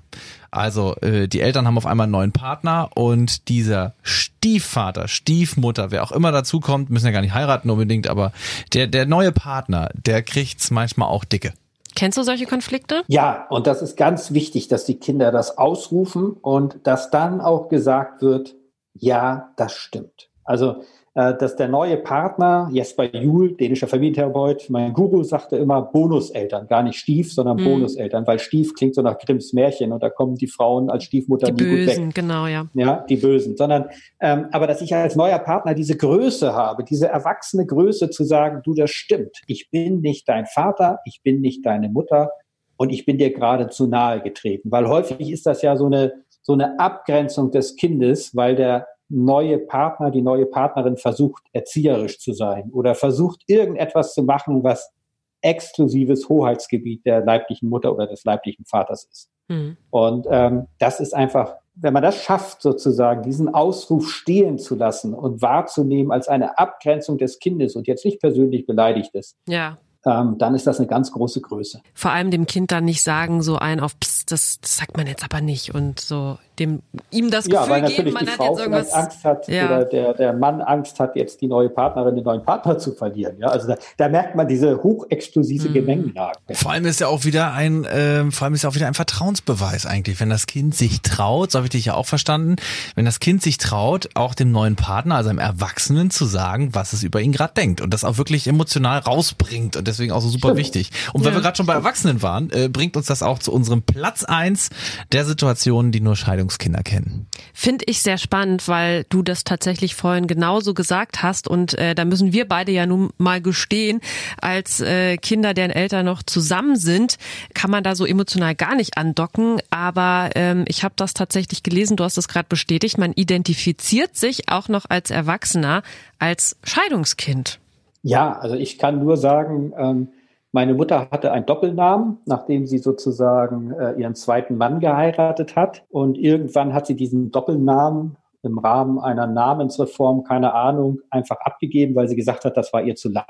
Also 0.50 0.96
äh, 0.96 1.28
die 1.28 1.40
Eltern 1.40 1.66
haben 1.66 1.76
auf 1.76 1.86
einmal 1.86 2.04
einen 2.04 2.12
neuen 2.12 2.32
Partner 2.32 2.90
und 2.94 3.48
dieser 3.48 3.94
Stiefvater, 4.02 5.08
Stiefmutter, 5.08 5.90
wer 5.90 6.02
auch 6.02 6.12
immer 6.12 6.32
dazu 6.32 6.60
kommt, 6.60 6.90
müssen 6.90 7.06
ja 7.06 7.12
gar 7.12 7.20
nicht 7.20 7.34
heiraten 7.34 7.70
unbedingt, 7.70 8.08
aber 8.08 8.32
der 8.72 8.86
der 8.86 9.06
neue 9.06 9.32
Partner, 9.32 9.90
der 9.94 10.22
kriegt's 10.22 10.70
manchmal 10.70 11.08
auch 11.08 11.24
dicke. 11.24 11.52
Kennst 11.94 12.16
du 12.16 12.22
solche 12.22 12.46
Konflikte? 12.46 13.02
Ja, 13.08 13.46
und 13.50 13.66
das 13.66 13.82
ist 13.82 13.96
ganz 13.96 14.32
wichtig, 14.32 14.68
dass 14.68 14.84
die 14.84 14.98
Kinder 14.98 15.32
das 15.32 15.58
ausrufen 15.58 16.32
und 16.32 16.78
dass 16.84 17.10
dann 17.10 17.40
auch 17.40 17.68
gesagt 17.68 18.22
wird, 18.22 18.54
ja, 18.94 19.50
das 19.56 19.72
stimmt. 19.72 20.28
Also 20.44 20.76
äh, 20.76 20.84
dass 21.18 21.56
der 21.56 21.66
neue 21.66 21.96
Partner, 21.96 22.68
Jesper 22.70 23.12
Juhl, 23.12 23.56
dänischer 23.56 23.88
Familientherapeut, 23.88 24.70
mein 24.70 24.92
Guru 24.92 25.24
sagte 25.24 25.56
immer 25.56 25.82
Bonuseltern, 25.82 26.68
gar 26.68 26.84
nicht 26.84 26.96
Stief, 26.96 27.32
sondern 27.32 27.56
mhm. 27.56 27.64
Bonuseltern, 27.64 28.24
weil 28.24 28.38
Stief 28.38 28.72
klingt 28.74 28.94
so 28.94 29.02
nach 29.02 29.18
Grimms 29.18 29.52
Märchen 29.52 29.90
und 29.90 30.00
da 30.00 30.10
kommen 30.10 30.36
die 30.36 30.46
Frauen 30.46 30.90
als 30.90 31.02
Stiefmutter 31.02 31.50
die 31.50 31.64
nie 31.64 31.70
Bösen, 31.70 32.04
gut 32.04 32.06
weg. 32.06 32.14
genau, 32.14 32.46
ja. 32.46 32.66
Ja, 32.74 33.04
die 33.08 33.16
Bösen, 33.16 33.56
sondern 33.56 33.86
ähm, 34.20 34.46
aber 34.52 34.68
dass 34.68 34.80
ich 34.80 34.94
als 34.94 35.16
neuer 35.16 35.40
Partner 35.40 35.74
diese 35.74 35.96
Größe 35.96 36.54
habe, 36.54 36.84
diese 36.84 37.08
erwachsene 37.08 37.66
Größe 37.66 38.10
zu 38.10 38.22
sagen, 38.22 38.60
du, 38.62 38.74
das 38.74 38.90
stimmt, 38.90 39.42
ich 39.48 39.70
bin 39.70 40.00
nicht 40.00 40.28
dein 40.28 40.46
Vater, 40.46 41.00
ich 41.04 41.20
bin 41.24 41.40
nicht 41.40 41.66
deine 41.66 41.88
Mutter 41.88 42.30
und 42.76 42.90
ich 42.90 43.04
bin 43.06 43.18
dir 43.18 43.32
gerade 43.32 43.68
zu 43.68 43.88
nahe 43.88 44.20
getreten, 44.22 44.70
weil 44.70 44.86
häufig 44.86 45.32
ist 45.32 45.46
das 45.46 45.62
ja 45.62 45.76
so 45.76 45.86
eine 45.86 46.12
so 46.42 46.52
eine 46.54 46.78
Abgrenzung 46.78 47.50
des 47.50 47.76
Kindes, 47.76 48.34
weil 48.34 48.56
der 48.56 48.86
neue 49.08 49.58
Partner, 49.58 50.10
die 50.10 50.22
neue 50.22 50.46
Partnerin 50.46 50.96
versucht, 50.96 51.44
erzieherisch 51.52 52.18
zu 52.18 52.32
sein 52.32 52.70
oder 52.72 52.94
versucht, 52.94 53.42
irgendetwas 53.46 54.14
zu 54.14 54.22
machen, 54.22 54.62
was 54.64 54.92
exklusives 55.40 56.28
Hoheitsgebiet 56.28 57.06
der 57.06 57.24
leiblichen 57.24 57.68
Mutter 57.68 57.92
oder 57.92 58.06
des 58.06 58.24
leiblichen 58.24 58.64
Vaters 58.64 59.04
ist. 59.10 59.30
Mhm. 59.48 59.76
Und 59.90 60.26
ähm, 60.30 60.66
das 60.78 61.00
ist 61.00 61.14
einfach, 61.14 61.54
wenn 61.74 61.92
man 61.92 62.02
das 62.02 62.22
schafft, 62.22 62.60
sozusagen 62.60 63.22
diesen 63.22 63.54
Ausruf 63.54 64.10
stehen 64.10 64.58
zu 64.58 64.74
lassen 64.74 65.14
und 65.14 65.40
wahrzunehmen 65.40 66.10
als 66.10 66.28
eine 66.28 66.58
Abgrenzung 66.58 67.18
des 67.18 67.38
Kindes 67.38 67.76
und 67.76 67.86
jetzt 67.86 68.04
nicht 68.04 68.20
persönlich 68.20 68.66
beleidigt 68.66 69.14
ist, 69.14 69.36
ja 69.46 69.78
ähm, 70.06 70.38
dann 70.38 70.54
ist 70.54 70.66
das 70.66 70.78
eine 70.78 70.86
ganz 70.86 71.10
große 71.12 71.40
Größe. 71.40 71.80
Vor 71.94 72.12
allem 72.12 72.30
dem 72.30 72.46
Kind 72.46 72.70
dann 72.72 72.84
nicht 72.84 73.02
sagen, 73.02 73.42
so 73.42 73.56
ein 73.56 73.80
auf 73.80 73.98
Psst, 73.98 74.30
das, 74.30 74.60
das 74.60 74.76
sagt 74.76 74.96
man 74.96 75.06
jetzt 75.06 75.24
aber 75.24 75.40
nicht 75.40 75.74
und 75.74 76.00
so 76.00 76.38
dem 76.58 76.82
ihm 77.10 77.30
das 77.30 77.44
Gefühl 77.44 77.60
ja, 77.60 77.68
weil 77.68 77.82
geben, 77.84 78.12
man 78.12 78.24
die 78.24 78.32
Frau 78.32 78.54
hat 78.54 78.58
irgendwas 78.58 78.92
Angst 78.92 79.24
hat 79.24 79.48
ja. 79.48 79.66
oder 79.66 79.84
der, 79.84 80.14
der 80.14 80.32
Mann 80.32 80.60
Angst 80.60 80.98
hat, 81.00 81.16
jetzt 81.16 81.40
die 81.40 81.46
neue 81.46 81.68
Partnerin, 81.68 82.14
den 82.16 82.24
neuen 82.24 82.44
Partner 82.44 82.78
zu 82.78 82.92
verlieren. 82.92 83.36
Ja, 83.38 83.48
also 83.48 83.68
da, 83.68 83.76
da 83.96 84.08
merkt 84.08 84.34
man 84.34 84.48
diese 84.48 84.82
hochexklusive 84.82 85.68
mhm. 85.68 85.74
Gemengenlage. 85.74 86.38
Vor 86.52 86.72
allem 86.72 86.86
ist 86.86 87.00
ja 87.00 87.08
auch 87.08 87.24
wieder 87.24 87.52
ein, 87.52 87.84
äh, 87.84 88.30
vor 88.30 88.46
allem 88.46 88.54
ist 88.54 88.62
ja 88.62 88.70
auch 88.70 88.74
wieder 88.74 88.86
ein 88.86 88.94
Vertrauensbeweis 88.94 89.86
eigentlich, 89.86 90.20
wenn 90.20 90.30
das 90.30 90.46
Kind 90.46 90.74
sich 90.74 91.02
traut, 91.02 91.52
so 91.52 91.58
habe 91.58 91.66
ich 91.66 91.70
dich 91.70 91.86
ja 91.86 91.94
auch 91.94 92.06
verstanden, 92.06 92.56
wenn 92.94 93.04
das 93.04 93.20
Kind 93.20 93.42
sich 93.42 93.58
traut, 93.58 94.10
auch 94.14 94.34
dem 94.34 94.50
neuen 94.50 94.76
Partner, 94.76 95.16
also 95.16 95.30
einem 95.30 95.38
Erwachsenen, 95.38 96.10
zu 96.10 96.24
sagen, 96.24 96.74
was 96.74 96.92
es 96.92 97.02
über 97.02 97.20
ihn 97.20 97.32
gerade 97.32 97.54
denkt 97.54 97.80
und 97.80 97.92
das 97.92 98.04
auch 98.04 98.18
wirklich 98.18 98.46
emotional 98.46 98.98
rausbringt 98.98 99.76
und 99.76 99.88
deswegen 99.88 100.12
auch 100.12 100.20
so 100.20 100.28
super 100.28 100.48
Stimmt. 100.48 100.58
wichtig. 100.58 100.90
Und 101.12 101.24
weil 101.24 101.32
ja. 101.32 101.38
wir 101.38 101.42
gerade 101.42 101.56
schon 101.56 101.66
bei 101.66 101.74
Erwachsenen 101.74 102.22
waren, 102.22 102.50
äh, 102.50 102.68
bringt 102.68 102.96
uns 102.96 103.06
das 103.06 103.22
auch 103.22 103.38
zu 103.38 103.52
unserem 103.52 103.82
Platz 103.82 104.24
eins 104.24 104.70
der 105.12 105.24
Situationen, 105.24 105.92
die 105.92 106.00
nur 106.00 106.16
Scheidungskinder 106.48 106.82
kennen. 106.82 107.26
Finde 107.52 107.84
ich 107.86 108.02
sehr 108.02 108.18
spannend, 108.18 108.68
weil 108.68 109.04
du 109.08 109.22
das 109.22 109.44
tatsächlich 109.44 109.94
vorhin 109.94 110.26
genauso 110.26 110.74
gesagt 110.74 111.22
hast 111.22 111.48
und 111.48 111.74
äh, 111.78 111.94
da 111.94 112.04
müssen 112.04 112.32
wir 112.32 112.48
beide 112.48 112.72
ja 112.72 112.86
nun 112.86 113.10
mal 113.18 113.40
gestehen, 113.40 114.00
als 114.40 114.80
äh, 114.80 115.16
Kinder, 115.16 115.54
deren 115.54 115.70
Eltern 115.70 116.06
noch 116.06 116.22
zusammen 116.22 116.76
sind, 116.76 117.18
kann 117.54 117.70
man 117.70 117.84
da 117.84 117.94
so 117.94 118.06
emotional 118.06 118.54
gar 118.54 118.74
nicht 118.74 118.96
andocken, 118.96 119.58
aber 119.70 120.30
ähm, 120.34 120.64
ich 120.66 120.84
habe 120.84 120.94
das 120.96 121.14
tatsächlich 121.14 121.62
gelesen, 121.62 121.96
du 121.96 122.04
hast 122.04 122.18
es 122.18 122.28
gerade 122.28 122.46
bestätigt, 122.48 122.98
man 122.98 123.12
identifiziert 123.12 124.16
sich 124.16 124.48
auch 124.48 124.68
noch 124.68 124.86
als 124.88 125.10
Erwachsener 125.10 125.82
als 126.18 126.56
Scheidungskind. 126.64 127.58
Ja, 128.02 128.38
also 128.38 128.54
ich 128.54 128.78
kann 128.78 129.00
nur 129.00 129.16
sagen, 129.16 129.72
ähm, 129.76 130.08
meine 130.52 130.74
Mutter 130.74 131.08
hatte 131.10 131.32
einen 131.32 131.46
Doppelnamen, 131.46 132.18
nachdem 132.24 132.66
sie 132.66 132.78
sozusagen 132.78 133.72
äh, 133.72 133.92
ihren 134.00 134.14
zweiten 134.14 134.56
Mann 134.56 134.80
geheiratet 134.80 135.56
hat. 135.56 135.84
Und 135.90 136.16
irgendwann 136.16 136.72
hat 136.72 136.86
sie 136.86 136.96
diesen 136.96 137.30
Doppelnamen 137.30 138.16
im 138.42 138.58
Rahmen 138.58 138.98
einer 138.98 139.26
Namensreform, 139.26 140.24
keine 140.24 140.54
Ahnung, 140.54 141.00
einfach 141.10 141.36
abgegeben, 141.40 141.94
weil 141.94 142.08
sie 142.08 142.16
gesagt 142.16 142.44
hat, 142.44 142.56
das 142.56 142.72
war 142.72 142.82
ihr 142.82 142.94
zu 142.94 143.10
lang. 143.10 143.24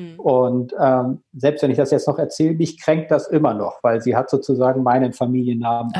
Mhm. 0.00 0.20
Und 0.20 0.74
ähm, 0.78 1.22
selbst 1.32 1.62
wenn 1.62 1.70
ich 1.70 1.76
das 1.76 1.90
jetzt 1.90 2.08
noch 2.08 2.18
erzähle, 2.18 2.54
mich 2.54 2.80
kränkt 2.80 3.10
das 3.10 3.28
immer 3.28 3.54
noch, 3.54 3.78
weil 3.82 4.00
sie 4.00 4.16
hat 4.16 4.30
sozusagen 4.30 4.82
meinen 4.82 5.12
Familiennamen. 5.12 5.92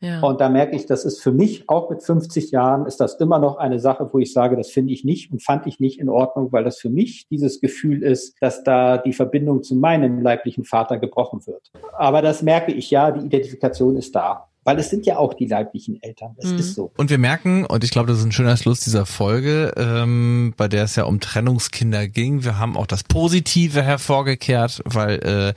So, 0.00 0.06
ja. 0.06 0.20
Und 0.20 0.40
da 0.40 0.48
merke 0.48 0.76
ich, 0.76 0.86
das 0.86 1.04
ist 1.04 1.20
für 1.22 1.32
mich, 1.32 1.68
auch 1.68 1.90
mit 1.90 2.02
50 2.02 2.50
Jahren, 2.50 2.86
ist 2.86 3.00
das 3.00 3.14
immer 3.16 3.38
noch 3.38 3.56
eine 3.56 3.78
Sache, 3.78 4.08
wo 4.12 4.18
ich 4.18 4.32
sage, 4.32 4.56
das 4.56 4.70
finde 4.70 4.92
ich 4.92 5.04
nicht 5.04 5.32
und 5.32 5.42
fand 5.42 5.66
ich 5.66 5.80
nicht 5.80 5.98
in 5.98 6.08
Ordnung, 6.08 6.52
weil 6.52 6.64
das 6.64 6.78
für 6.78 6.90
mich 6.90 7.26
dieses 7.28 7.60
Gefühl 7.60 8.02
ist, 8.02 8.36
dass 8.40 8.62
da 8.62 8.98
die 8.98 9.12
Verbindung 9.12 9.62
zu 9.62 9.74
meinem 9.74 10.20
leiblichen 10.20 10.64
Vater 10.64 10.98
gebrochen 10.98 11.46
wird. 11.46 11.70
Aber 11.96 12.22
das 12.22 12.42
merke 12.42 12.72
ich 12.72 12.90
ja, 12.90 13.10
die 13.10 13.26
Identifikation 13.26 13.96
ist 13.96 14.14
da. 14.14 14.48
Weil 14.66 14.80
es 14.80 14.90
sind 14.90 15.06
ja 15.06 15.16
auch 15.16 15.32
die 15.32 15.46
leiblichen 15.46 16.02
Eltern. 16.02 16.34
Das 16.36 16.50
mhm. 16.50 16.58
ist 16.58 16.74
so. 16.74 16.90
Und 16.96 17.08
wir 17.08 17.18
merken, 17.18 17.64
und 17.64 17.84
ich 17.84 17.92
glaube, 17.92 18.08
das 18.08 18.18
ist 18.18 18.24
ein 18.24 18.32
schöner 18.32 18.56
Schluss 18.56 18.80
dieser 18.80 19.06
Folge, 19.06 19.72
ähm, 19.76 20.54
bei 20.56 20.66
der 20.66 20.82
es 20.82 20.96
ja 20.96 21.04
um 21.04 21.20
Trennungskinder 21.20 22.08
ging. 22.08 22.42
Wir 22.42 22.58
haben 22.58 22.76
auch 22.76 22.88
das 22.88 23.04
Positive 23.04 23.80
hervorgekehrt, 23.80 24.82
weil 24.84 25.20
äh, 25.20 25.54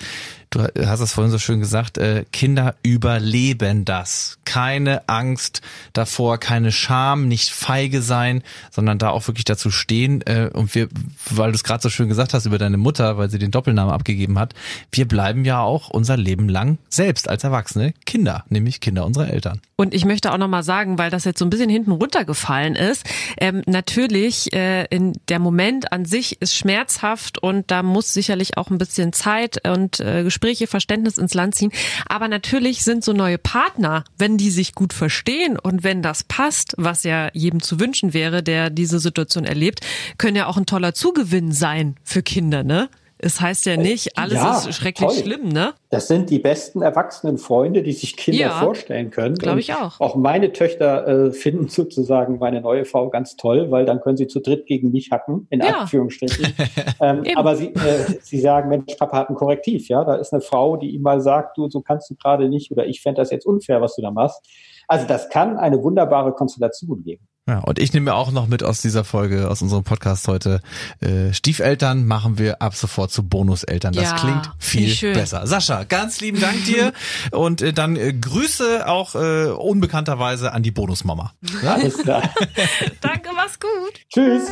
du 0.50 0.88
hast 0.88 1.00
es 1.00 1.14
vorhin 1.14 1.32
so 1.32 1.38
schön 1.38 1.60
gesagt, 1.60 1.98
äh, 1.98 2.26
Kinder 2.32 2.76
überleben 2.84 3.86
das. 3.86 4.40
Keine 4.46 5.08
Angst 5.08 5.62
davor, 5.94 6.38
keine 6.38 6.72
Scham, 6.72 7.28
nicht 7.28 7.52
feige 7.52 8.02
sein, 8.02 8.44
sondern 8.72 8.98
da 8.98 9.10
auch 9.10 9.28
wirklich 9.28 9.46
dazu 9.46 9.72
stehen. 9.72 10.22
Äh, 10.26 10.50
und 10.52 10.74
wir, 10.76 10.90
weil 11.30 11.52
du 11.52 11.56
es 11.56 11.64
gerade 11.64 11.82
so 11.82 11.90
schön 11.90 12.10
gesagt 12.10 12.34
hast 12.34 12.46
über 12.46 12.58
deine 12.58 12.78
Mutter, 12.78 13.18
weil 13.18 13.30
sie 13.30 13.40
den 13.40 13.52
Doppelnamen 13.52 13.94
abgegeben 13.94 14.40
hat, 14.40 14.54
wir 14.92 15.08
bleiben 15.08 15.46
ja 15.46 15.62
auch 15.62 15.90
unser 15.90 16.18
Leben 16.18 16.50
lang 16.50 16.78
selbst 16.90 17.30
als 17.30 17.44
Erwachsene 17.44 17.94
Kinder, 18.06 18.44
nämlich 18.50 18.82
Kinder 18.82 19.06
unserer 19.06 19.30
Eltern. 19.30 19.62
Und 19.76 19.94
ich 19.94 20.04
möchte 20.04 20.34
auch 20.34 20.38
nochmal 20.38 20.64
sagen, 20.64 20.98
weil 20.98 21.10
das 21.10 21.24
jetzt 21.24 21.40
so 21.40 21.46
ein 21.46 21.50
bisschen 21.50 21.70
hinten 21.70 21.92
runtergefallen 21.92 22.76
ist, 22.76 23.06
ähm, 23.40 23.62
natürlich 23.66 24.52
äh, 24.52 24.84
in 24.90 25.14
der 25.30 25.40
Moment 25.40 25.94
an 25.94 26.04
sich 26.04 26.42
ist 26.42 26.54
schmerzhaft 26.54 27.42
und 27.42 27.72
da 27.72 27.82
muss 27.82 28.14
sicherlich 28.14 28.58
auch 28.58 28.70
ein 28.72 28.78
bisschen 28.78 29.14
Zeit 29.14 29.66
und 29.66 30.02
äh, 30.02 30.24
Gespräche, 30.40 30.68
Verständnis 30.68 31.18
ins 31.18 31.34
Land 31.34 31.56
ziehen. 31.56 31.72
Aber 32.08 32.30
natürlich 32.30 32.84
sind 32.84 33.04
so 33.04 33.12
neue 33.12 33.38
Partner, 33.38 34.06
wenn 34.18 34.38
die 34.38 34.52
sich 34.52 34.74
gut 34.74 34.94
verstehen 34.94 35.60
und 35.60 35.84
wenn 35.84 36.02
das 36.02 36.24
passt, 36.24 36.76
was 36.78 37.04
ja 37.04 37.30
jedem 37.34 37.62
zu 37.62 37.80
wünschen 37.80 38.14
wäre, 38.14 38.42
der 38.42 38.70
diese 38.70 39.00
Situation 39.00 39.44
erlebt, 39.44 39.82
können 40.18 40.38
ja 40.38 40.48
auch 40.48 40.56
ein 40.56 40.66
toller 40.66 40.94
Zugewinn 40.94 41.52
sein 41.52 41.96
für 42.04 42.24
Kinder, 42.24 42.64
ne? 42.64 42.90
Es 43.22 43.42
heißt 43.42 43.66
ja 43.66 43.76
nicht, 43.76 44.18
alles 44.18 44.36
ja, 44.36 44.58
ist 44.58 44.74
schrecklich 44.74 45.10
toll. 45.10 45.24
schlimm, 45.24 45.50
ne? 45.50 45.74
Das 45.90 46.08
sind 46.08 46.30
die 46.30 46.40
besten 46.40 46.82
erwachsenen 46.82 47.38
Freunde, 47.38 47.84
die 47.84 47.92
sich 47.92 48.16
Kinder 48.16 48.40
ja, 48.40 48.52
vorstellen 48.52 49.12
können. 49.12 49.36
Glaube 49.36 49.60
ich 49.60 49.74
auch. 49.74 50.00
Auch 50.00 50.16
meine 50.16 50.54
Töchter 50.54 51.06
äh, 51.06 51.32
finden 51.34 51.68
sozusagen 51.68 52.40
meine 52.40 52.62
neue 52.62 52.86
Frau 52.86 53.10
ganz 53.10 53.36
toll, 53.36 53.72
weil 53.72 53.86
dann 53.86 54.00
können 54.00 54.16
sie 54.16 54.28
zu 54.28 54.40
dritt 54.40 54.68
gegen 54.68 54.92
mich 54.92 55.12
hacken, 55.12 55.48
in 55.50 55.60
ja. 55.60 55.82
Anführungsstrichen. 55.82 56.48
ähm, 57.02 57.24
aber 57.36 57.58
sie, 57.58 57.74
äh, 57.74 58.20
sie 58.22 58.40
sagen, 58.40 58.70
Mensch, 58.70 58.96
Papa 58.98 59.18
hat 59.18 59.30
ein 59.30 59.36
Korrektiv, 59.36 59.90
ja. 59.90 60.06
Da 60.06 60.16
ist 60.16 60.32
eine 60.32 60.42
Frau, 60.42 60.78
die 60.78 60.92
ihm 60.92 61.02
mal 61.02 61.20
sagt, 61.20 61.58
du, 61.58 61.70
so 61.70 61.82
kannst 61.82 62.10
du 62.10 62.16
gerade 62.16 62.48
nicht 62.48 62.72
oder 62.72 62.86
ich 62.86 63.02
fände 63.02 63.20
das 63.20 63.32
jetzt 63.32 63.46
unfair, 63.46 63.82
was 63.82 63.96
du 63.96 64.02
da 64.02 64.12
machst. 64.12 64.42
Also 64.88 65.06
das 65.06 65.30
kann 65.30 65.58
eine 65.58 65.84
wunderbare 65.84 66.32
Konstellation 66.34 67.04
geben. 67.04 67.28
Ja, 67.50 67.60
und 67.60 67.80
ich 67.80 67.94
nehme 67.94 68.12
mir 68.12 68.16
auch 68.16 68.30
noch 68.32 68.48
mit 68.48 68.64
aus 68.64 68.80
dieser 68.80 69.04
Folge, 69.04 69.50
aus 69.50 69.64
unserem 69.64 69.84
Podcast 69.84 70.28
heute, 70.28 70.62
äh, 71.00 71.34
Stiefeltern 71.34 72.06
machen 72.06 72.38
wir 72.38 72.62
ab 72.62 72.76
sofort 72.76 73.12
zu 73.12 73.24
Bonuseltern. 73.24 73.92
Das 73.94 74.04
ja, 74.04 74.16
klingt 74.16 74.52
viel 74.60 75.14
besser. 75.14 75.48
Sascha, 75.48 75.84
ganz 75.84 76.22
lieben 76.22 76.40
Dank 76.40 76.64
dir 76.66 76.94
und 77.32 77.64
äh, 77.64 77.74
dann 77.74 77.96
äh, 77.96 78.14
Grüße 78.14 78.88
auch 78.88 79.16
äh, 79.16 79.48
unbekannterweise 79.48 80.54
an 80.54 80.62
die 80.62 80.70
Bonusmama. 80.70 81.34
Ja, 81.64 81.74
alles 81.74 81.98
klar. 81.98 82.22
Danke, 83.02 83.30
mach's 83.36 83.60
gut. 83.60 83.94
Tschüss. 84.14 84.44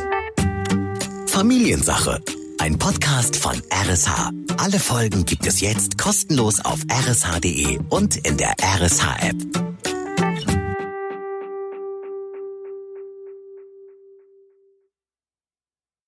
Familiensache. 1.28 2.20
Ein 2.58 2.76
Podcast 2.78 3.36
von 3.36 3.54
RSH. 3.70 4.30
Alle 4.56 4.80
Folgen 4.80 5.24
gibt 5.24 5.46
es 5.46 5.60
jetzt 5.60 5.98
kostenlos 5.98 6.58
auf 6.64 6.80
rsh.de 6.90 7.78
und 7.90 8.16
in 8.16 8.36
der 8.36 8.54
RSH-App. 8.60 9.36